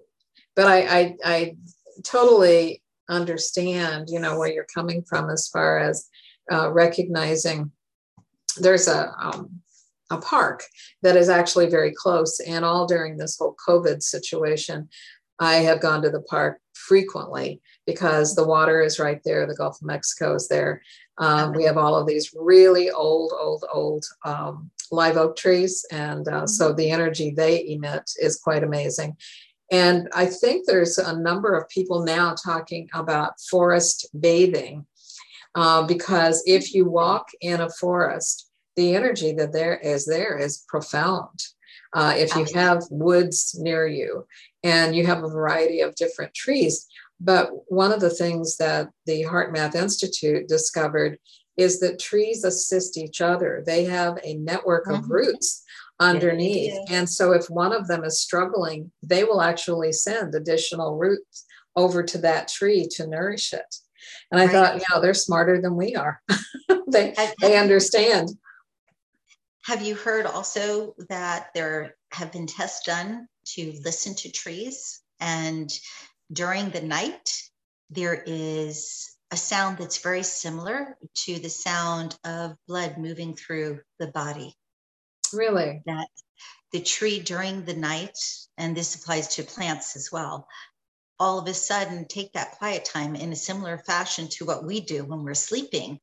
but 0.56 0.68
I, 0.68 0.80
I 1.00 1.16
I 1.24 1.56
totally 2.04 2.82
understand, 3.10 4.10
you 4.10 4.20
know, 4.20 4.38
where 4.38 4.52
you're 4.52 4.68
coming 4.74 5.04
from 5.04 5.30
as 5.30 5.48
far 5.48 5.80
as 5.80 6.08
uh, 6.52 6.72
recognizing 6.72 7.72
there's 8.58 8.88
a 8.88 9.12
um, 9.20 9.62
a 10.10 10.18
park 10.18 10.64
that 11.02 11.16
is 11.16 11.30
actually 11.30 11.70
very 11.70 11.94
close, 11.94 12.40
and 12.40 12.66
all 12.66 12.88
during 12.88 13.18
this 13.18 13.38
whole 13.38 13.56
COVID 13.68 14.02
situation, 14.04 14.90
I 15.40 15.56
have 15.56 15.82
gone 15.82 16.02
to 16.02 16.10
the 16.10 16.22
park 16.22 16.60
frequently 16.74 17.62
because 17.86 18.36
the 18.36 18.48
water 18.48 18.82
is 18.82 19.00
right 19.00 19.22
there. 19.24 19.48
The 19.48 19.56
Gulf 19.56 19.82
of 19.82 19.88
Mexico 19.88 20.36
is 20.36 20.48
there. 20.48 20.82
Um, 21.18 21.54
we 21.54 21.64
have 21.64 21.78
all 21.78 21.96
of 21.96 22.08
these 22.08 22.32
really 22.36 22.92
old, 22.92 23.34
old, 23.40 23.66
old 23.74 24.06
um, 24.24 24.70
live 24.92 25.18
oak 25.18 25.36
trees. 25.36 25.86
And 25.92 26.28
uh, 26.28 26.48
so 26.48 26.68
mm-hmm. 26.68 26.78
the 26.78 26.92
energy 26.92 27.32
they 27.32 27.68
emit 27.68 28.10
is 28.22 28.40
quite 28.40 28.64
amazing. 28.64 29.18
And 29.72 30.08
I 30.14 30.28
think 30.28 30.66
there's 30.66 30.98
a 30.98 31.18
number 31.18 31.54
of 31.54 31.68
people 31.70 32.06
now 32.06 32.36
talking 32.36 32.90
about 32.94 33.40
forest 33.50 34.08
bathing 34.18 34.86
uh, 35.56 35.86
because 35.86 36.42
if 36.46 36.74
you 36.74 36.90
walk 36.90 37.28
in 37.42 37.62
a 37.62 37.70
forest, 37.70 38.50
the 38.76 38.96
energy 38.96 39.34
that 39.34 39.52
there 39.52 39.78
is 39.78 40.06
there 40.06 40.38
is 40.38 40.64
profound. 40.68 41.44
Uh, 41.94 42.14
if 42.16 42.36
you 42.36 42.46
have 42.54 42.84
woods 42.92 43.56
near 43.60 43.88
you 43.88 44.28
and 44.64 44.96
you 44.96 45.06
have 45.06 45.24
a 45.24 45.30
variety 45.30 45.82
of 45.82 45.96
different 45.96 46.34
trees. 46.34 46.86
But 47.20 47.50
one 47.68 47.92
of 47.92 48.02
the 48.02 48.10
things 48.10 48.58
that 48.58 48.90
the 49.06 49.24
HeartMath 49.24 49.74
Institute 49.74 50.48
discovered 50.48 51.18
is 51.58 51.80
that 51.80 52.00
trees 52.00 52.44
assist 52.44 52.98
each 52.98 53.20
other. 53.20 53.64
They 53.66 53.84
have 53.86 54.20
a 54.24 54.36
network 54.36 54.88
of 54.88 55.02
mm-hmm. 55.02 55.12
roots 55.12 55.64
underneath. 56.00 56.74
Yeah, 56.74 57.00
and 57.00 57.10
so 57.10 57.32
if 57.34 57.50
one 57.50 57.74
of 57.74 57.88
them 57.88 58.04
is 58.04 58.22
struggling, 58.22 58.92
they 59.02 59.24
will 59.24 59.42
actually 59.42 59.92
send 59.92 60.36
additional 60.36 60.98
roots 60.98 61.46
over 61.76 62.04
to 62.04 62.18
that 62.20 62.48
tree 62.48 62.88
to 62.92 63.08
nourish 63.08 63.54
it. 63.54 63.76
And 64.32 64.40
I 64.40 64.46
right. 64.46 64.52
thought, 64.52 64.76
yeah, 64.76 65.00
they're 65.00 65.14
smarter 65.14 65.62
than 65.62 65.76
we 65.76 65.96
are. 65.96 66.22
they, 66.88 67.16
they 67.42 67.58
understand. 67.58 68.30
Have 69.66 69.82
you 69.82 69.96
heard 69.96 70.26
also 70.26 70.96
that 71.10 71.50
there 71.54 71.96
have 72.12 72.32
been 72.32 72.48
tests 72.48 72.86
done 72.86 73.28
to 73.56 73.74
listen 73.84 74.16
to 74.16 74.32
trees? 74.32 75.02
And 75.20 75.70
during 76.32 76.70
the 76.70 76.82
night, 76.82 77.30
there 77.90 78.24
is 78.26 79.17
a 79.32 79.38
sound 79.38 79.78
that's 79.78 80.02
very 80.02 80.24
similar 80.24 80.98
to 81.14 81.40
the 81.40 81.50
sound 81.50 82.18
of 82.24 82.56
blood 82.68 82.98
moving 82.98 83.36
through 83.36 83.82
the 84.00 84.08
body. 84.08 84.56
Really? 85.34 85.82
That 85.86 86.08
the 86.72 86.82
tree 86.82 87.20
during 87.20 87.66
the 87.66 87.76
night, 87.76 88.18
and 88.58 88.76
this 88.76 88.96
applies 88.96 89.36
to 89.36 89.44
plants 89.44 89.96
as 89.96 90.12
well, 90.12 90.48
all 91.20 91.40
of 91.40 91.48
a 91.48 91.54
sudden 91.54 92.06
take 92.08 92.34
that 92.34 92.58
quiet 92.58 92.86
time 92.86 93.16
in 93.16 93.32
a 93.32 93.36
similar 93.36 93.78
fashion 93.78 94.28
to 94.30 94.46
what 94.46 94.66
we 94.66 94.80
do 94.80 95.04
when 95.04 95.24
we're 95.24 95.34
sleeping 95.34 96.00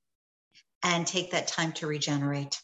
and 0.82 1.06
take 1.06 1.30
that 1.30 1.48
time 1.48 1.72
to 1.72 1.86
regenerate. 1.86 2.60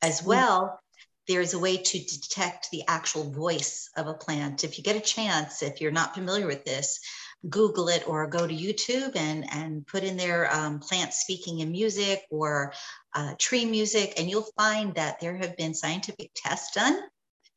As 0.00 0.22
mm. 0.22 0.26
well, 0.26 0.80
there's 1.28 1.54
a 1.54 1.58
way 1.58 1.76
to 1.76 1.98
detect 1.98 2.70
the 2.70 2.82
actual 2.88 3.30
voice 3.30 3.90
of 3.96 4.06
a 4.06 4.14
plant. 4.14 4.64
If 4.64 4.78
you 4.78 4.84
get 4.84 4.96
a 4.96 5.00
chance, 5.00 5.62
if 5.62 5.80
you're 5.80 5.92
not 5.92 6.14
familiar 6.14 6.46
with 6.46 6.64
this, 6.64 7.00
Google 7.48 7.88
it 7.88 8.06
or 8.06 8.26
go 8.26 8.46
to 8.46 8.54
YouTube 8.54 9.16
and, 9.16 9.46
and 9.52 9.86
put 9.86 10.04
in 10.04 10.16
there 10.16 10.52
um, 10.54 10.78
plants 10.78 11.20
speaking 11.20 11.60
in 11.60 11.72
music 11.72 12.22
or 12.30 12.72
uh, 13.14 13.34
tree 13.38 13.64
music, 13.64 14.14
and 14.18 14.28
you'll 14.28 14.50
find 14.56 14.94
that 14.94 15.20
there 15.20 15.36
have 15.36 15.56
been 15.56 15.74
scientific 15.74 16.30
tests 16.34 16.74
done 16.74 17.00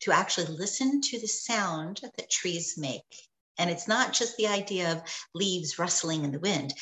to 0.01 0.11
actually 0.11 0.47
listen 0.47 1.01
to 1.01 1.19
the 1.19 1.27
sound 1.27 2.01
that 2.17 2.29
trees 2.29 2.75
make. 2.77 3.01
And 3.57 3.69
it's 3.69 3.87
not 3.87 4.13
just 4.13 4.35
the 4.37 4.47
idea 4.47 4.93
of 4.93 5.01
leaves 5.35 5.77
rustling 5.77 6.23
in 6.23 6.31
the 6.31 6.39
wind 6.39 6.73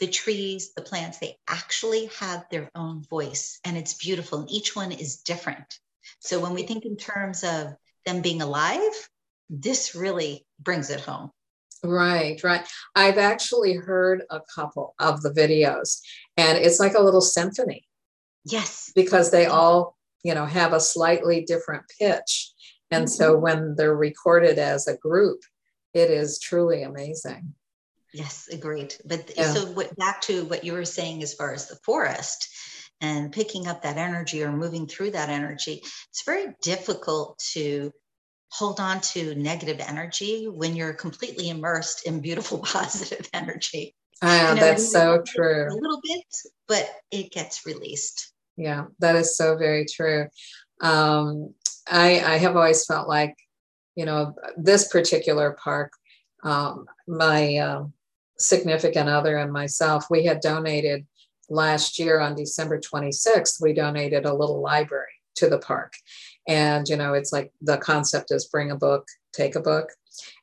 the 0.00 0.08
trees, 0.08 0.72
the 0.74 0.82
plants, 0.82 1.18
they 1.18 1.36
actually 1.46 2.06
have 2.18 2.46
their 2.50 2.70
own 2.74 3.04
voice 3.04 3.60
and 3.64 3.76
it's 3.76 3.94
beautiful. 3.94 4.40
And 4.40 4.50
each 4.50 4.74
one 4.74 4.92
is 4.92 5.18
different. 5.18 5.78
So 6.18 6.40
when 6.40 6.54
we 6.54 6.62
think 6.62 6.84
in 6.84 6.96
terms 6.96 7.44
of 7.44 7.74
them 8.06 8.22
being 8.22 8.42
alive, 8.42 9.08
this 9.50 9.94
really 9.94 10.46
brings 10.58 10.90
it 10.90 11.00
home. 11.00 11.30
Right, 11.82 12.42
right. 12.44 12.66
I've 12.94 13.18
actually 13.18 13.74
heard 13.74 14.24
a 14.30 14.40
couple 14.54 14.94
of 14.98 15.22
the 15.22 15.30
videos 15.30 16.00
and 16.36 16.58
it's 16.58 16.78
like 16.78 16.94
a 16.94 17.02
little 17.02 17.22
symphony. 17.22 17.86
Yes. 18.44 18.92
Because 18.94 19.30
they 19.30 19.46
all, 19.46 19.96
you 20.22 20.34
know, 20.34 20.46
have 20.46 20.72
a 20.72 20.80
slightly 20.80 21.42
different 21.42 21.84
pitch. 21.98 22.52
And 22.90 23.04
mm-hmm. 23.04 23.12
so 23.12 23.38
when 23.38 23.76
they're 23.76 23.94
recorded 23.94 24.58
as 24.58 24.86
a 24.86 24.96
group, 24.96 25.40
it 25.94 26.10
is 26.10 26.38
truly 26.38 26.82
amazing. 26.82 27.54
Yes, 28.12 28.48
agreed. 28.50 28.94
But 29.04 29.32
yeah. 29.36 29.52
so 29.52 29.66
what, 29.66 29.94
back 29.96 30.20
to 30.22 30.44
what 30.44 30.64
you 30.64 30.72
were 30.72 30.84
saying 30.84 31.22
as 31.22 31.34
far 31.34 31.54
as 31.54 31.68
the 31.68 31.76
forest 31.76 32.48
and 33.00 33.32
picking 33.32 33.66
up 33.66 33.82
that 33.82 33.96
energy 33.96 34.42
or 34.42 34.52
moving 34.52 34.86
through 34.86 35.12
that 35.12 35.28
energy, 35.30 35.80
it's 36.10 36.24
very 36.26 36.54
difficult 36.62 37.38
to 37.52 37.92
hold 38.50 38.80
on 38.80 39.00
to 39.00 39.34
negative 39.36 39.80
energy 39.80 40.46
when 40.46 40.74
you're 40.74 40.92
completely 40.92 41.48
immersed 41.48 42.06
in 42.06 42.20
beautiful 42.20 42.58
positive 42.64 43.28
energy. 43.32 43.94
Ah, 44.22 44.50
you 44.50 44.54
know, 44.56 44.60
that's 44.60 44.92
so 44.92 45.22
true. 45.26 45.68
A 45.70 45.72
little 45.72 46.00
bit, 46.02 46.24
but 46.68 46.90
it 47.10 47.30
gets 47.32 47.64
released. 47.64 48.32
Yeah, 48.56 48.86
that 48.98 49.16
is 49.16 49.36
so 49.36 49.56
very 49.56 49.86
true. 49.86 50.28
Um, 50.82 51.54
I, 51.90 52.20
I 52.20 52.36
have 52.38 52.56
always 52.56 52.84
felt 52.84 53.08
like, 53.08 53.34
you 53.96 54.04
know, 54.04 54.34
this 54.56 54.88
particular 54.88 55.56
park, 55.62 55.92
um, 56.42 56.86
my 57.08 57.56
uh, 57.56 57.84
significant 58.38 59.08
other 59.08 59.38
and 59.38 59.52
myself, 59.52 60.06
we 60.10 60.24
had 60.24 60.40
donated 60.40 61.06
last 61.48 61.98
year 61.98 62.20
on 62.20 62.34
December 62.34 62.78
26th, 62.78 63.60
we 63.60 63.72
donated 63.72 64.26
a 64.26 64.34
little 64.34 64.60
library 64.60 65.06
to 65.36 65.48
the 65.48 65.58
park. 65.58 65.94
And, 66.48 66.88
you 66.88 66.96
know, 66.96 67.14
it's 67.14 67.32
like 67.32 67.52
the 67.60 67.78
concept 67.78 68.32
is 68.32 68.46
bring 68.46 68.70
a 68.70 68.76
book, 68.76 69.06
take 69.32 69.54
a 69.54 69.60
book. 69.60 69.90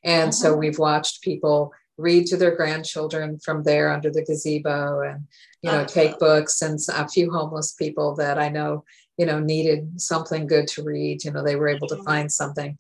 And 0.04 0.34
so 0.34 0.52
mm-hmm. 0.52 0.60
we've 0.60 0.80
watched 0.80 1.22
people 1.22 1.74
read 1.98 2.28
to 2.28 2.38
their 2.38 2.56
grandchildren 2.56 3.40
from 3.40 3.64
there 3.64 3.92
under 3.92 4.12
the 4.12 4.24
gazebo 4.24 5.02
and, 5.02 5.28
you 5.62 5.72
know, 5.72 5.84
take 5.84 6.20
books 6.20 6.62
and 6.62 6.80
a 6.94 7.10
few 7.10 7.32
homeless 7.32 7.74
people 7.74 8.16
that 8.16 8.38
I 8.38 8.50
know, 8.50 8.84
you 9.18 9.26
know, 9.26 9.40
needed 9.40 10.00
something 10.00 10.46
good 10.46 10.68
to 10.70 10.84
read. 10.84 11.24
You 11.24 11.32
know, 11.32 11.44
they 11.44 11.56
were 11.56 11.68
able 11.68 11.88
to 11.88 11.96
mm-hmm. 11.96 12.04
find 12.04 12.32
something. 12.32 12.78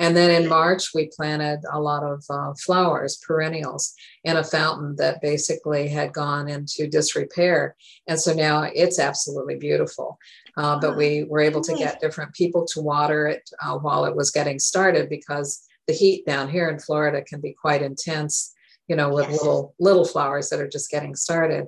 And 0.00 0.16
then 0.16 0.30
in 0.30 0.48
March, 0.48 0.94
we 0.94 1.10
planted 1.14 1.60
a 1.70 1.80
lot 1.80 2.04
of 2.04 2.24
uh, 2.30 2.54
flowers, 2.54 3.16
perennials, 3.16 3.94
in 4.22 4.36
a 4.36 4.44
fountain 4.44 4.94
that 4.96 5.20
basically 5.20 5.88
had 5.88 6.12
gone 6.12 6.48
into 6.48 6.86
disrepair. 6.86 7.74
And 8.06 8.18
so 8.18 8.32
now 8.32 8.62
it's 8.62 9.00
absolutely 9.00 9.56
beautiful. 9.56 10.18
Uh, 10.58 10.78
but 10.78 10.96
we 10.96 11.24
were 11.24 11.40
able 11.40 11.62
to 11.62 11.74
get 11.74 12.00
different 12.00 12.34
people 12.34 12.66
to 12.66 12.82
water 12.82 13.26
it 13.26 13.48
uh, 13.62 13.78
while 13.78 14.04
it 14.04 14.14
was 14.14 14.30
getting 14.30 14.58
started 14.58 15.08
because 15.08 15.62
the 15.86 15.94
heat 15.94 16.26
down 16.26 16.50
here 16.50 16.68
in 16.68 16.78
Florida 16.78 17.22
can 17.22 17.40
be 17.40 17.54
quite 17.54 17.80
intense, 17.80 18.52
you 18.88 18.96
know, 18.96 19.08
with 19.08 19.30
yes. 19.30 19.38
little 19.38 19.74
little 19.78 20.04
flowers 20.04 20.50
that 20.50 20.60
are 20.60 20.68
just 20.68 20.90
getting 20.90 21.14
started. 21.14 21.66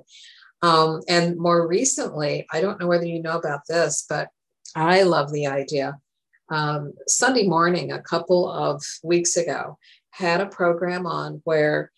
Um, 0.61 1.01
and 1.07 1.37
more 1.37 1.67
recently, 1.67 2.45
I 2.51 2.61
don't 2.61 2.79
know 2.79 2.87
whether 2.87 3.05
you 3.05 3.21
know 3.21 3.37
about 3.37 3.61
this, 3.67 4.05
but 4.07 4.27
I 4.75 5.03
love 5.03 5.31
the 5.31 5.47
idea 5.47 5.97
um, 6.51 6.93
Sunday 7.07 7.47
morning, 7.47 7.91
a 7.91 8.01
couple 8.01 8.51
of 8.51 8.83
weeks 9.03 9.37
ago, 9.37 9.79
had 10.11 10.41
a 10.41 10.47
program 10.47 11.07
on 11.07 11.41
where 11.45 11.91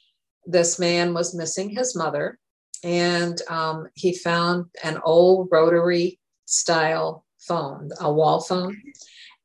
this 0.45 0.79
man 0.79 1.13
was 1.13 1.35
missing 1.35 1.69
his 1.69 1.95
mother, 1.95 2.37
and 2.83 3.41
um, 3.49 3.87
he 3.95 4.15
found 4.15 4.65
an 4.83 4.99
old 5.03 5.49
rotary 5.51 6.19
style 6.45 7.25
phone, 7.39 7.89
a 7.99 8.11
wall 8.11 8.41
phone, 8.41 8.81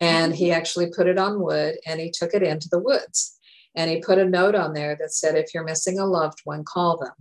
and 0.00 0.34
he 0.34 0.52
actually 0.52 0.90
put 0.94 1.08
it 1.08 1.18
on 1.18 1.40
wood 1.40 1.76
and 1.86 2.00
he 2.00 2.10
took 2.10 2.34
it 2.34 2.42
into 2.42 2.68
the 2.70 2.78
woods. 2.78 3.38
And 3.74 3.90
he 3.90 4.00
put 4.00 4.18
a 4.18 4.24
note 4.24 4.54
on 4.54 4.72
there 4.72 4.96
that 4.96 5.12
said, 5.12 5.36
if 5.36 5.54
you're 5.54 5.64
missing 5.64 5.98
a 5.98 6.06
loved 6.06 6.40
one, 6.44 6.64
call 6.64 6.98
them. 6.98 7.12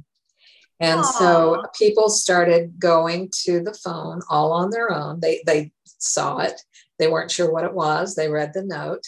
And 0.79 1.01
Aww. 1.01 1.13
so 1.13 1.63
people 1.77 2.09
started 2.09 2.79
going 2.79 3.29
to 3.43 3.61
the 3.61 3.73
phone 3.73 4.21
all 4.29 4.51
on 4.53 4.69
their 4.69 4.91
own. 4.91 5.19
They, 5.19 5.41
they 5.45 5.71
saw 5.99 6.37
it 6.39 6.61
they 6.99 7.07
weren't 7.07 7.31
sure 7.31 7.51
what 7.51 7.65
it 7.65 7.73
was. 7.73 8.15
They 8.15 8.29
read 8.29 8.53
the 8.53 8.63
note 8.63 9.03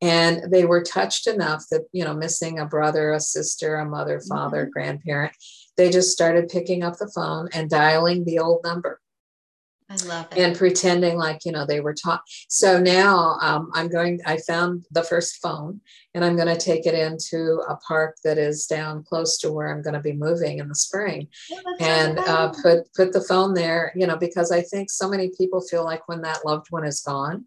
and 0.00 0.50
they 0.50 0.64
were 0.64 0.82
touched 0.82 1.26
enough 1.26 1.64
that, 1.70 1.82
you 1.92 2.04
know, 2.04 2.14
missing 2.14 2.58
a 2.58 2.66
brother, 2.66 3.12
a 3.12 3.20
sister, 3.20 3.76
a 3.76 3.84
mother, 3.84 4.20
father, 4.20 4.64
mm-hmm. 4.64 4.72
grandparent, 4.72 5.32
they 5.76 5.90
just 5.90 6.10
started 6.10 6.48
picking 6.48 6.82
up 6.82 6.98
the 6.98 7.10
phone 7.14 7.48
and 7.52 7.70
dialing 7.70 8.24
the 8.24 8.38
old 8.38 8.62
number. 8.64 9.00
I 9.90 9.96
love 10.04 10.28
it. 10.32 10.38
And 10.38 10.56
pretending 10.56 11.16
like, 11.16 11.44
you 11.46 11.52
know, 11.52 11.64
they 11.64 11.80
were 11.80 11.94
taught. 11.94 12.20
So 12.48 12.78
now 12.78 13.38
um, 13.40 13.70
I'm 13.72 13.88
going, 13.88 14.20
I 14.26 14.36
found 14.38 14.84
the 14.90 15.02
first 15.02 15.40
phone 15.40 15.80
and 16.14 16.24
I'm 16.24 16.36
going 16.36 16.48
to 16.48 16.60
take 16.60 16.84
it 16.84 16.94
into 16.94 17.62
a 17.68 17.76
park 17.76 18.16
that 18.22 18.36
is 18.36 18.66
down 18.66 19.02
close 19.04 19.38
to 19.38 19.50
where 19.50 19.72
I'm 19.72 19.82
going 19.82 19.94
to 19.94 20.00
be 20.00 20.12
moving 20.12 20.58
in 20.58 20.68
the 20.68 20.74
spring 20.74 21.28
oh, 21.52 21.76
and 21.80 22.18
uh, 22.18 22.52
put, 22.62 22.92
put 22.94 23.12
the 23.12 23.22
phone 23.22 23.54
there, 23.54 23.92
you 23.96 24.06
know, 24.06 24.16
because 24.16 24.52
I 24.52 24.60
think 24.60 24.90
so 24.90 25.08
many 25.08 25.30
people 25.38 25.62
feel 25.62 25.84
like 25.84 26.06
when 26.06 26.20
that 26.22 26.44
loved 26.44 26.66
one 26.70 26.84
is 26.84 27.00
gone, 27.00 27.46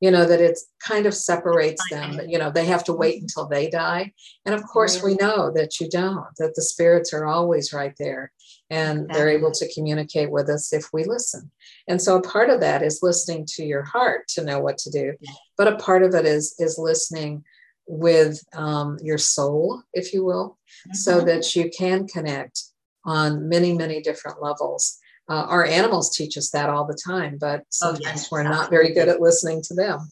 you 0.00 0.10
know 0.10 0.24
that 0.24 0.40
it 0.40 0.58
kind 0.80 1.06
of 1.06 1.14
separates 1.14 1.82
them 1.90 2.20
you 2.26 2.38
know 2.38 2.50
they 2.50 2.64
have 2.64 2.82
to 2.84 2.92
wait 2.92 3.16
mm-hmm. 3.16 3.24
until 3.24 3.46
they 3.46 3.68
die 3.68 4.12
and 4.46 4.54
of 4.54 4.62
course 4.64 5.02
we 5.02 5.14
know 5.16 5.52
that 5.52 5.78
you 5.78 5.88
don't 5.88 6.24
that 6.38 6.54
the 6.54 6.62
spirits 6.62 7.12
are 7.12 7.26
always 7.26 7.72
right 7.72 7.94
there 7.98 8.32
and 8.70 9.08
they're 9.10 9.28
able 9.28 9.50
to 9.50 9.72
communicate 9.74 10.30
with 10.30 10.48
us 10.48 10.72
if 10.72 10.86
we 10.92 11.04
listen. 11.04 11.50
And 11.88 12.00
so 12.00 12.16
a 12.16 12.22
part 12.22 12.50
of 12.50 12.60
that 12.60 12.82
is 12.82 13.00
listening 13.02 13.44
to 13.56 13.64
your 13.64 13.82
heart 13.82 14.28
to 14.28 14.44
know 14.44 14.60
what 14.60 14.78
to 14.78 14.90
do 14.90 15.14
but 15.60 15.70
a 15.70 15.76
part 15.76 16.02
of 16.02 16.14
it 16.14 16.24
is 16.24 16.54
is 16.58 16.78
listening 16.78 17.44
with 17.86 18.42
um, 18.54 18.96
your 19.02 19.18
soul 19.18 19.82
if 19.92 20.14
you 20.14 20.24
will 20.24 20.56
mm-hmm. 20.88 20.94
so 20.94 21.20
that 21.20 21.54
you 21.54 21.68
can 21.76 22.06
connect 22.06 22.62
on 23.04 23.46
many 23.46 23.74
many 23.74 24.00
different 24.00 24.42
levels. 24.42 24.96
Uh, 25.28 25.44
our 25.48 25.66
animals 25.66 26.16
teach 26.16 26.38
us 26.38 26.48
that 26.50 26.70
all 26.70 26.86
the 26.86 26.98
time, 27.06 27.36
but 27.38 27.62
sometimes 27.68 28.06
oh, 28.06 28.10
yes, 28.10 28.30
we're 28.32 28.42
not 28.42 28.70
very 28.70 28.94
good 28.94 29.08
at 29.08 29.20
listening 29.20 29.60
to 29.62 29.74
them. 29.74 30.10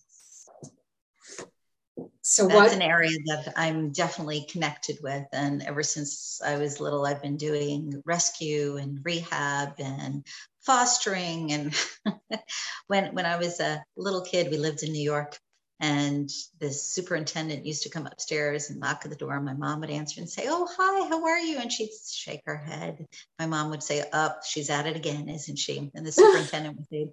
So 2.31 2.47
that's 2.47 2.57
what, 2.57 2.73
an 2.75 2.83
area 2.83 3.17
that 3.25 3.55
I'm 3.57 3.91
definitely 3.91 4.47
connected 4.51 4.99
with, 5.03 5.25
and 5.33 5.63
ever 5.63 5.83
since 5.83 6.43
I 6.45 6.59
was 6.59 6.79
little, 6.79 7.07
I've 7.07 7.23
been 7.23 7.39
doing 7.39 8.03
rescue 8.05 8.77
and 8.77 9.01
rehab 9.03 9.77
and 9.79 10.27
fostering. 10.61 11.53
And 11.53 11.75
when 12.87 13.15
when 13.15 13.25
I 13.25 13.39
was 13.39 13.61
a 13.61 13.83
little 13.97 14.21
kid, 14.21 14.51
we 14.51 14.59
lived 14.59 14.83
in 14.83 14.93
New 14.93 15.03
York, 15.03 15.39
and 15.81 16.29
the 16.61 16.71
superintendent 16.71 17.65
used 17.65 17.85
to 17.85 17.89
come 17.89 18.07
upstairs 18.07 18.69
and 18.69 18.79
knock 18.79 19.01
at 19.05 19.11
the 19.11 19.17
door. 19.17 19.35
And 19.35 19.47
My 19.47 19.55
mom 19.55 19.81
would 19.81 19.89
answer 19.89 20.21
and 20.21 20.29
say, 20.29 20.45
Oh, 20.49 20.69
hi, 20.71 21.09
how 21.09 21.25
are 21.25 21.39
you? 21.39 21.57
And 21.57 21.73
she'd 21.73 21.93
shake 22.07 22.43
her 22.45 22.59
head. 22.59 23.07
My 23.39 23.47
mom 23.47 23.71
would 23.71 23.83
say, 23.83 24.01
Up, 24.13 24.37
oh, 24.37 24.45
she's 24.47 24.69
at 24.69 24.87
it 24.87 24.97
again, 24.97 25.31
isn't 25.31 25.59
she? 25.59 25.91
And 25.95 26.05
the 26.05 26.13
superintendent 26.21 26.77
would 26.77 26.89
say, 26.89 27.11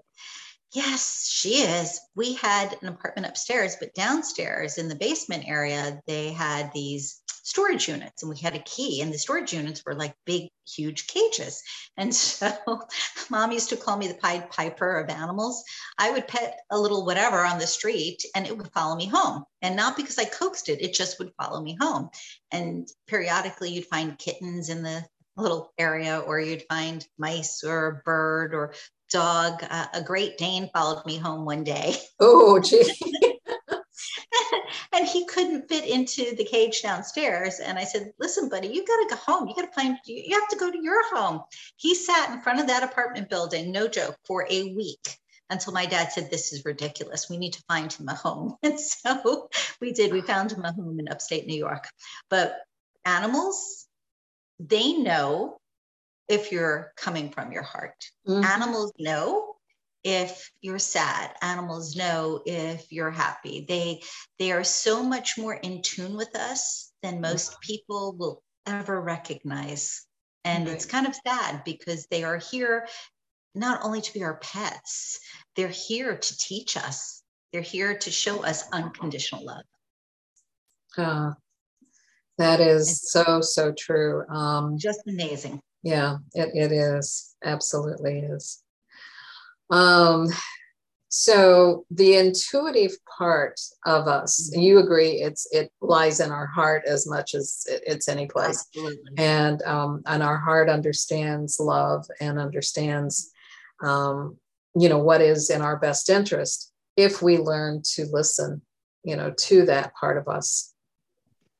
Yes, 0.75 1.29
she 1.31 1.61
is. 1.61 2.01
We 2.15 2.33
had 2.33 2.77
an 2.81 2.89
apartment 2.89 3.27
upstairs, 3.27 3.77
but 3.79 3.95
downstairs 3.95 4.77
in 4.77 4.89
the 4.89 4.95
basement 4.95 5.45
area, 5.47 6.01
they 6.05 6.33
had 6.33 6.69
these 6.73 7.21
storage 7.43 7.87
units 7.87 8.23
and 8.23 8.29
we 8.29 8.37
had 8.37 8.55
a 8.55 8.63
key 8.63 8.99
and 8.99 9.13
the 9.13 9.17
storage 9.17 9.53
units 9.53 9.83
were 9.85 9.95
like 9.95 10.13
big 10.25 10.49
huge 10.67 11.07
cages. 11.07 11.63
And 11.95 12.13
so 12.15 12.51
mom 13.29 13.53
used 13.53 13.69
to 13.69 13.77
call 13.77 13.95
me 13.95 14.09
the 14.09 14.15
pied 14.15 14.49
piper 14.49 14.99
of 14.99 15.09
animals. 15.09 15.63
I 15.97 16.11
would 16.11 16.27
pet 16.27 16.59
a 16.69 16.77
little 16.77 17.05
whatever 17.05 17.45
on 17.45 17.57
the 17.57 17.67
street 17.67 18.25
and 18.35 18.45
it 18.45 18.57
would 18.57 18.73
follow 18.73 18.97
me 18.97 19.07
home. 19.07 19.45
And 19.61 19.77
not 19.77 19.95
because 19.95 20.19
i 20.19 20.25
coaxed 20.25 20.67
it 20.67 20.81
it 20.81 20.93
just 20.93 21.19
would 21.19 21.31
follow 21.41 21.61
me 21.61 21.77
home. 21.79 22.09
And 22.51 22.85
periodically 23.07 23.69
you'd 23.71 23.85
find 23.85 24.19
kittens 24.19 24.67
in 24.67 24.83
the 24.83 25.05
little 25.37 25.71
area 25.77 26.19
or 26.19 26.39
you'd 26.39 26.65
find 26.69 27.05
mice 27.17 27.63
or 27.63 27.87
a 27.87 28.01
bird 28.03 28.53
or 28.53 28.73
dog 29.15 29.63
uh, 29.69 29.85
a 29.93 30.01
great 30.01 30.37
dane 30.37 30.69
followed 30.73 31.05
me 31.05 31.17
home 31.17 31.45
one 31.45 31.63
day 31.63 31.95
oh 32.19 32.59
gee 32.59 32.83
and 34.93 35.07
he 35.07 35.25
couldn't 35.25 35.67
fit 35.67 35.87
into 35.87 36.35
the 36.35 36.43
cage 36.43 36.81
downstairs. 36.81 37.59
And 37.59 37.77
I 37.77 37.83
said, 37.83 38.11
listen, 38.19 38.49
buddy, 38.49 38.67
you 38.67 38.85
got 38.85 38.97
to 38.97 39.15
go 39.15 39.33
home. 39.33 39.47
You 39.47 39.55
got 39.55 39.61
to 39.61 39.67
plan, 39.67 39.97
you 40.05 40.39
have 40.39 40.49
to 40.49 40.57
go 40.57 40.71
to 40.71 40.81
your 40.81 41.15
home. 41.15 41.41
He 41.77 41.95
sat 41.95 42.31
in 42.31 42.41
front 42.41 42.59
of 42.59 42.67
that 42.67 42.83
apartment 42.83 43.29
building, 43.29 43.71
no 43.71 43.87
joke, 43.87 44.15
for 44.25 44.47
a 44.49 44.73
week 44.73 45.17
until 45.49 45.73
my 45.73 45.85
dad 45.85 46.11
said, 46.11 46.29
This 46.29 46.53
is 46.53 46.65
ridiculous. 46.65 47.29
We 47.29 47.37
need 47.37 47.53
to 47.53 47.63
find 47.67 47.91
him 47.91 48.07
a 48.09 48.15
home. 48.15 48.55
And 48.63 48.79
so 48.79 49.49
we 49.79 49.93
did. 49.93 50.11
We 50.11 50.21
found 50.21 50.51
him 50.51 50.65
a 50.65 50.73
home 50.73 50.99
in 50.99 51.07
upstate 51.07 51.45
New 51.45 51.57
York. 51.57 51.87
But 52.29 52.55
animals, 53.05 53.85
they 54.59 54.93
know 54.93 55.59
if 56.27 56.51
you're 56.51 56.93
coming 56.97 57.29
from 57.29 57.51
your 57.51 57.63
heart. 57.63 58.03
Mm-hmm. 58.27 58.43
Animals 58.43 58.93
know 58.99 59.55
if 60.03 60.51
you're 60.61 60.79
sad. 60.79 61.31
Animals 61.41 61.95
know 61.95 62.41
if 62.45 62.91
you're 62.91 63.11
happy. 63.11 63.65
They 63.67 64.01
they 64.39 64.51
are 64.51 64.63
so 64.63 65.03
much 65.03 65.37
more 65.37 65.53
in 65.53 65.81
tune 65.81 66.15
with 66.15 66.35
us 66.35 66.91
than 67.01 67.21
most 67.21 67.59
people 67.61 68.15
will 68.17 68.43
ever 68.65 69.01
recognize. 69.01 70.05
And 70.43 70.67
right. 70.67 70.75
it's 70.75 70.85
kind 70.85 71.07
of 71.07 71.15
sad 71.25 71.63
because 71.63 72.07
they 72.11 72.23
are 72.23 72.37
here 72.37 72.87
not 73.55 73.83
only 73.83 74.01
to 74.01 74.13
be 74.13 74.23
our 74.23 74.37
pets 74.37 75.19
they're 75.55 75.67
here 75.69 76.17
to 76.17 76.37
teach 76.37 76.77
us. 76.77 77.23
They're 77.51 77.61
here 77.61 77.97
to 77.97 78.11
show 78.11 78.43
us 78.43 78.65
unconditional 78.71 79.45
love. 79.45 79.63
Uh, 80.97 81.31
that 82.37 82.59
is 82.59 83.09
so 83.09 83.39
so 83.41 83.73
true. 83.77 84.27
Um, 84.27 84.77
just 84.77 85.01
amazing 85.07 85.61
yeah 85.85 86.17
it, 86.33 86.49
it 86.53 86.71
is 86.73 87.35
absolutely 87.45 88.19
is 88.19 88.61
um, 89.71 90.27
so 91.17 91.85
the 91.91 92.17
intuitive 92.17 92.91
part 93.17 93.57
of 93.85 94.07
us, 94.09 94.49
mm-hmm. 94.51 94.61
you 94.61 94.79
agree, 94.79 95.21
it's 95.21 95.47
it 95.49 95.71
lies 95.79 96.19
in 96.19 96.29
our 96.29 96.45
heart 96.45 96.83
as 96.85 97.07
much 97.07 97.33
as 97.33 97.65
it, 97.69 97.83
it's 97.87 98.09
any 98.09 98.27
place, 98.27 98.67
Absolutely. 98.75 99.13
and 99.17 99.61
um, 99.63 100.03
and 100.05 100.21
our 100.21 100.37
heart 100.37 100.69
understands 100.69 101.57
love 101.57 102.05
and 102.19 102.37
understands, 102.37 103.31
um, 103.81 104.37
you 104.77 104.89
know, 104.89 104.97
what 104.97 105.21
is 105.21 105.49
in 105.49 105.61
our 105.61 105.77
best 105.77 106.09
interest 106.09 106.73
if 106.97 107.21
we 107.21 107.37
learn 107.37 107.81
to 107.93 108.05
listen, 108.11 108.61
you 109.05 109.15
know, 109.15 109.33
to 109.37 109.65
that 109.67 109.93
part 109.95 110.17
of 110.17 110.27
us. 110.27 110.73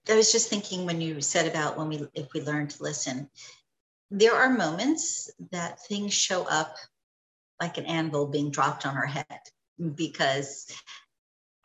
I 0.09 0.15
was 0.15 0.33
just 0.33 0.49
thinking 0.49 0.85
when 0.85 0.99
you 0.99 1.21
said 1.21 1.47
about 1.47 1.77
when 1.77 1.87
we 1.87 2.05
if 2.13 2.27
we 2.33 2.41
learn 2.41 2.67
to 2.67 2.83
listen, 2.83 3.29
there 4.11 4.35
are 4.35 4.49
moments 4.49 5.31
that 5.51 5.79
things 5.85 6.13
show 6.13 6.43
up 6.43 6.75
like 7.61 7.77
an 7.77 7.85
anvil 7.85 8.27
being 8.27 8.51
dropped 8.51 8.85
on 8.85 8.95
our 8.95 9.05
head 9.05 9.25
because 9.95 10.71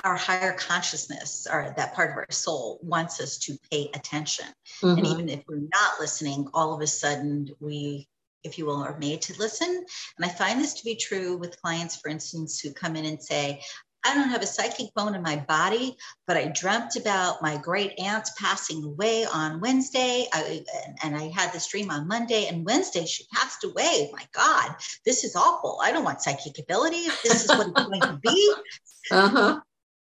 our 0.02 0.16
higher 0.16 0.52
consciousness 0.54 1.46
or 1.50 1.74
that 1.76 1.94
part 1.94 2.10
of 2.10 2.16
our 2.16 2.26
soul 2.30 2.78
wants 2.82 3.20
us 3.20 3.38
to 3.38 3.58
pay 3.70 3.90
attention 3.94 4.46
mm-hmm. 4.82 4.98
and 4.98 5.06
even 5.06 5.28
if 5.28 5.42
we're 5.48 5.56
not 5.56 6.00
listening 6.00 6.48
all 6.54 6.74
of 6.74 6.80
a 6.80 6.86
sudden 6.86 7.48
we 7.60 8.08
if 8.42 8.56
you 8.56 8.64
will 8.64 8.82
are 8.82 8.98
made 8.98 9.20
to 9.20 9.38
listen 9.38 9.68
and 9.68 10.24
i 10.24 10.28
find 10.28 10.60
this 10.60 10.74
to 10.74 10.84
be 10.84 10.94
true 10.94 11.36
with 11.36 11.60
clients 11.60 11.96
for 11.96 12.08
instance 12.08 12.60
who 12.60 12.72
come 12.72 12.96
in 12.96 13.04
and 13.04 13.22
say 13.22 13.60
I 14.04 14.14
don't 14.14 14.30
have 14.30 14.42
a 14.42 14.46
psychic 14.46 14.94
bone 14.94 15.14
in 15.14 15.22
my 15.22 15.36
body, 15.36 15.96
but 16.26 16.36
I 16.36 16.46
dreamt 16.46 16.96
about 16.96 17.42
my 17.42 17.58
great 17.58 17.98
aunt's 17.98 18.32
passing 18.38 18.82
away 18.82 19.26
on 19.26 19.60
Wednesday. 19.60 20.26
I, 20.32 20.64
and 21.04 21.14
I 21.14 21.28
had 21.28 21.52
this 21.52 21.68
dream 21.68 21.90
on 21.90 22.08
Monday, 22.08 22.46
and 22.46 22.64
Wednesday 22.64 23.04
she 23.04 23.24
passed 23.32 23.64
away. 23.64 24.10
My 24.12 24.26
God, 24.32 24.74
this 25.04 25.24
is 25.24 25.36
awful. 25.36 25.80
I 25.82 25.92
don't 25.92 26.04
want 26.04 26.22
psychic 26.22 26.58
ability 26.58 27.08
this 27.22 27.44
is 27.44 27.48
what 27.48 27.68
it's 27.68 27.86
going 27.86 28.00
to 28.00 28.18
be. 28.22 28.54
Uh-huh. 29.10 29.58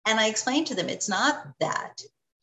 And 0.06 0.20
I 0.20 0.28
explained 0.28 0.68
to 0.68 0.76
them 0.76 0.90
it's 0.90 1.08
not 1.08 1.46
that 1.62 2.02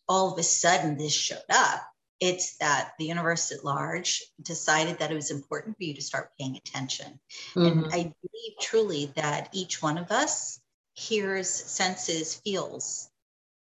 all 0.09 0.33
of 0.33 0.39
a 0.39 0.43
sudden 0.43 0.97
this 0.97 1.13
showed 1.13 1.39
up. 1.51 1.83
It's 2.21 2.57
that 2.59 2.93
the 2.99 3.07
universe 3.07 3.53
at 3.53 3.65
large 3.65 4.23
decided 4.41 5.01
that 5.01 5.11
it 5.11 5.17
was 5.17 5.31
important 5.31 5.77
for 5.77 5.83
you 5.83 5.95
to 5.95 6.03
start 6.03 6.31
paying 6.39 6.57
attention. 6.57 7.19
Mm-hmm. 7.55 7.67
And 7.67 7.87
I 7.87 7.99
believe 7.99 8.53
truly 8.61 9.13
that 9.17 9.51
each 9.53 9.83
one 9.83 9.99
of 9.99 10.11
us 10.11 10.61
hears, 10.97 11.49
senses, 11.49 12.35
feels 12.37 13.09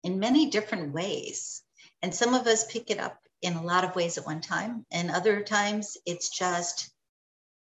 in 0.03 0.19
many 0.19 0.51
different 0.51 0.93
ways. 0.93 1.63
And 2.03 2.15
some 2.15 2.35
of 2.35 2.47
us 2.47 2.71
pick 2.71 2.91
it 2.91 2.99
up 2.99 3.19
in 3.43 3.55
a 3.55 3.63
lot 3.63 3.85
of 3.85 3.95
ways 3.95 4.19
at 4.19 4.27
one 4.27 4.41
time, 4.41 4.85
and 4.91 5.11
other 5.11 5.43
times 5.43 5.97
it's 6.05 6.31
just 6.31 6.91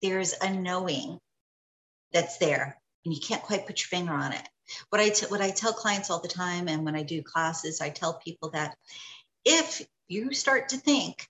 there's 0.03 0.35
a 0.41 0.51
knowing 0.53 1.19
that's 2.13 2.39
there, 2.39 2.81
and 3.05 3.15
you 3.15 3.21
can't 3.21 3.43
quite 3.43 3.67
put 3.67 3.81
your 3.81 3.89
finger 3.89 4.13
on 4.13 4.33
it. 4.33 4.49
What 4.91 5.01
I, 5.01 5.09
t- 5.09 5.27
what 5.27 5.41
I 5.41 5.51
tell 5.51 5.73
clients 5.73 6.11
all 6.11 6.21
the 6.21 6.29
time, 6.29 6.69
and 6.69 6.85
when 6.85 6.95
I 6.95 7.03
do 7.03 7.23
classes, 7.23 7.81
I 7.81 7.91
tell 7.91 8.15
people 8.15 8.51
that 8.51 8.77
if 9.45 9.87
you 10.09 10.33
start 10.33 10.71
to 10.71 10.77
think, 10.77 11.27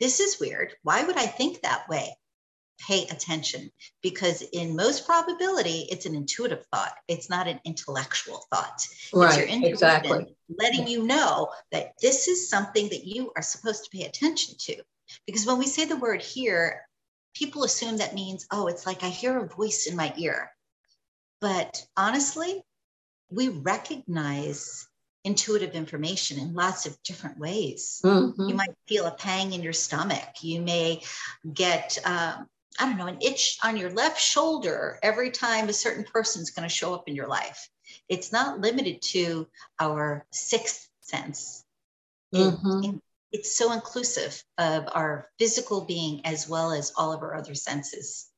this 0.00 0.20
is 0.20 0.40
weird, 0.40 0.74
why 0.82 1.02
would 1.04 1.16
I 1.16 1.26
think 1.26 1.62
that 1.62 1.88
way? 1.88 2.16
Pay 2.78 3.06
attention 3.06 3.70
because 4.02 4.42
in 4.52 4.76
most 4.76 5.06
probability 5.06 5.86
it's 5.90 6.06
an 6.06 6.14
intuitive 6.14 6.64
thought 6.72 6.92
it's 7.08 7.30
not 7.30 7.46
an 7.46 7.60
intellectual 7.64 8.44
thought 8.52 8.84
right 9.12 9.48
exactly 9.64 10.34
letting 10.58 10.86
you 10.86 11.04
know 11.04 11.48
that 11.70 11.92
this 12.02 12.26
is 12.28 12.50
something 12.50 12.88
that 12.88 13.04
you 13.04 13.32
are 13.36 13.42
supposed 13.42 13.84
to 13.84 13.96
pay 13.96 14.04
attention 14.04 14.54
to 14.58 14.76
because 15.26 15.46
when 15.46 15.58
we 15.58 15.66
say 15.66 15.84
the 15.84 15.96
word 15.96 16.20
hear 16.20 16.82
people 17.34 17.64
assume 17.64 17.96
that 17.96 18.14
means 18.14 18.46
oh 18.50 18.66
it's 18.66 18.86
like 18.86 19.02
i 19.02 19.08
hear 19.08 19.38
a 19.38 19.48
voice 19.48 19.86
in 19.86 19.96
my 19.96 20.12
ear 20.16 20.50
but 21.40 21.84
honestly 21.96 22.62
we 23.30 23.48
recognize 23.48 24.88
intuitive 25.24 25.74
information 25.74 26.38
in 26.38 26.54
lots 26.54 26.84
of 26.86 27.02
different 27.02 27.38
ways. 27.38 28.00
Mm-hmm. 28.04 28.48
You 28.48 28.54
might 28.54 28.74
feel 28.86 29.06
a 29.06 29.10
pang 29.10 29.52
in 29.52 29.62
your 29.62 29.72
stomach. 29.72 30.42
You 30.42 30.60
may 30.60 31.02
get 31.52 31.98
um, 32.04 32.46
I 32.78 32.86
don't 32.86 32.98
know, 32.98 33.06
an 33.06 33.18
itch 33.20 33.58
on 33.62 33.76
your 33.76 33.90
left 33.90 34.20
shoulder 34.20 34.98
every 35.02 35.30
time 35.30 35.68
a 35.68 35.72
certain 35.72 36.04
person 36.04 36.42
is 36.42 36.50
going 36.50 36.68
to 36.68 36.74
show 36.74 36.94
up 36.94 37.08
in 37.08 37.14
your 37.14 37.28
life. 37.28 37.68
It's 38.08 38.32
not 38.32 38.60
limited 38.60 39.00
to 39.02 39.46
our 39.80 40.26
sixth 40.32 40.88
sense. 41.00 41.64
Mm-hmm. 42.34 42.84
It, 42.84 43.00
it's 43.32 43.56
so 43.56 43.72
inclusive 43.72 44.42
of 44.58 44.88
our 44.92 45.28
physical 45.38 45.82
being 45.82 46.24
as 46.24 46.48
well 46.48 46.72
as 46.72 46.92
all 46.96 47.12
of 47.12 47.22
our 47.22 47.34
other 47.34 47.54
senses. 47.54 48.28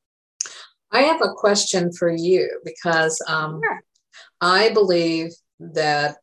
I 0.91 1.01
have 1.01 1.21
a 1.21 1.33
question 1.35 1.91
for 1.91 2.09
you 2.09 2.61
because 2.63 3.21
um, 3.27 3.59
sure. 3.63 3.81
I 4.41 4.69
believe 4.73 5.31
that 5.59 6.17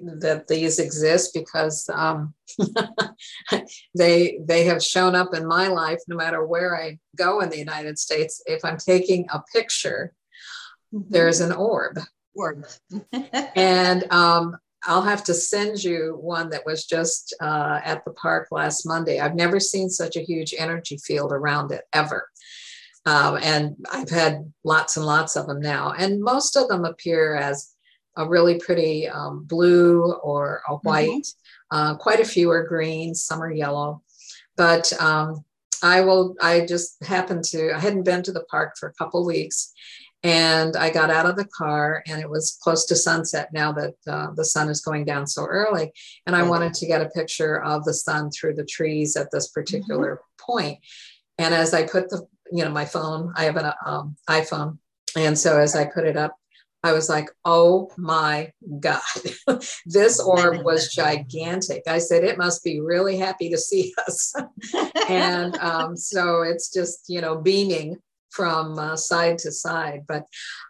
that 0.00 0.48
these 0.48 0.78
exist 0.78 1.32
because 1.34 1.88
um, 1.92 2.34
they 3.94 4.38
they 4.44 4.64
have 4.64 4.82
shown 4.82 5.14
up 5.14 5.34
in 5.34 5.46
my 5.46 5.68
life 5.68 6.00
no 6.08 6.16
matter 6.16 6.44
where 6.44 6.76
I 6.76 6.98
go 7.16 7.40
in 7.40 7.50
the 7.50 7.58
United 7.58 7.98
States. 7.98 8.42
If 8.46 8.64
I'm 8.64 8.78
taking 8.78 9.26
a 9.32 9.42
picture, 9.54 10.12
mm-hmm. 10.92 11.10
there's 11.10 11.40
an 11.40 11.52
orb. 11.52 11.98
Orb. 12.34 12.66
and 13.56 14.10
um, 14.12 14.56
I'll 14.84 15.02
have 15.02 15.24
to 15.24 15.34
send 15.34 15.82
you 15.84 16.16
one 16.20 16.50
that 16.50 16.64
was 16.64 16.86
just 16.86 17.34
uh, 17.40 17.80
at 17.84 18.04
the 18.04 18.12
park 18.12 18.48
last 18.50 18.86
Monday. 18.86 19.20
I've 19.20 19.34
never 19.34 19.60
seen 19.60 19.90
such 19.90 20.16
a 20.16 20.22
huge 20.22 20.54
energy 20.56 20.96
field 20.96 21.32
around 21.32 21.72
it 21.72 21.84
ever. 21.92 22.28
Um, 23.06 23.38
and 23.42 23.76
I've 23.90 24.10
had 24.10 24.52
lots 24.64 24.96
and 24.96 25.06
lots 25.06 25.36
of 25.36 25.46
them 25.46 25.60
now. 25.60 25.92
And 25.92 26.22
most 26.22 26.56
of 26.56 26.68
them 26.68 26.84
appear 26.84 27.34
as 27.34 27.74
a 28.16 28.28
really 28.28 28.58
pretty 28.58 29.08
um, 29.08 29.44
blue 29.44 30.12
or 30.22 30.62
a 30.68 30.72
mm-hmm. 30.72 30.88
white. 30.88 31.08
Mm-hmm. 31.08 31.76
Uh, 31.76 31.94
quite 31.96 32.20
a 32.20 32.24
few 32.24 32.50
are 32.50 32.66
green, 32.66 33.14
some 33.14 33.42
are 33.42 33.52
yellow. 33.52 34.02
But 34.56 34.92
um, 35.00 35.44
I 35.82 36.02
will, 36.02 36.34
I 36.40 36.66
just 36.66 37.02
happened 37.04 37.44
to, 37.44 37.72
I 37.72 37.78
hadn't 37.78 38.04
been 38.04 38.22
to 38.24 38.32
the 38.32 38.44
park 38.44 38.74
for 38.78 38.88
a 38.88 38.94
couple 38.94 39.24
weeks. 39.24 39.72
And 40.22 40.76
I 40.76 40.90
got 40.90 41.08
out 41.08 41.24
of 41.24 41.36
the 41.36 41.46
car, 41.46 42.02
and 42.06 42.20
it 42.20 42.28
was 42.28 42.58
close 42.62 42.84
to 42.86 42.94
sunset 42.94 43.48
now 43.54 43.72
that 43.72 43.94
uh, 44.06 44.26
the 44.34 44.44
sun 44.44 44.68
is 44.68 44.82
going 44.82 45.06
down 45.06 45.26
so 45.26 45.46
early. 45.46 45.92
And 46.26 46.36
I 46.36 46.42
wanted 46.42 46.74
to 46.74 46.86
get 46.86 47.00
a 47.00 47.08
picture 47.08 47.62
of 47.62 47.84
the 47.84 47.94
sun 47.94 48.30
through 48.30 48.56
the 48.56 48.66
trees 48.66 49.16
at 49.16 49.30
this 49.30 49.48
particular 49.48 50.16
mm-hmm. 50.16 50.52
point. 50.52 50.78
And 51.38 51.54
as 51.54 51.72
I 51.72 51.86
put 51.86 52.10
the, 52.10 52.26
you 52.52 52.64
know, 52.64 52.70
my 52.70 52.84
phone, 52.84 53.32
I 53.34 53.44
have 53.44 53.56
an 53.56 53.72
um, 53.86 54.16
iPhone. 54.28 54.76
And 55.16 55.38
so 55.38 55.58
as 55.58 55.74
I 55.74 55.86
put 55.86 56.04
it 56.04 56.18
up, 56.18 56.36
I 56.82 56.92
was 56.92 57.08
like, 57.08 57.28
oh 57.44 57.90
my 57.96 58.52
God, 58.80 59.00
this 59.86 60.18
orb 60.18 60.64
was 60.64 60.92
gigantic. 60.92 61.82
I 61.86 61.98
said, 61.98 62.24
it 62.24 62.38
must 62.38 62.64
be 62.64 62.80
really 62.80 63.18
happy 63.18 63.50
to 63.50 63.58
see 63.58 63.94
us. 64.06 64.34
and 65.08 65.56
um, 65.58 65.96
so 65.96 66.42
it's 66.42 66.72
just, 66.72 67.04
you 67.08 67.20
know, 67.20 67.36
beaming 67.36 67.98
from 68.30 68.78
uh, 68.78 68.96
side 68.96 69.38
to 69.38 69.52
side. 69.52 70.04
But 70.08 70.24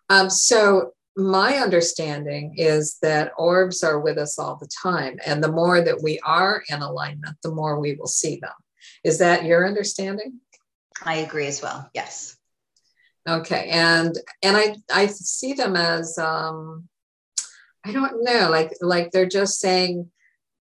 um, 0.08 0.30
so 0.30 0.92
my 1.16 1.56
understanding 1.56 2.54
is 2.56 2.98
that 3.02 3.32
orbs 3.38 3.84
are 3.84 4.00
with 4.00 4.18
us 4.18 4.38
all 4.38 4.56
the 4.56 4.68
time. 4.82 5.18
And 5.24 5.42
the 5.42 5.52
more 5.52 5.80
that 5.80 6.02
we 6.02 6.18
are 6.20 6.62
in 6.70 6.82
alignment, 6.82 7.36
the 7.42 7.52
more 7.52 7.78
we 7.78 7.94
will 7.94 8.06
see 8.06 8.36
them. 8.36 8.52
Is 9.04 9.18
that 9.18 9.44
your 9.44 9.66
understanding? 9.66 10.40
I 11.02 11.16
agree 11.16 11.46
as 11.46 11.62
well. 11.62 11.88
Yes. 11.94 12.36
Okay, 13.30 13.68
and 13.70 14.18
and 14.42 14.56
I 14.56 14.76
I 14.92 15.06
see 15.06 15.52
them 15.52 15.76
as 15.76 16.18
um, 16.18 16.88
I 17.84 17.92
don't 17.92 18.24
know, 18.24 18.48
like 18.50 18.72
like 18.80 19.12
they're 19.12 19.28
just 19.28 19.60
saying 19.60 20.10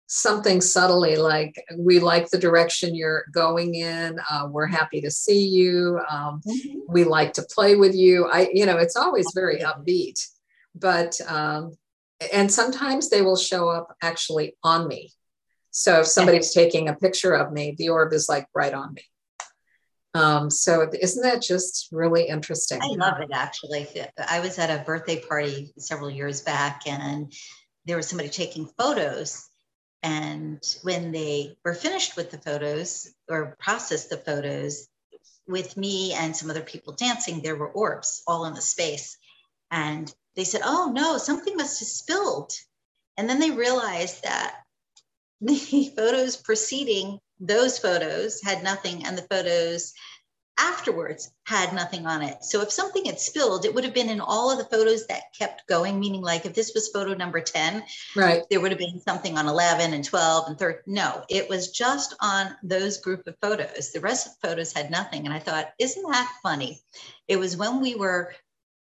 something 0.07 0.61
subtly 0.61 1.17
like 1.17 1.55
we 1.79 1.99
like 1.99 2.29
the 2.29 2.39
direction 2.39 2.95
you're 2.95 3.25
going 3.33 3.75
in 3.75 4.21
uh, 4.31 4.47
we're 4.51 4.67
happy 4.67 5.01
to 5.01 5.11
see 5.11 5.47
you 5.47 5.99
um, 6.11 6.43
mm-hmm. 6.47 6.79
we 6.87 7.03
like 7.03 7.33
to 7.33 7.43
play 7.51 7.77
with 7.77 7.95
you. 7.95 8.27
I 8.27 8.49
you 8.53 8.67
know 8.67 8.77
it's 8.77 8.97
always 8.97 9.27
very 9.35 9.61
upbeat 9.61 10.25
but 10.75 11.19
um, 11.27 11.73
and 12.33 12.53
sometimes 12.53 13.11
they 13.11 13.23
will 13.23 13.37
show 13.37 13.69
up 13.69 13.97
actually 14.03 14.57
on 14.63 14.87
me. 14.87 15.11
So 15.71 16.01
if 16.01 16.07
somebody's 16.07 16.53
taking 16.53 16.89
a 16.89 16.95
picture 16.95 17.33
of 17.33 17.53
me 17.53 17.75
the 17.77 17.89
orb 17.89 18.13
is 18.13 18.29
like 18.29 18.47
right 18.55 18.75
on 18.75 18.95
me 18.95 19.03
um, 20.15 20.51
so 20.51 20.89
isn't 21.01 21.23
that 21.23 21.41
just 21.41 21.89
really 21.91 22.29
interesting? 22.29 22.81
I 22.83 22.89
love 22.89 23.21
it 23.21 23.31
actually. 23.33 23.87
I 24.29 24.41
was 24.41 24.59
at 24.59 24.71
a 24.71 24.85
birthday 24.85 25.21
party 25.21 25.73
several 25.79 26.11
years 26.11 26.43
back 26.43 26.83
and 26.87 27.33
there 27.87 27.97
was 27.97 28.09
somebody 28.09 28.29
taking 28.29 28.69
photos. 28.79 29.49
And 30.03 30.61
when 30.83 31.13
they 31.13 31.57
were 31.65 31.75
finished 31.75 32.17
with 32.17 32.31
the 32.31 32.39
photos 32.39 33.13
or 33.29 33.57
processed 33.59 34.11
the 34.11 34.19
photos 34.19 34.89
with 35.47 35.77
me 35.77 36.13
and 36.13 36.37
some 36.37 36.51
other 36.51 36.63
people 36.63 36.93
dancing, 36.93 37.41
there 37.41 37.57
were 37.57 37.71
orbs 37.71 38.23
all 38.27 38.45
in 38.45 38.55
the 38.55 38.61
space. 38.61 39.17
And 39.71 40.13
they 40.37 40.45
said, 40.45 40.61
Oh 40.65 40.93
no, 40.95 41.17
something 41.17 41.57
must 41.57 41.81
have 41.81 41.89
spilled. 41.89 42.53
And 43.17 43.29
then 43.31 43.39
they 43.39 43.51
realized 43.51 44.25
that 44.25 44.57
the 45.41 45.93
photos 45.97 46.37
preceding 46.37 47.19
those 47.43 47.79
photos 47.79 48.41
had 48.43 48.63
nothing 48.63 49.05
and 49.05 49.19
the 49.19 49.23
photos 49.23 49.93
afterwards 50.59 51.31
had 51.45 51.75
nothing 51.75 52.07
on 52.07 52.23
it. 52.23 52.45
So 52.45 52.61
if 52.61 52.71
something 52.71 53.07
had 53.07 53.19
spilled, 53.19 53.65
it 53.65 53.75
would 53.75 53.85
have 53.85 53.95
been 53.95 54.11
in 54.11 54.21
all 54.21 54.51
of 54.51 54.59
the 54.59 54.77
photos 54.77 55.07
that 55.07 55.35
kept 55.37 55.67
going, 55.67 55.99
meaning 55.99 56.23
like 56.23 56.47
if 56.47 56.55
this 56.55 56.73
was 56.75 56.91
photo 56.91 57.15
number 57.15 57.41
10, 57.41 57.83
right, 58.15 58.43
there 58.49 58.61
would 58.61 58.71
have 58.71 58.79
been 58.79 59.01
something 59.01 59.37
on 59.37 59.49
11 59.49 59.93
and 59.93 60.05
12 60.05 60.49
and 60.49 60.59
13. 60.59 60.95
No, 60.95 61.25
it 61.29 61.49
was 61.49 61.73
just 61.73 62.15
on 62.21 62.55
those 62.63 62.99
group 62.99 63.27
of 63.27 63.37
photos. 63.43 63.91
The 63.93 64.01
rest 64.01 64.27
of 64.27 64.33
the 64.35 64.49
photos 64.49 64.73
had 64.73 64.91
nothing. 64.91 65.25
And 65.25 65.35
I 65.35 65.41
thought, 65.41 65.73
isn't 65.79 66.11
that 66.11 66.33
funny? 66.43 66.81
It 67.27 67.39
was 67.39 67.57
when 67.57 67.81
we 67.81 67.95
were 67.97 68.33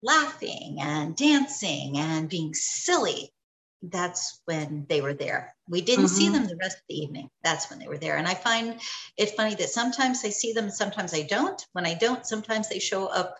laughing 0.03 0.77
and 0.81 1.15
dancing 1.15 1.97
and 1.97 2.29
being 2.29 2.53
silly 2.53 3.33
that's 3.81 4.41
when 4.45 4.85
they 4.89 5.01
were 5.01 5.13
there. 5.13 5.55
We 5.67 5.81
didn't 5.81 6.05
mm-hmm. 6.05 6.15
see 6.15 6.29
them 6.29 6.45
the 6.45 6.57
rest 6.57 6.77
of 6.77 6.83
the 6.87 6.99
evening. 6.99 7.29
That's 7.43 7.69
when 7.69 7.79
they 7.79 7.87
were 7.87 7.97
there. 7.97 8.17
And 8.17 8.27
I 8.27 8.35
find 8.35 8.79
it 9.17 9.35
funny 9.35 9.55
that 9.55 9.69
sometimes 9.69 10.23
I 10.23 10.29
see 10.29 10.53
them, 10.53 10.69
sometimes 10.69 11.13
I 11.13 11.23
don't. 11.23 11.65
When 11.73 11.85
I 11.85 11.95
don't, 11.95 12.25
sometimes 12.25 12.69
they 12.69 12.79
show 12.79 13.07
up 13.07 13.37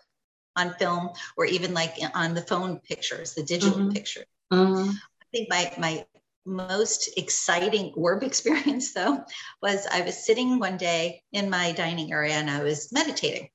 on 0.56 0.74
film 0.74 1.10
or 1.36 1.44
even 1.46 1.74
like 1.74 1.96
on 2.14 2.34
the 2.34 2.42
phone 2.42 2.80
pictures, 2.80 3.34
the 3.34 3.42
digital 3.42 3.78
mm-hmm. 3.78 3.90
picture. 3.90 4.24
Mm-hmm. 4.52 4.90
I 4.90 5.24
think 5.32 5.48
my 5.48 5.72
my 5.78 6.06
most 6.44 7.10
exciting 7.16 7.92
orb 7.94 8.22
experience 8.24 8.92
though 8.92 9.24
was 9.62 9.86
I 9.86 10.02
was 10.02 10.26
sitting 10.26 10.58
one 10.58 10.76
day 10.76 11.22
in 11.32 11.50
my 11.50 11.72
dining 11.72 12.12
area 12.12 12.34
and 12.34 12.50
I 12.50 12.62
was 12.62 12.92
meditating. 12.92 13.48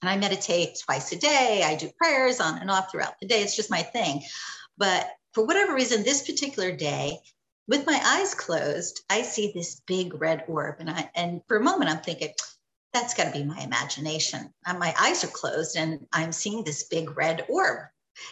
And 0.00 0.08
I 0.08 0.16
meditate 0.16 0.78
twice 0.84 1.10
a 1.10 1.16
day. 1.16 1.62
I 1.64 1.74
do 1.74 1.90
prayers 1.98 2.38
on 2.38 2.58
and 2.58 2.70
off 2.70 2.90
throughout 2.90 3.14
the 3.20 3.26
day. 3.26 3.42
It's 3.42 3.56
just 3.56 3.70
my 3.70 3.82
thing. 3.82 4.22
But 4.76 5.10
for 5.34 5.44
whatever 5.44 5.74
reason, 5.74 6.02
this 6.02 6.26
particular 6.26 6.72
day, 6.72 7.18
with 7.66 7.86
my 7.86 8.00
eyes 8.02 8.34
closed, 8.34 9.02
I 9.10 9.22
see 9.22 9.52
this 9.52 9.80
big 9.86 10.20
red 10.20 10.44
orb. 10.48 10.76
And 10.80 10.90
I 10.90 11.10
and 11.14 11.42
for 11.46 11.58
a 11.58 11.62
moment 11.62 11.90
I'm 11.90 12.00
thinking, 12.00 12.32
that's 12.92 13.14
got 13.14 13.24
to 13.24 13.38
be 13.38 13.44
my 13.44 13.60
imagination. 13.60 14.52
And 14.66 14.78
my 14.78 14.94
eyes 14.98 15.22
are 15.22 15.28
closed 15.28 15.76
and 15.76 16.06
I'm 16.12 16.32
seeing 16.32 16.64
this 16.64 16.84
big 16.84 17.16
red 17.16 17.44
orb. 17.48 17.80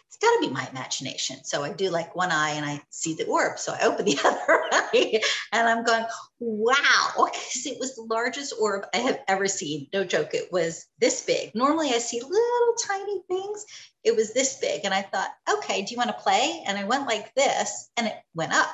It's 0.09 0.17
got 0.17 0.35
to 0.35 0.49
be 0.49 0.53
my 0.53 0.67
imagination. 0.69 1.45
So 1.45 1.63
I 1.63 1.73
do 1.73 1.91
like 1.91 2.17
one 2.17 2.33
eye 2.33 2.51
and 2.51 2.65
I 2.65 2.83
see 2.91 3.15
the 3.15 3.27
orb. 3.27 3.59
So 3.59 3.73
I 3.73 3.83
open 3.83 4.07
the 4.07 4.19
other 4.25 4.56
and 5.53 5.69
I'm 5.69 5.85
going, 5.85 6.05
wow, 6.39 7.12
because 7.17 7.67
it 7.67 7.79
was 7.79 7.95
the 7.95 8.03
largest 8.03 8.55
orb 8.61 8.87
I 8.95 8.99
have 8.99 9.21
ever 9.29 9.47
seen. 9.47 9.89
No 9.93 10.05
joke, 10.05 10.35
it 10.35 10.53
was 10.53 10.87
this 10.99 11.23
big. 11.23 11.55
Normally 11.55 11.91
I 11.91 11.99
see 11.99 12.21
little 12.21 12.75
tiny 12.87 13.23
things 13.29 13.67
it 14.07 14.14
was 14.14 14.33
this 14.33 14.59
big. 14.59 14.85
And 14.85 14.95
I 14.95 15.03
thought, 15.03 15.35
okay, 15.59 15.83
do 15.83 15.91
you 15.93 15.99
want 15.99 16.11
to 16.11 16.23
play? 16.23 16.62
And 16.67 16.79
I 16.79 16.85
went 16.85 17.07
like 17.07 17.35
this 17.35 17.91
and 17.97 18.07
it 18.07 18.14
went 18.35 18.53
up. 18.53 18.69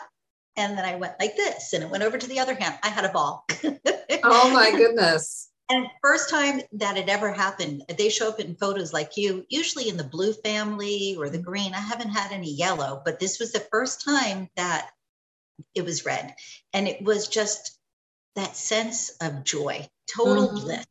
And 0.56 0.76
then 0.76 0.84
I 0.84 0.96
went 0.96 1.18
like 1.18 1.34
this 1.34 1.72
and 1.72 1.82
it 1.82 1.88
went 1.88 2.04
over 2.04 2.18
to 2.18 2.26
the 2.26 2.38
other 2.38 2.54
hand. 2.54 2.74
I 2.82 2.88
had 2.88 3.06
a 3.06 3.08
ball. 3.08 3.46
oh 3.64 4.50
my 4.52 4.70
goodness. 4.70 5.48
And 5.70 5.86
first 6.02 6.28
time 6.28 6.60
that 6.72 6.98
had 6.98 7.08
ever 7.08 7.32
happened, 7.32 7.84
they 7.96 8.10
show 8.10 8.28
up 8.28 8.40
in 8.40 8.56
photos 8.56 8.92
like 8.92 9.16
you, 9.16 9.46
usually 9.48 9.88
in 9.88 9.96
the 9.96 10.04
blue 10.04 10.34
family 10.34 11.16
or 11.18 11.30
the 11.30 11.38
mm-hmm. 11.38 11.48
green. 11.48 11.74
I 11.74 11.80
haven't 11.80 12.10
had 12.10 12.30
any 12.30 12.52
yellow, 12.52 13.00
but 13.02 13.18
this 13.18 13.40
was 13.40 13.52
the 13.52 13.66
first 13.72 14.04
time 14.04 14.50
that 14.56 14.90
it 15.74 15.84
was 15.84 16.04
red. 16.04 16.34
And 16.72 16.88
it 16.88 17.02
was 17.02 17.28
just 17.28 17.78
that 18.36 18.56
sense 18.56 19.10
of 19.20 19.44
joy, 19.44 19.86
total 20.14 20.48
mm-hmm. 20.48 20.64
bliss. 20.64 20.86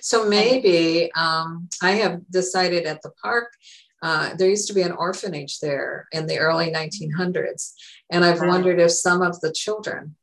So 0.00 0.26
maybe 0.26 1.10
um, 1.14 1.68
I 1.82 1.92
have 1.92 2.20
decided 2.30 2.86
at 2.86 3.02
the 3.02 3.10
park, 3.22 3.52
uh, 4.02 4.34
there 4.36 4.48
used 4.48 4.68
to 4.68 4.74
be 4.74 4.82
an 4.82 4.92
orphanage 4.92 5.58
there 5.60 6.06
in 6.12 6.26
the 6.26 6.38
early 6.38 6.70
1900s. 6.70 7.72
And 8.10 8.24
I've 8.24 8.40
wow. 8.40 8.48
wondered 8.48 8.80
if 8.80 8.92
some 8.92 9.22
of 9.22 9.40
the 9.40 9.52
children 9.52 10.16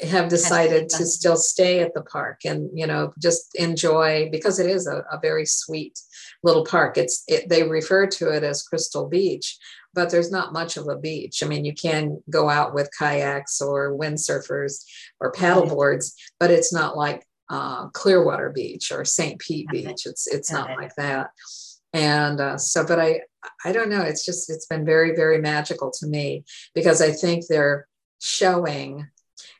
have 0.00 0.28
decided 0.28 0.88
to 0.88 1.06
still 1.06 1.36
stay 1.36 1.80
at 1.80 1.94
the 1.94 2.02
park 2.02 2.40
and 2.44 2.68
you 2.74 2.86
know 2.86 3.12
just 3.18 3.54
enjoy 3.54 4.28
because 4.30 4.58
it 4.58 4.68
is 4.68 4.86
a, 4.86 5.04
a 5.10 5.18
very 5.20 5.46
sweet 5.46 5.98
little 6.42 6.64
park 6.64 6.98
it's 6.98 7.22
it, 7.28 7.48
they 7.48 7.62
refer 7.62 8.06
to 8.06 8.28
it 8.28 8.42
as 8.42 8.62
crystal 8.62 9.08
beach 9.08 9.56
but 9.94 10.10
there's 10.10 10.30
not 10.30 10.52
much 10.52 10.76
of 10.76 10.86
a 10.88 10.98
beach 10.98 11.42
i 11.42 11.46
mean 11.46 11.64
you 11.64 11.74
can 11.74 12.22
go 12.28 12.50
out 12.50 12.74
with 12.74 12.90
kayaks 12.98 13.62
or 13.62 13.96
windsurfers 13.96 14.84
or 15.20 15.32
paddle 15.32 15.66
boards 15.66 16.14
but 16.38 16.50
it's 16.50 16.72
not 16.72 16.96
like 16.96 17.26
uh, 17.48 17.88
Clearwater 17.88 18.50
Beach 18.50 18.90
or 18.92 19.04
St. 19.04 19.38
Pete 19.40 19.68
Beach. 19.68 20.06
It's 20.06 20.26
it's 20.26 20.50
not 20.50 20.70
like 20.76 20.94
that. 20.96 21.30
And 21.92 22.40
uh, 22.40 22.58
so, 22.58 22.84
but 22.84 22.98
I 22.98 23.20
I 23.64 23.72
don't 23.72 23.88
know. 23.88 24.02
It's 24.02 24.24
just 24.24 24.50
it's 24.50 24.66
been 24.66 24.84
very 24.84 25.14
very 25.14 25.40
magical 25.40 25.90
to 25.92 26.06
me 26.06 26.44
because 26.74 27.00
I 27.00 27.12
think 27.12 27.46
they're 27.46 27.86
showing. 28.20 29.08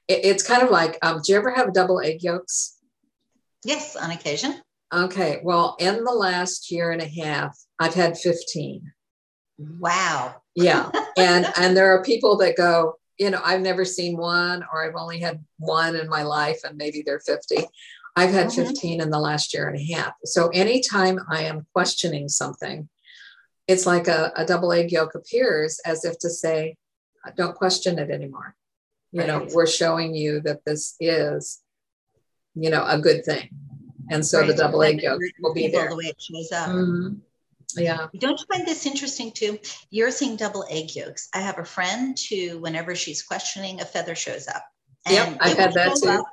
It, 0.09 0.25
it's 0.25 0.47
kind 0.47 0.63
of 0.63 0.71
like, 0.71 0.99
um, 1.03 1.21
do 1.25 1.33
you 1.33 1.39
ever 1.39 1.51
have 1.51 1.73
double 1.73 2.01
egg 2.01 2.23
yolks? 2.23 2.77
Yes, 3.65 3.97
on 3.97 4.11
occasion. 4.11 4.61
Okay. 4.93 5.41
Well, 5.43 5.77
in 5.81 6.05
the 6.05 6.13
last 6.13 6.71
year 6.71 6.93
and 6.93 7.03
a 7.03 7.09
half, 7.23 7.59
I've 7.79 7.95
had 7.95 8.17
15. 8.17 8.93
Wow. 9.59 10.37
Yeah. 10.55 10.91
and 11.17 11.47
and 11.57 11.77
there 11.77 11.93
are 11.93 12.03
people 12.03 12.37
that 12.39 12.57
go, 12.57 12.95
you 13.19 13.31
know, 13.31 13.41
I've 13.45 13.63
never 13.63 13.85
seen 13.85 14.17
one 14.17 14.65
or 14.73 14.87
I've 14.87 14.97
only 14.97 15.19
had 15.19 15.45
one 15.59 15.97
in 15.97 16.09
my 16.09 16.23
life 16.23 16.61
and 16.65 16.77
maybe 16.77 17.03
they're 17.05 17.21
50. 17.21 17.67
I've 18.15 18.31
had 18.31 18.49
mm-hmm. 18.49 18.65
15 18.65 19.01
in 19.01 19.11
the 19.11 19.19
last 19.19 19.53
year 19.53 19.69
and 19.69 19.79
a 19.79 19.95
half. 19.95 20.13
So 20.25 20.49
anytime 20.49 21.21
I 21.29 21.43
am 21.43 21.67
questioning 21.75 22.29
something, 22.29 22.89
it's 23.69 23.85
like 23.85 24.09
a, 24.09 24.33
a 24.37 24.47
double 24.47 24.73
egg 24.73 24.93
yolk 24.93 25.15
appears 25.15 25.81
as 25.85 26.05
if 26.05 26.19
to 26.21 26.31
say, 26.31 26.77
don't 27.37 27.57
question 27.57 27.99
it 27.99 28.11
anymore. 28.11 28.55
You 29.13 29.21
right. 29.21 29.29
know, 29.29 29.47
we're 29.53 29.67
showing 29.67 30.15
you 30.15 30.41
that 30.41 30.65
this 30.65 30.97
is, 31.01 31.63
you 32.55 32.71
know, 32.71 32.85
a 32.87 32.99
good 32.99 33.25
thing. 33.25 33.51
And 34.11 34.25
so 34.25 34.41
right. 34.41 34.47
the 34.47 34.55
double 34.55 34.83
egg 34.83 35.03
yolk 35.03 35.21
will 35.41 35.55
be 35.55 35.69
there. 35.69 35.89
The 35.89 35.97
way 35.97 36.05
it 36.05 36.21
shows 36.21 36.53
up. 36.53 36.69
Mm-hmm. 36.69 37.15
Yeah. 37.77 38.07
Don't 38.19 38.39
you 38.39 38.47
find 38.53 38.67
this 38.67 38.87
interesting 38.87 39.33
too? 39.33 39.59
You're 39.91 40.11
seeing 40.11 40.37
double 40.37 40.65
egg 40.71 40.95
yolks. 40.95 41.29
I 41.35 41.41
have 41.41 41.59
a 41.59 41.65
friend 41.65 42.17
who, 42.31 42.59
whenever 42.59 42.95
she's 42.95 43.23
questioning, 43.23 43.81
a 43.81 43.85
feather 43.85 44.15
shows 44.15 44.49
up. 44.49 44.65
And 45.05 45.15
yep, 45.15 45.39
I've 45.41 45.59
had 45.59 45.75
that 45.75 45.97
too. 45.97 46.25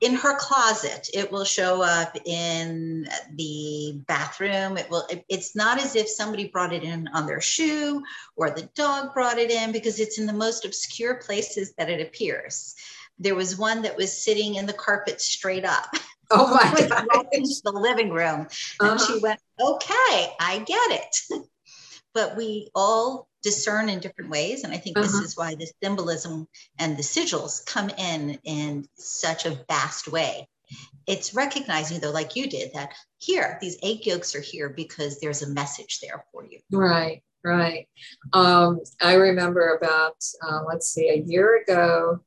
In 0.00 0.14
her 0.16 0.36
closet, 0.36 1.08
it 1.14 1.30
will 1.30 1.44
show 1.44 1.80
up 1.80 2.16
in 2.26 3.08
the 3.34 4.00
bathroom. 4.06 4.76
It 4.76 4.90
will. 4.90 5.06
It, 5.08 5.24
it's 5.28 5.54
not 5.56 5.80
as 5.80 5.96
if 5.96 6.08
somebody 6.08 6.48
brought 6.48 6.72
it 6.72 6.82
in 6.82 7.08
on 7.14 7.26
their 7.26 7.40
shoe 7.40 8.02
or 8.36 8.50
the 8.50 8.68
dog 8.74 9.14
brought 9.14 9.38
it 9.38 9.50
in 9.50 9.72
because 9.72 10.00
it's 10.00 10.18
in 10.18 10.26
the 10.26 10.32
most 10.32 10.64
obscure 10.64 11.14
places 11.14 11.74
that 11.78 11.88
it 11.88 12.06
appears. 12.06 12.74
There 13.18 13.36
was 13.36 13.56
one 13.56 13.82
that 13.82 13.96
was 13.96 14.24
sitting 14.24 14.56
in 14.56 14.66
the 14.66 14.72
carpet 14.72 15.20
straight 15.20 15.64
up. 15.64 15.94
Oh 16.30 16.52
my 16.52 16.88
God. 16.88 17.26
into 17.32 17.60
the 17.64 17.72
living 17.72 18.10
room. 18.10 18.48
And 18.80 18.90
uh-huh. 18.90 19.06
she 19.06 19.20
went, 19.20 19.40
okay, 19.60 20.32
I 20.40 20.64
get 20.66 21.00
it. 21.00 21.44
but 22.14 22.36
we 22.36 22.70
all 22.74 23.28
discern 23.44 23.88
in 23.88 24.00
different 24.00 24.30
ways. 24.30 24.64
And 24.64 24.72
I 24.72 24.78
think 24.78 24.98
uh-huh. 24.98 25.06
this 25.06 25.14
is 25.14 25.36
why 25.36 25.54
the 25.54 25.70
symbolism 25.82 26.48
and 26.78 26.96
the 26.96 27.02
sigils 27.02 27.64
come 27.64 27.90
in 27.90 28.38
in 28.42 28.88
such 28.96 29.46
a 29.46 29.62
vast 29.68 30.08
way. 30.08 30.48
It's 31.06 31.34
recognizing, 31.34 32.00
though, 32.00 32.10
like 32.10 32.34
you 32.34 32.48
did, 32.48 32.72
that 32.72 32.94
here, 33.18 33.58
these 33.60 33.76
egg 33.82 34.06
yolks 34.06 34.34
are 34.34 34.40
here 34.40 34.70
because 34.70 35.20
there's 35.20 35.42
a 35.42 35.50
message 35.50 36.00
there 36.00 36.24
for 36.32 36.44
you. 36.44 36.58
Right, 36.72 37.22
right. 37.44 37.86
Um, 38.32 38.80
I 39.00 39.14
remember 39.14 39.76
about, 39.76 40.16
uh, 40.42 40.62
let's 40.66 40.88
see, 40.88 41.10
a 41.10 41.22
year 41.22 41.62
ago, 41.62 42.20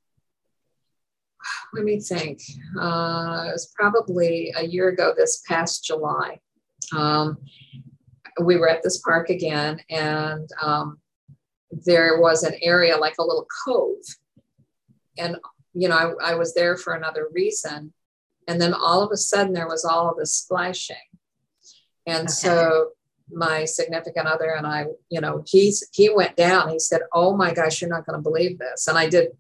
let 1.74 1.84
me 1.84 2.00
think. 2.00 2.40
Uh, 2.80 3.46
it 3.48 3.54
was 3.54 3.74
probably 3.76 4.54
a 4.56 4.64
year 4.64 4.90
ago 4.90 5.14
this 5.18 5.44
past 5.48 5.84
July. 5.84 6.40
Um, 6.96 7.40
we 8.44 8.58
were 8.58 8.70
at 8.70 8.84
this 8.84 9.00
park 9.00 9.30
again, 9.30 9.82
and 9.90 10.48
um, 10.62 11.00
there 11.72 12.20
was 12.20 12.44
an 12.44 12.56
area 12.62 12.98
like 12.98 13.16
a 13.20 13.24
little 13.24 13.48
cove. 13.66 14.04
And, 15.18 15.38
you 15.74 15.90
know, 15.90 16.16
I, 16.22 16.32
I 16.32 16.36
was 16.36 16.54
there 16.54 16.78
for 16.78 16.94
another 16.94 17.28
reason. 17.32 17.94
And 18.48 18.62
then 18.62 18.74
all 18.74 19.02
of 19.02 19.12
a 19.12 19.18
sudden, 19.18 19.54
there 19.54 19.68
was 19.68 19.84
all 19.84 20.10
of 20.10 20.18
this 20.18 20.36
splashing. 20.36 20.96
And 22.06 22.28
okay. 22.28 22.28
so 22.28 22.90
my 23.30 23.66
significant 23.66 24.28
other 24.28 24.52
and 24.52 24.66
I, 24.66 24.86
you 25.10 25.20
know, 25.20 25.44
he's 25.46 25.86
he 25.92 26.10
went 26.10 26.38
down. 26.38 26.70
He 26.70 26.80
said, 26.80 27.02
"Oh 27.14 27.36
my 27.36 27.54
gosh, 27.54 27.82
you're 27.82 27.90
not 27.90 28.06
going 28.06 28.18
to 28.18 28.24
believe 28.24 28.58
this," 28.58 28.88
and 28.88 28.98
I 28.98 29.10
did 29.10 29.32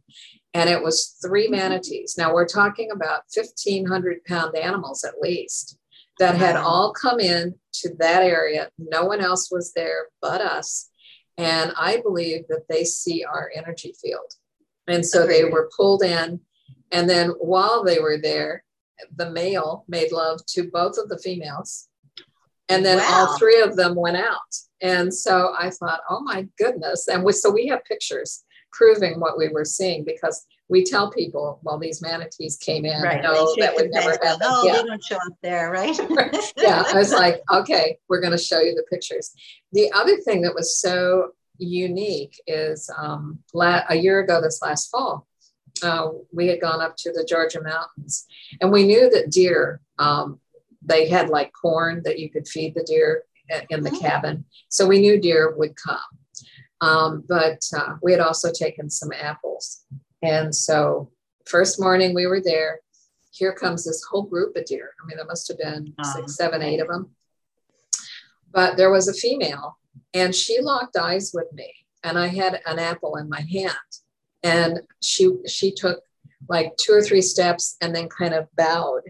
and 0.57 0.69
it 0.69 0.81
was 0.81 1.17
three 1.23 1.45
mm-hmm. 1.45 1.55
manatees. 1.55 2.15
Now 2.17 2.33
we're 2.33 2.47
talking 2.47 2.89
about 2.91 3.23
1,500 3.33 4.23
pound 4.25 4.55
animals 4.55 5.03
at 5.03 5.19
least 5.21 5.77
that 6.19 6.35
had 6.35 6.55
all 6.55 6.93
come 6.93 7.19
in 7.19 7.53
to 7.73 7.93
that 7.99 8.23
area. 8.23 8.69
No 8.79 9.05
one 9.05 9.21
else 9.21 9.51
was 9.51 9.71
there 9.73 10.07
but 10.19 10.41
us. 10.41 10.89
And 11.37 11.71
I 11.77 12.01
believe 12.01 12.47
that 12.49 12.67
they 12.67 12.83
see 12.83 13.23
our 13.23 13.51
energy 13.55 13.93
field. 14.01 14.33
And 14.87 15.05
so 15.05 15.27
they 15.27 15.45
were 15.45 15.69
pulled 15.75 16.03
in. 16.03 16.39
And 16.91 17.09
then 17.09 17.29
while 17.39 17.83
they 17.83 17.99
were 17.99 18.17
there, 18.17 18.63
the 19.15 19.29
male 19.29 19.85
made 19.87 20.11
love 20.11 20.39
to 20.47 20.69
both 20.71 20.97
of 20.97 21.09
the 21.09 21.19
females. 21.19 21.89
And 22.69 22.85
then 22.85 22.97
wow. 22.97 23.27
all 23.27 23.37
three 23.37 23.61
of 23.61 23.75
them 23.75 23.95
went 23.95 24.17
out. 24.17 24.55
And 24.81 25.13
so 25.13 25.53
I 25.57 25.69
thought, 25.69 26.01
oh 26.09 26.21
my 26.21 26.47
goodness. 26.57 27.07
And 27.07 27.23
we, 27.23 27.33
so 27.33 27.51
we 27.51 27.67
have 27.67 27.85
pictures 27.85 28.43
proving 28.77 29.19
what 29.19 29.37
we 29.37 29.49
were 29.49 29.65
seeing 29.65 30.03
because 30.03 30.45
we 30.69 30.83
tell 30.83 31.09
people, 31.11 31.59
well, 31.63 31.79
these 31.79 32.01
manatees 32.01 32.57
came 32.57 32.85
in. 32.85 33.01
Right. 33.01 33.23
No, 33.23 33.55
that 33.57 33.75
would 33.75 33.89
never 33.91 34.11
happen. 34.11 34.39
Oh, 34.43 34.63
yeah. 34.65 34.73
they 34.73 34.83
don't 34.83 35.03
show 35.03 35.15
up 35.15 35.33
there, 35.41 35.71
right? 35.71 35.97
yeah. 36.57 36.83
I 36.85 36.93
was 36.93 37.11
like, 37.11 37.41
okay, 37.51 37.97
we're 38.07 38.21
going 38.21 38.31
to 38.31 38.37
show 38.37 38.59
you 38.59 38.75
the 38.75 38.85
pictures. 38.89 39.31
The 39.71 39.91
other 39.93 40.17
thing 40.17 40.41
that 40.41 40.53
was 40.53 40.77
so 40.77 41.31
unique 41.57 42.39
is 42.45 42.89
um, 42.95 43.39
la- 43.53 43.83
a 43.89 43.95
year 43.95 44.19
ago, 44.19 44.41
this 44.41 44.61
last 44.61 44.91
fall, 44.91 45.25
uh, 45.81 46.09
we 46.31 46.47
had 46.47 46.61
gone 46.61 46.81
up 46.81 46.95
to 46.97 47.11
the 47.11 47.25
Georgia 47.27 47.61
mountains 47.61 48.25
and 48.61 48.71
we 48.71 48.85
knew 48.85 49.09
that 49.09 49.31
deer, 49.31 49.81
um, 49.99 50.39
they 50.81 51.07
had 51.07 51.29
like 51.29 51.51
corn 51.53 52.01
that 52.03 52.19
you 52.19 52.29
could 52.29 52.47
feed 52.47 52.73
the 52.75 52.83
deer 52.83 53.23
in 53.69 53.83
the 53.83 53.89
mm-hmm. 53.89 53.99
cabin. 53.99 54.45
So 54.69 54.85
we 54.85 54.99
knew 54.99 55.19
deer 55.19 55.55
would 55.55 55.75
come. 55.75 55.99
Um, 56.81 57.23
but 57.27 57.61
uh, 57.75 57.95
we 58.01 58.11
had 58.11 58.21
also 58.21 58.51
taken 58.51 58.89
some 58.89 59.11
apples. 59.13 59.83
And 60.21 60.53
so, 60.53 61.11
first 61.45 61.79
morning 61.79 62.13
we 62.13 62.27
were 62.27 62.41
there, 62.41 62.81
here 63.31 63.53
comes 63.53 63.85
this 63.85 64.03
whole 64.03 64.23
group 64.23 64.55
of 64.55 64.65
deer. 64.65 64.91
I 65.01 65.07
mean, 65.07 65.17
there 65.17 65.25
must 65.25 65.47
have 65.47 65.57
been 65.57 65.93
six, 66.13 66.35
seven, 66.35 66.61
eight 66.61 66.79
of 66.79 66.87
them. 66.87 67.11
But 68.51 68.77
there 68.77 68.91
was 68.91 69.07
a 69.07 69.13
female, 69.13 69.77
and 70.13 70.33
she 70.33 70.59
locked 70.61 70.97
eyes 70.97 71.31
with 71.33 71.51
me, 71.53 71.71
and 72.03 72.17
I 72.17 72.27
had 72.27 72.61
an 72.65 72.79
apple 72.79 73.17
in 73.17 73.29
my 73.29 73.41
hand. 73.41 73.73
And 74.43 74.81
she 75.01 75.31
she 75.47 75.71
took 75.71 76.01
like 76.47 76.77
two 76.77 76.93
or 76.93 77.01
three 77.01 77.21
steps 77.21 77.75
and 77.81 77.95
then 77.95 78.07
kind 78.07 78.33
of 78.33 78.47
bowed 78.55 79.01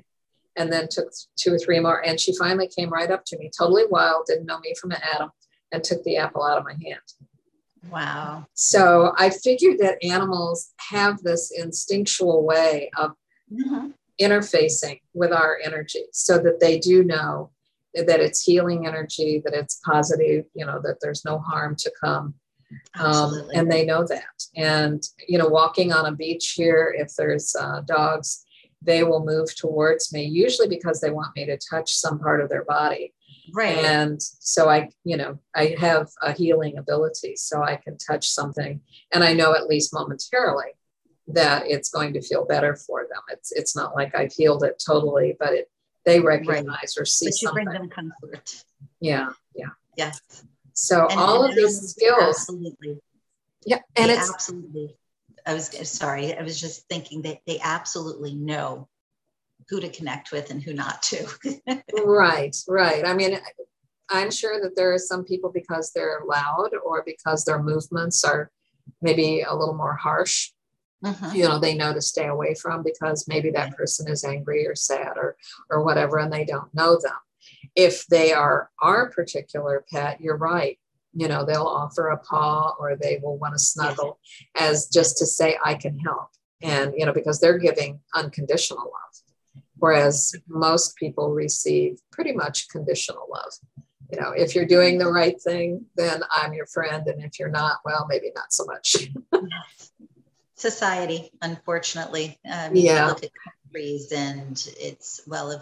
and 0.55 0.72
then 0.72 0.88
took 0.89 1.13
two 1.36 1.53
or 1.53 1.59
three 1.59 1.80
more. 1.80 2.03
And 2.05 2.20
she 2.20 2.36
finally 2.36 2.68
came 2.68 2.89
right 2.89 3.11
up 3.11 3.24
to 3.26 3.38
me, 3.38 3.51
totally 3.55 3.84
wild, 3.89 4.26
didn't 4.26 4.47
know 4.47 4.59
me 4.59 4.74
from 4.80 4.91
Adam, 4.91 5.30
and 5.72 5.84
took 5.84 6.03
the 6.03 6.18
apple 6.18 6.43
out 6.43 6.57
of 6.57 6.65
my 6.65 6.72
hand. 6.72 7.01
Wow. 7.92 8.48
So 8.54 9.14
I 9.18 9.30
figured 9.30 9.80
that 9.80 10.04
animals 10.04 10.74
have 10.90 11.22
this 11.24 11.52
instinctual 11.52 12.46
way 12.46 12.90
of 12.98 13.12
mm-hmm. 13.52 13.90
interfacing 14.20 15.02
with 15.14 15.32
our 15.32 15.60
energy 15.64 16.06
so 16.12 16.38
that 16.40 16.60
they 16.60 16.80
do 16.80 17.04
know 17.04 17.52
that 17.94 18.20
it's 18.20 18.44
healing 18.44 18.86
energy, 18.86 19.42
that 19.44 19.54
it's 19.54 19.80
positive, 19.86 20.46
you 20.54 20.66
know, 20.66 20.80
that 20.84 20.98
there's 21.02 21.26
no 21.26 21.40
harm 21.40 21.76
to 21.78 21.92
come. 22.00 22.36
Um, 23.00 23.48
and 23.54 23.72
they 23.72 23.86
know 23.86 24.06
that. 24.08 24.44
And, 24.56 25.02
you 25.28 25.38
know, 25.38 25.48
walking 25.48 25.94
on 25.94 26.06
a 26.06 26.12
beach 26.12 26.54
here, 26.56 26.94
if 26.98 27.16
there's 27.16 27.56
uh, 27.56 27.82
dogs, 27.82 28.46
they 28.82 29.04
will 29.04 29.26
move 29.26 29.56
towards 29.56 30.12
me, 30.14 30.24
usually 30.24 30.68
because 30.68 31.00
they 31.00 31.10
want 31.10 31.36
me 31.36 31.46
to 31.46 31.58
touch 31.58 31.96
some 31.96 32.20
part 32.20 32.42
of 32.42 32.50
their 32.50 32.66
body. 32.66 33.14
Right. 33.54 33.78
And 33.78 34.22
so 34.22 34.70
I, 34.70 34.89
you 35.04 35.18
know, 35.18 35.39
I 35.56 35.76
have 35.80 36.10
a 36.22 36.32
healing 36.32 36.78
ability, 36.78 37.36
so 37.36 37.62
I 37.64 37.78
can 37.78 37.98
touch 37.98 38.30
something 38.30 38.82
and 39.14 39.24
I 39.24 39.34
know 39.34 39.56
at 39.56 39.68
least 39.68 39.93
momentarily 39.93 40.72
that 41.28 41.64
it's 41.68 41.89
going 41.89 42.14
to 42.14 42.22
feel 42.22 42.45
better 42.45 42.76
for 42.76 43.06
them. 43.10 43.22
It's 43.30 43.52
it's 43.52 43.76
not 43.76 43.95
like 43.95 44.16
I've 44.16 44.34
healed 44.34 44.64
it 44.64 44.82
totally, 44.86 45.36
but 45.39 45.54
it 45.54 45.70
they 46.06 46.20
recognize 46.20 46.66
right. 46.68 46.98
or 46.98 47.06
see 47.06 47.28
but 47.28 47.41
you 47.41 47.48
something. 47.48 47.66
bring 47.66 47.80
them 47.82 47.89
comfort. 47.89 48.64
Yeah, 49.00 49.30
yeah. 49.54 49.70
Yes. 49.98 50.45
So 50.74 51.08
and, 51.08 51.20
all 51.20 51.43
and 51.43 51.52
of 51.52 51.56
these 51.56 51.89
skills. 51.89 52.39
Absolutely. 52.39 53.00
Yeah, 53.66 53.80
and 53.95 54.10
they 54.10 54.16
it's 54.16 54.32
absolutely. 54.32 54.95
I 55.45 55.54
was 55.54 55.70
sorry. 55.89 56.38
I 56.38 56.43
was 56.43 56.60
just 56.60 56.88
thinking 56.88 57.24
that 57.24 57.39
they 57.45 57.60
absolutely 57.62 58.34
know 58.36 58.88
who 59.70 59.80
to 59.80 59.89
connect 59.89 60.32
with 60.32 60.49
and 60.49 60.61
who 60.61 60.74
not 60.74 61.01
to. 61.03 61.28
right, 62.05 62.55
right. 62.68 63.05
I 63.05 63.13
mean, 63.13 63.39
I'm 64.09 64.32
sure 64.32 64.61
that 64.61 64.76
there 64.76 64.93
are 64.93 64.99
some 64.99 65.26
people 65.26 65.51
because 65.53 65.91
they're 65.91 66.22
loud 66.26 66.72
or 66.86 67.03
because 67.05 67.43
their 67.43 67.61
movements 67.61 68.24
are 68.24 68.51
maybe 69.01 69.41
a 69.41 69.53
little 69.53 69.76
more 69.76 69.95
harsh. 69.95 70.51
Mm-hmm. 71.03 71.36
You 71.36 71.43
know, 71.43 71.59
they 71.59 71.76
know 71.76 71.93
to 71.93 72.01
stay 72.01 72.28
away 72.28 72.55
from 72.55 72.82
because 72.82 73.28
maybe 73.28 73.51
that 73.51 73.76
person 73.76 74.09
is 74.09 74.24
angry 74.24 74.65
or 74.65 74.76
sad 74.76 75.13
or 75.15 75.36
or 75.70 75.84
whatever, 75.84 76.18
and 76.18 76.34
they 76.34 76.45
don't 76.45 76.74
know 76.74 76.97
them. 76.99 77.13
If 77.76 78.07
they 78.07 78.34
are 78.34 78.72
our 78.82 79.11
particular 79.11 79.86
pet, 79.91 80.20
you're 80.22 80.38
right. 80.38 80.80
You 81.13 81.28
know, 81.28 81.45
they'll 81.45 81.68
offer 81.68 82.07
a 82.07 82.18
paw 82.18 82.76
or 82.80 82.95
they 82.95 83.20
will 83.22 83.38
want 83.38 83.53
to 83.53 83.59
snuggle 83.59 84.20
as 84.59 84.88
just 84.88 85.18
to 85.20 85.26
say, 85.26 85.57
I 85.63 85.76
can 85.76 85.97
help. 85.99 86.30
And, 86.61 86.93
you 86.97 87.05
know, 87.05 87.13
because 87.13 87.39
they're 87.39 87.59
giving 87.59 87.99
unconditional 88.15 88.84
love 88.84 89.27
whereas 89.80 90.34
most 90.48 90.96
people 90.96 91.32
receive 91.32 92.00
pretty 92.12 92.34
much 92.34 92.70
conditional 92.70 93.28
love. 93.32 93.54
You 94.12 94.22
know, 94.22 94.32
if 94.32 94.56
you're 94.56 94.66
doing 94.66 94.98
the 94.98 95.12
right 95.12 95.40
thing, 95.42 95.86
then 95.96 96.22
I'm 96.32 96.54
your 96.54 96.66
friend. 96.68 97.06
And 97.08 97.22
if 97.24 97.40
you're 97.40 97.50
not, 97.50 97.80
well, 97.84 98.06
maybe 98.10 98.32
not 98.36 98.54
so 98.54 98.66
much. 98.66 99.10
Society, 100.56 101.32
unfortunately. 101.42 102.40
Um, 102.50 102.76
yeah. 102.76 103.08
Look 103.08 103.24
at 103.24 103.32
countries 103.44 104.12
and 104.14 104.52
it's, 104.80 105.22
well, 105.28 105.52
if 105.52 105.62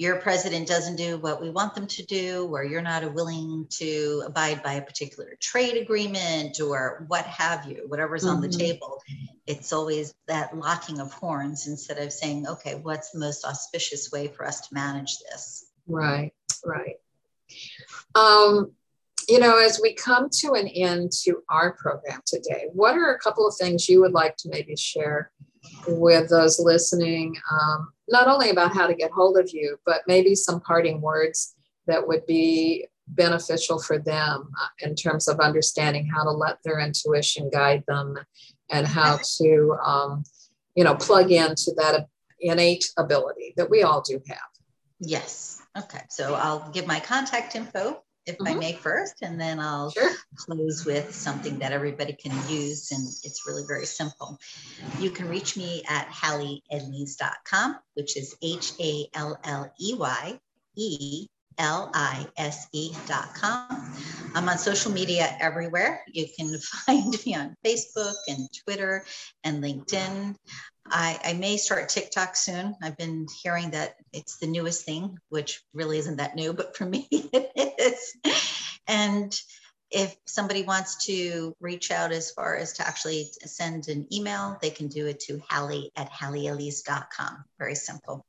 your 0.00 0.16
president 0.16 0.66
doesn't 0.66 0.96
do 0.96 1.18
what 1.18 1.42
we 1.42 1.50
want 1.50 1.74
them 1.74 1.86
to 1.86 2.02
do, 2.06 2.48
or 2.50 2.64
you're 2.64 2.80
not 2.80 3.12
willing 3.12 3.66
to 3.68 4.22
abide 4.24 4.62
by 4.62 4.72
a 4.72 4.82
particular 4.82 5.36
trade 5.40 5.76
agreement 5.76 6.58
or 6.58 7.04
what 7.08 7.26
have 7.26 7.66
you, 7.66 7.84
whatever's 7.86 8.24
mm-hmm. 8.24 8.36
on 8.36 8.40
the 8.40 8.48
mm-hmm. 8.48 8.60
table, 8.60 9.02
it's 9.46 9.74
always 9.74 10.14
that 10.26 10.56
locking 10.56 11.00
of 11.00 11.12
horns 11.12 11.66
instead 11.66 11.98
of 11.98 12.14
saying, 12.14 12.48
okay, 12.48 12.76
what's 12.76 13.10
the 13.10 13.18
most 13.18 13.44
auspicious 13.44 14.10
way 14.10 14.28
for 14.28 14.46
us 14.46 14.66
to 14.66 14.74
manage 14.74 15.18
this? 15.18 15.66
Right, 15.86 16.32
right. 16.64 16.96
Um, 18.14 18.72
you 19.28 19.38
know, 19.38 19.58
as 19.58 19.80
we 19.82 19.92
come 19.92 20.30
to 20.30 20.52
an 20.52 20.66
end 20.66 21.12
to 21.24 21.42
our 21.50 21.74
program 21.74 22.22
today, 22.24 22.68
what 22.72 22.96
are 22.96 23.12
a 23.12 23.18
couple 23.18 23.46
of 23.46 23.54
things 23.54 23.86
you 23.86 24.00
would 24.00 24.12
like 24.12 24.36
to 24.38 24.48
maybe 24.48 24.76
share 24.76 25.30
with 25.88 26.28
those 26.28 26.58
listening? 26.58 27.36
Um, 27.50 27.92
not 28.08 28.28
only 28.28 28.50
about 28.50 28.74
how 28.74 28.86
to 28.86 28.94
get 28.94 29.10
hold 29.10 29.38
of 29.38 29.50
you, 29.52 29.76
but 29.86 30.02
maybe 30.06 30.34
some 30.34 30.60
parting 30.60 31.00
words 31.00 31.54
that 31.86 32.06
would 32.06 32.26
be 32.26 32.86
beneficial 33.08 33.80
for 33.80 33.98
them 33.98 34.50
uh, 34.60 34.86
in 34.86 34.94
terms 34.94 35.28
of 35.28 35.40
understanding 35.40 36.06
how 36.06 36.22
to 36.22 36.30
let 36.30 36.58
their 36.64 36.78
intuition 36.78 37.50
guide 37.52 37.82
them 37.88 38.18
and 38.70 38.86
how 38.86 39.18
to, 39.38 39.76
um, 39.84 40.24
you 40.74 40.84
know, 40.84 40.94
plug 40.94 41.30
into 41.30 41.72
that 41.76 42.06
innate 42.40 42.84
ability 42.96 43.54
that 43.56 43.68
we 43.68 43.82
all 43.82 44.00
do 44.00 44.20
have. 44.28 44.38
Yes. 45.00 45.62
Okay. 45.76 46.02
So 46.10 46.34
I'll 46.34 46.70
give 46.70 46.86
my 46.86 47.00
contact 47.00 47.54
info 47.54 48.02
if 48.26 48.36
mm-hmm. 48.38 48.46
I 48.48 48.54
may 48.54 48.72
first, 48.74 49.16
and 49.22 49.40
then 49.40 49.58
I'll 49.58 49.90
sure. 49.90 50.10
close 50.36 50.84
with 50.84 51.14
something 51.14 51.58
that 51.58 51.72
everybody 51.72 52.12
can 52.12 52.32
use. 52.48 52.90
And 52.92 53.06
it's 53.24 53.46
really 53.46 53.64
very 53.66 53.86
simple. 53.86 54.38
You 54.98 55.10
can 55.10 55.28
reach 55.28 55.56
me 55.56 55.82
at 55.88 56.08
halleyelise.com, 56.08 57.78
which 57.94 58.16
is 58.16 58.36
H 58.42 58.72
A 58.80 59.08
L 59.14 59.38
L 59.44 59.72
E 59.80 59.94
Y 59.94 60.40
E 60.76 61.26
L 61.58 61.90
I 61.92 62.26
S 62.36 62.68
E.com. 62.72 63.94
I'm 64.34 64.48
on 64.48 64.58
social 64.58 64.90
media 64.90 65.36
everywhere. 65.40 66.02
You 66.08 66.26
can 66.36 66.56
find 66.86 67.14
me 67.26 67.34
on 67.34 67.54
Facebook 67.64 68.14
and 68.28 68.48
Twitter 68.64 69.04
and 69.44 69.62
LinkedIn. 69.62 70.36
I, 70.86 71.20
I, 71.24 71.32
may 71.34 71.56
start 71.56 71.88
TikTok 71.88 72.34
soon. 72.34 72.74
I've 72.82 72.96
been 72.96 73.26
hearing 73.42 73.70
that 73.70 73.96
it's 74.12 74.38
the 74.38 74.46
newest 74.46 74.84
thing, 74.84 75.18
which 75.28 75.62
really 75.72 75.98
isn't 75.98 76.16
that 76.16 76.34
new, 76.34 76.52
but 76.52 76.76
for 76.76 76.84
me 76.84 77.06
it 77.10 77.69
is. 77.80 78.16
And 78.86 79.38
if 79.90 80.14
somebody 80.26 80.62
wants 80.62 81.06
to 81.06 81.54
reach 81.60 81.90
out 81.90 82.12
as 82.12 82.30
far 82.30 82.56
as 82.56 82.74
to 82.74 82.86
actually 82.86 83.30
send 83.44 83.88
an 83.88 84.06
email, 84.12 84.56
they 84.62 84.70
can 84.70 84.88
do 84.88 85.06
it 85.06 85.20
to 85.20 85.42
Halley 85.48 85.90
at 85.96 86.10
halleyelise.com. 86.10 87.44
Very 87.58 87.74
simple. 87.74 88.24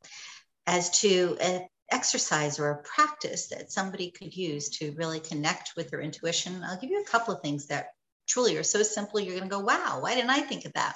As 0.66 1.02
to 1.02 1.38
an 1.40 1.68
exercise 1.92 2.60
or 2.60 2.70
a 2.70 2.84
practice 2.84 3.48
that 3.50 3.72
somebody 3.72 4.12
could 4.12 4.36
use 4.36 4.70
to 4.70 4.94
really 4.94 5.20
connect 5.20 5.74
with 5.76 5.90
their 5.90 6.02
intuition, 6.02 6.64
I'll 6.64 6.80
give 6.80 6.90
you 6.90 7.02
a 7.02 7.12
couple 7.12 7.34
of 7.34 7.42
things 7.42 7.68
that 7.68 7.90
truly 8.28 8.58
are 8.58 8.64
so 8.64 8.82
simple, 8.82 9.20
you're 9.20 9.38
going 9.38 9.50
to 9.50 9.56
go, 9.56 9.64
wow, 9.64 10.00
why 10.00 10.16
didn't 10.16 10.30
I 10.30 10.40
think 10.40 10.66
of 10.66 10.74
that? 10.74 10.96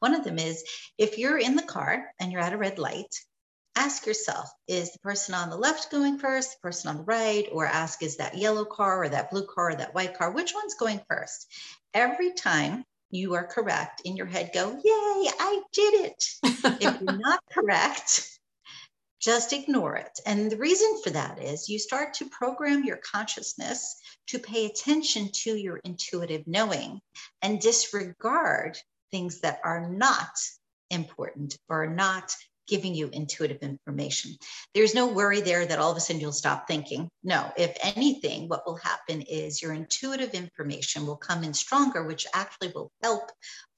One 0.00 0.14
of 0.14 0.22
them 0.22 0.38
is 0.38 0.64
if 0.98 1.18
you're 1.18 1.38
in 1.38 1.56
the 1.56 1.62
car 1.62 2.12
and 2.20 2.30
you're 2.30 2.42
at 2.42 2.52
a 2.52 2.58
red 2.58 2.78
light, 2.78 3.14
ask 3.76 4.06
yourself, 4.06 4.48
is 4.68 4.92
the 4.92 4.98
person 5.00 5.34
on 5.34 5.50
the 5.50 5.56
left 5.56 5.90
going 5.90 6.18
first, 6.18 6.52
the 6.52 6.68
person 6.68 6.90
on 6.90 6.98
the 6.98 7.02
right, 7.02 7.48
or 7.52 7.66
ask, 7.66 8.02
is 8.02 8.16
that 8.16 8.38
yellow 8.38 8.64
car 8.64 9.02
or 9.02 9.08
that 9.08 9.30
blue 9.30 9.46
car 9.46 9.70
or 9.70 9.74
that 9.74 9.94
white 9.94 10.16
car, 10.16 10.30
which 10.30 10.54
one's 10.54 10.74
going 10.74 11.00
first? 11.08 11.52
Every 11.92 12.32
time 12.32 12.84
you 13.10 13.34
are 13.34 13.46
correct 13.46 14.02
in 14.04 14.16
your 14.16 14.26
head, 14.26 14.50
go, 14.52 14.70
yay, 14.70 15.30
I 15.38 15.62
did 15.72 15.94
it. 15.94 16.24
if 16.44 17.00
you're 17.00 17.18
not 17.18 17.40
correct, 17.52 18.38
just 19.20 19.52
ignore 19.52 19.96
it. 19.96 20.20
And 20.26 20.50
the 20.50 20.58
reason 20.58 21.00
for 21.02 21.10
that 21.10 21.42
is 21.42 21.68
you 21.68 21.78
start 21.78 22.14
to 22.14 22.28
program 22.28 22.84
your 22.84 22.98
consciousness 22.98 23.96
to 24.28 24.38
pay 24.38 24.66
attention 24.66 25.30
to 25.32 25.56
your 25.56 25.80
intuitive 25.84 26.46
knowing 26.46 27.00
and 27.40 27.60
disregard 27.60 28.76
things 29.10 29.40
that 29.40 29.60
are 29.64 29.88
not 29.88 30.36
important 30.90 31.56
or 31.68 31.86
not 31.86 32.34
giving 32.66 32.94
you 32.94 33.08
intuitive 33.12 33.62
information. 33.62 34.32
There's 34.74 34.94
no 34.94 35.06
worry 35.06 35.40
there 35.40 35.66
that 35.66 35.78
all 35.78 35.90
of 35.90 35.96
a 35.96 36.00
sudden 36.00 36.20
you'll 36.20 36.32
stop 36.32 36.66
thinking. 36.66 37.08
No, 37.22 37.52
if 37.56 37.76
anything, 37.82 38.48
what 38.48 38.66
will 38.66 38.76
happen 38.76 39.22
is 39.22 39.62
your 39.62 39.72
intuitive 39.72 40.34
information 40.34 41.06
will 41.06 41.16
come 41.16 41.44
in 41.44 41.54
stronger, 41.54 42.04
which 42.04 42.26
actually 42.34 42.72
will 42.74 42.90
help 43.02 43.30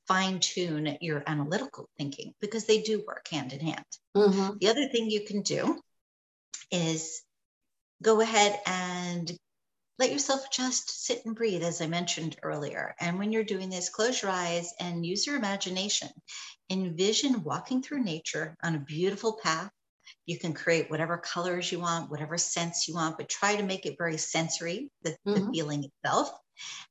fine 0.07 0.39
tune 0.39 0.97
your 1.01 1.23
analytical 1.27 1.89
thinking 1.99 2.33
because 2.41 2.65
they 2.65 2.81
do 2.81 3.03
work 3.07 3.27
hand 3.31 3.53
in 3.53 3.61
hand. 3.61 3.85
Mm-hmm. 4.17 4.59
The 4.61 4.69
other 4.69 4.89
thing 4.89 5.11
you 5.11 5.25
can 5.25 5.43
do 5.43 5.81
is 6.71 7.23
go 8.03 8.21
ahead 8.21 8.61
and 8.67 9.31
let 9.99 10.13
yourself 10.13 10.51
just 10.51 11.05
sit 11.05 11.25
and 11.25 11.35
breathe, 11.35 11.63
as 11.63 11.81
I 11.81 11.87
mentioned 11.87 12.37
earlier. 12.43 12.95
And 13.01 13.19
when 13.19 13.33
you're 13.33 13.45
doing 13.45 13.71
this, 13.71 13.89
close 13.89 14.21
your 14.21 14.31
eyes 14.31 14.73
and 14.79 15.07
use 15.07 15.27
your 15.27 15.37
imagination. 15.37 16.09
Envision 16.71 17.43
walking 17.45 17.83
through 17.83 18.05
nature 18.05 18.57
on 18.63 18.75
a 18.75 18.81
beautiful 18.81 19.39
path. 19.43 19.71
You 20.27 20.39
can 20.39 20.53
create 20.53 20.91
whatever 20.91 21.17
colors 21.17 21.71
you 21.71 21.81
want, 21.81 22.11
whatever 22.11 22.37
scents 22.37 22.89
you 22.89 22.95
want, 22.95 23.17
but 23.17 23.29
try 23.29 23.57
to 23.57 23.63
make 23.63 23.87
it 23.87 23.97
very 23.99 24.19
sensory, 24.19 24.91
the, 25.03 25.11
mm-hmm. 25.27 25.33
the 25.33 25.53
feeling 25.53 25.85
itself. 25.85 26.31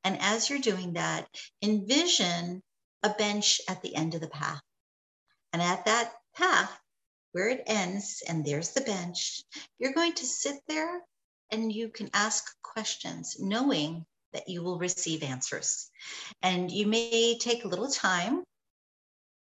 And 0.04 0.18
as 0.22 0.50
you're 0.50 0.60
doing 0.60 0.94
that, 0.94 1.28
envision 1.62 2.62
a 3.04 3.10
bench 3.10 3.62
at 3.70 3.82
the 3.82 3.96
end 3.96 4.16
of 4.16 4.22
the 4.22 4.28
path. 4.28 4.62
And 5.54 5.62
at 5.62 5.86
that 5.86 6.12
path, 6.36 6.72
where 7.34 7.50
it 7.50 7.64
ends, 7.68 8.24
and 8.28 8.46
there's 8.46 8.72
the 8.72 8.82
bench, 8.82 9.44
you're 9.78 9.94
going 9.94 10.14
to 10.14 10.26
sit 10.26 10.56
there 10.68 11.02
and 11.52 11.72
you 11.72 11.90
can 11.90 12.10
ask 12.14 12.44
questions, 12.62 13.38
knowing 13.40 14.06
that 14.34 14.50
you 14.50 14.64
will 14.64 14.80
receive 14.80 15.24
answers. 15.24 15.90
And 16.42 16.72
you 16.72 16.88
may 16.88 17.38
take 17.40 17.64
a 17.64 17.68
little 17.68 17.90
time 17.90 18.44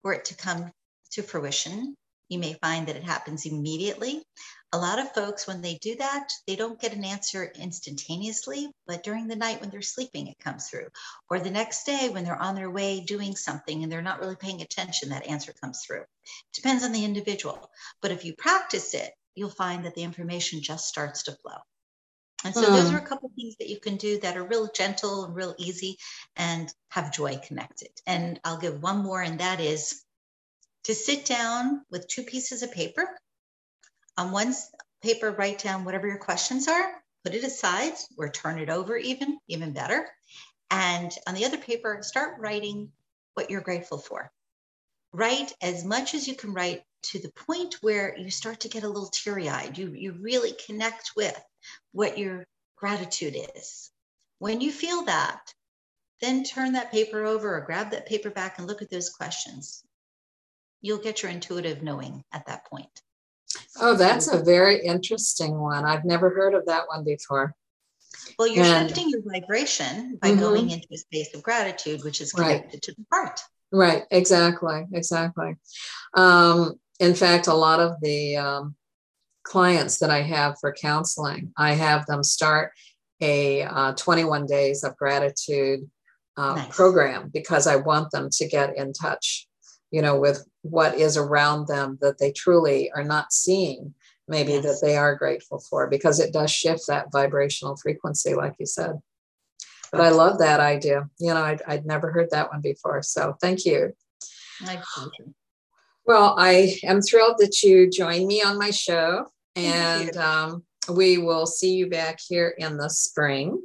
for 0.02 0.14
it 0.14 0.26
to 0.26 0.36
come 0.36 0.72
to 1.12 1.24
fruition. 1.24 1.96
You 2.30 2.40
may 2.40 2.54
find 2.62 2.88
that 2.88 2.96
it 2.96 3.04
happens 3.04 3.46
immediately, 3.46 4.24
a 4.72 4.78
lot 4.78 5.00
of 5.00 5.12
folks, 5.14 5.48
when 5.48 5.62
they 5.62 5.80
do 5.82 5.96
that, 5.96 6.32
they 6.46 6.56
don't 6.56 6.80
get 6.80 6.94
an 6.94 7.04
answer 7.04 7.52
instantaneously, 7.56 8.72
but 8.86 9.02
during 9.02 9.28
the 9.28 9.36
night 9.36 9.62
when 9.62 9.72
they're 9.72 9.82
sleeping, 9.82 10.28
it 10.28 10.38
comes 10.38 10.70
through. 10.70 10.90
Or 11.28 11.40
the 11.40 11.50
next 11.50 11.86
day 11.86 12.10
when 12.10 12.24
they're 12.24 12.40
on 12.40 12.54
their 12.54 12.70
way 12.70 13.00
doing 13.00 13.36
something 13.36 13.82
and 13.82 13.92
they're 13.92 14.04
not 14.04 14.20
really 14.20 14.36
paying 14.36 14.62
attention, 14.62 15.10
that 15.10 15.26
answer 15.26 15.54
comes 15.54 15.84
through. 15.84 16.02
It 16.02 16.08
Depends 16.54 16.84
on 16.84 16.92
the 16.92 17.04
individual. 17.04 17.72
But 18.00 18.12
if 18.12 18.24
you 18.24 18.36
practice 18.36 18.94
it, 18.94 19.12
you'll 19.34 19.50
find 19.50 19.86
that 19.86 19.96
the 19.96 20.04
information 20.04 20.62
just 20.62 20.88
starts 20.88 21.24
to 21.24 21.32
flow. 21.32 21.58
And 22.44 22.54
so 22.54 22.64
mm. 22.64 22.68
those 22.68 22.90
hmm. 22.90 22.96
are 22.96 23.00
a 23.00 23.06
couple 23.06 23.32
things 23.36 23.56
that 23.58 23.70
you 23.70 23.80
can 23.80 23.98
do 23.98 24.20
that 24.20 24.38
are 24.38 24.44
real 24.44 24.70
gentle 24.74 25.26
and 25.26 25.36
real 25.36 25.56
easy 25.58 25.98
and 26.38 26.74
have 26.90 27.14
joy 27.14 27.38
connected. 27.46 27.90
And 28.08 28.40
I'll 28.44 28.58
give 28.58 28.82
one 28.82 29.00
more, 29.00 29.22
and 29.22 29.40
that 29.40 29.60
is 29.60 30.04
to 30.86 30.96
sit 30.96 31.26
down 31.26 31.82
with 31.92 32.08
two 32.08 32.24
pieces 32.24 32.64
of 32.64 32.72
paper 32.72 33.08
on 34.18 34.32
one 34.32 34.54
paper, 35.02 35.32
write 35.32 35.60
down 35.60 35.86
whatever 35.86 36.08
your 36.08 36.18
questions 36.18 36.68
are, 36.68 36.92
put 37.24 37.34
it 37.34 37.44
aside 37.44 37.94
or 38.18 38.30
turn 38.30 38.60
it 38.60 38.70
over, 38.70 38.98
even, 38.98 39.38
even 39.48 39.72
better. 39.72 40.08
And 40.72 41.12
on 41.28 41.36
the 41.36 41.46
other 41.46 41.58
paper, 41.58 42.00
start 42.02 42.40
writing 42.40 42.92
what 43.34 43.50
you're 43.50 43.62
grateful 43.62 43.98
for. 43.98 44.32
Write 45.14 45.54
as 45.62 45.86
much 45.86 46.14
as 46.14 46.28
you 46.28 46.36
can 46.36 46.54
write 46.54 46.84
to 47.02 47.20
the 47.20 47.32
point 47.32 47.76
where 47.82 48.18
you 48.18 48.30
start 48.30 48.62
to 48.62 48.70
get 48.70 48.84
a 48.84 48.88
little 48.88 49.10
teary 49.10 49.50
eyed. 49.50 49.78
You, 49.78 49.94
you 49.94 50.12
really 50.20 50.52
connect 50.66 51.12
with 51.16 51.40
what 51.92 52.18
your 52.18 52.46
gratitude 52.76 53.36
is. 53.56 53.92
When 54.40 54.62
you 54.62 54.72
feel 54.72 55.04
that, 55.06 55.54
then 56.22 56.44
turn 56.44 56.74
that 56.74 56.92
paper 56.92 57.26
over 57.26 57.56
or 57.56 57.62
grab 57.62 57.92
that 57.92 58.08
paper 58.08 58.30
back 58.30 58.58
and 58.58 58.68
look 58.68 58.82
at 58.82 58.90
those 58.90 59.10
questions. 59.10 59.84
You'll 60.82 60.98
get 60.98 61.24
your 61.24 61.32
intuitive 61.32 61.84
knowing 61.84 62.24
at 62.34 62.46
that 62.48 62.66
point. 62.66 63.02
Oh, 63.82 63.96
that's 63.96 64.32
a 64.32 64.44
very 64.44 64.86
interesting 64.86 65.60
one. 65.60 65.86
I've 65.86 66.06
never 66.06 66.30
heard 66.30 66.54
of 66.54 66.66
that 66.68 66.88
one 66.88 67.04
before. 67.04 67.56
Well, 68.38 68.48
you're 68.48 68.66
and, 68.66 68.88
shifting 68.88 69.10
your 69.10 69.22
vibration 69.26 70.18
by 70.22 70.32
mm-hmm. 70.32 70.40
going 70.40 70.70
into 70.70 70.88
a 70.92 70.98
space 70.98 71.34
of 71.34 71.44
gratitude, 71.44 72.04
which 72.04 72.22
is 72.22 72.32
connected 72.32 72.74
right. 72.74 72.82
to 72.82 72.92
the 72.94 73.06
heart. 73.12 73.40
Right, 73.72 74.04
exactly, 74.12 74.86
exactly. 74.94 75.56
Um, 76.16 76.80
in 77.00 77.14
fact, 77.14 77.48
a 77.48 77.54
lot 77.54 77.80
of 77.80 77.96
the 78.02 78.38
um, 78.38 78.76
clients 79.50 79.98
that 80.00 80.10
I 80.10 80.22
have 80.22 80.58
for 80.60 80.72
counseling, 80.72 81.52
I 81.58 81.74
have 81.74 82.06
them 82.06 82.24
start 82.24 82.72
a 83.22 83.64
uh, 83.64 83.94
21 83.94 84.46
days 84.46 84.84
of 84.84 84.96
gratitude 84.96 85.90
uh, 86.38 86.56
nice. 86.56 86.76
program 86.76 87.30
because 87.34 87.68
I 87.68 87.76
want 87.76 88.12
them 88.12 88.30
to 88.32 88.48
get 88.48 88.78
in 88.78 88.94
touch 88.94 89.50
you 89.92 90.02
know, 90.02 90.20
with 90.20 90.46
what 90.62 90.96
is 90.96 91.18
around 91.18 91.68
them 91.68 91.98
that 92.02 92.20
they 92.20 92.32
truly 92.32 92.92
are 92.92 93.04
not 93.04 93.34
seeing, 93.34 93.94
maybe 94.28 94.54
yes. 94.54 94.64
that 94.64 94.86
they 94.86 94.98
are 94.98 95.16
grateful 95.16 95.60
for, 95.60 95.88
because 95.88 96.20
it 96.20 96.34
does 96.34 96.52
shift 96.52 96.84
that 96.88 97.12
vibrational 97.12 97.76
frequency, 97.76 98.36
like 98.36 98.54
you 98.60 98.66
said. 98.66 99.00
But 99.92 100.02
I 100.02 100.10
love 100.10 100.38
that 100.40 100.60
idea. 100.60 101.10
You 101.20 101.34
know, 101.34 101.42
I'd, 101.42 101.64
I'd 101.68 101.86
never 101.86 102.12
heard 102.12 102.30
that 102.30 102.52
one 102.52 102.62
before. 102.62 103.02
So 103.02 103.36
thank 103.42 103.66
you. 103.66 103.94
Well, 106.06 106.36
I 106.38 106.76
am 106.84 107.02
thrilled 107.02 107.38
that 107.40 107.64
you 107.64 107.90
joined 107.90 108.28
me 108.28 108.44
on 108.44 108.60
my 108.60 108.70
show, 108.70 109.28
and 109.56 110.16
um, 110.18 110.64
we 110.90 111.18
will 111.18 111.46
see 111.46 111.76
you 111.76 111.90
back 111.90 112.20
here 112.26 112.54
in 112.58 112.78
the 112.78 112.90
spring. 112.90 113.62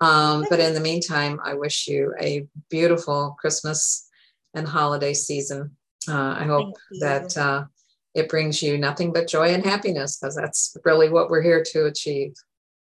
Um, 0.00 0.44
but 0.50 0.58
in 0.58 0.74
the 0.74 0.80
meantime, 0.80 1.38
I 1.44 1.54
wish 1.54 1.86
you 1.86 2.12
a 2.20 2.46
beautiful 2.68 3.36
Christmas 3.38 4.08
and 4.54 4.66
holiday 4.66 5.14
season. 5.14 5.76
Uh, 6.08 6.34
I 6.38 6.44
hope 6.44 6.74
that 7.00 7.36
uh, 7.36 7.64
it 8.14 8.28
brings 8.28 8.62
you 8.62 8.78
nothing 8.78 9.12
but 9.12 9.28
joy 9.28 9.54
and 9.54 9.64
happiness 9.64 10.18
because 10.18 10.34
that's 10.34 10.76
really 10.84 11.08
what 11.08 11.30
we're 11.30 11.42
here 11.42 11.62
to 11.72 11.86
achieve. 11.86 12.34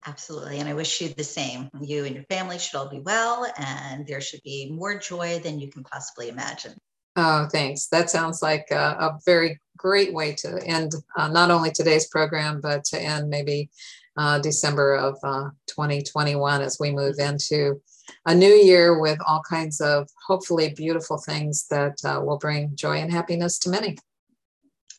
Absolutely. 0.06 0.58
And 0.58 0.68
I 0.68 0.74
wish 0.74 1.00
you 1.00 1.08
the 1.08 1.24
same. 1.24 1.68
You 1.80 2.04
and 2.04 2.14
your 2.14 2.24
family 2.24 2.58
should 2.58 2.76
all 2.76 2.88
be 2.88 3.00
well, 3.00 3.46
and 3.56 4.06
there 4.06 4.20
should 4.20 4.42
be 4.42 4.70
more 4.70 4.98
joy 4.98 5.40
than 5.40 5.58
you 5.58 5.70
can 5.70 5.82
possibly 5.82 6.28
imagine. 6.28 6.74
Oh, 7.16 7.48
thanks. 7.50 7.86
That 7.88 8.10
sounds 8.10 8.42
like 8.42 8.66
a, 8.70 8.96
a 8.98 9.18
very 9.24 9.60
great 9.76 10.12
way 10.12 10.34
to 10.34 10.60
end 10.64 10.92
uh, 11.16 11.28
not 11.28 11.50
only 11.50 11.70
today's 11.70 12.08
program, 12.08 12.60
but 12.60 12.84
to 12.84 13.00
end 13.00 13.28
maybe 13.28 13.70
uh, 14.16 14.38
December 14.38 14.94
of 14.96 15.18
uh, 15.22 15.50
2021 15.68 16.60
as 16.60 16.78
we 16.80 16.90
move 16.90 17.18
into 17.18 17.80
a 18.26 18.34
new 18.34 18.52
year 18.52 19.00
with 19.00 19.18
all 19.26 19.42
kinds 19.48 19.80
of 19.80 20.08
hopefully 20.26 20.74
beautiful 20.76 21.18
things 21.18 21.66
that 21.68 21.96
uh, 22.04 22.20
will 22.22 22.38
bring 22.38 22.74
joy 22.74 22.98
and 22.98 23.12
happiness 23.12 23.58
to 23.58 23.70
many. 23.70 23.96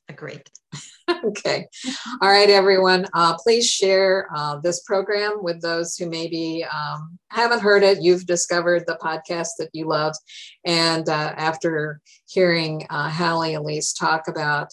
Agreed. 0.07 0.43
okay. 1.25 1.67
All 2.21 2.29
right, 2.29 2.49
everyone. 2.49 3.05
Uh, 3.13 3.35
please 3.37 3.69
share 3.69 4.27
uh, 4.35 4.59
this 4.59 4.81
program 4.83 5.37
with 5.41 5.61
those 5.61 5.95
who 5.95 6.09
maybe 6.09 6.65
um, 6.65 7.17
haven't 7.29 7.61
heard 7.61 7.83
it. 7.83 8.01
You've 8.01 8.25
discovered 8.25 8.83
the 8.87 8.97
podcast 9.01 9.49
that 9.59 9.69
you 9.73 9.87
love. 9.87 10.15
And 10.65 11.07
uh, 11.07 11.33
after 11.37 12.01
hearing 12.27 12.85
uh, 12.89 13.09
Halley 13.09 13.53
Elise 13.53 13.93
talk 13.93 14.27
about 14.27 14.69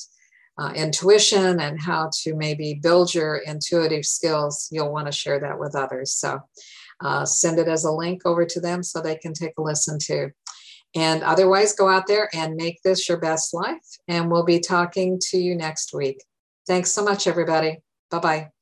uh, 0.59 0.73
intuition 0.75 1.61
and 1.61 1.81
how 1.81 2.11
to 2.23 2.35
maybe 2.35 2.79
build 2.83 3.15
your 3.15 3.37
intuitive 3.37 4.05
skills, 4.05 4.69
you'll 4.71 4.93
want 4.93 5.07
to 5.07 5.13
share 5.13 5.41
that 5.41 5.59
with 5.59 5.75
others. 5.75 6.15
So 6.15 6.41
uh, 7.03 7.25
send 7.25 7.59
it 7.59 7.69
as 7.69 7.85
a 7.85 7.91
link 7.91 8.23
over 8.25 8.45
to 8.47 8.61
them 8.61 8.83
so 8.83 9.01
they 9.01 9.17
can 9.17 9.33
take 9.35 9.55
a 9.59 9.63
listen 9.63 9.99
too. 10.01 10.31
And 10.95 11.23
otherwise, 11.23 11.75
go 11.75 11.89
out 11.89 12.07
there 12.07 12.29
and 12.35 12.55
make 12.55 12.83
this 12.83 13.09
your 13.09 13.19
best 13.19 13.55
life. 13.55 13.85
And 14.09 14.31
we'll 14.31 14.45
be 14.45 14.61
talking 14.61 15.19
to 15.31 15.39
you 15.39 15.57
next 15.57 15.95
week. 15.95 16.23
Thanks 16.67 16.93
so 16.93 17.03
much, 17.03 17.27
everybody. 17.27 17.79
Bye 18.11 18.19
bye. 18.19 18.62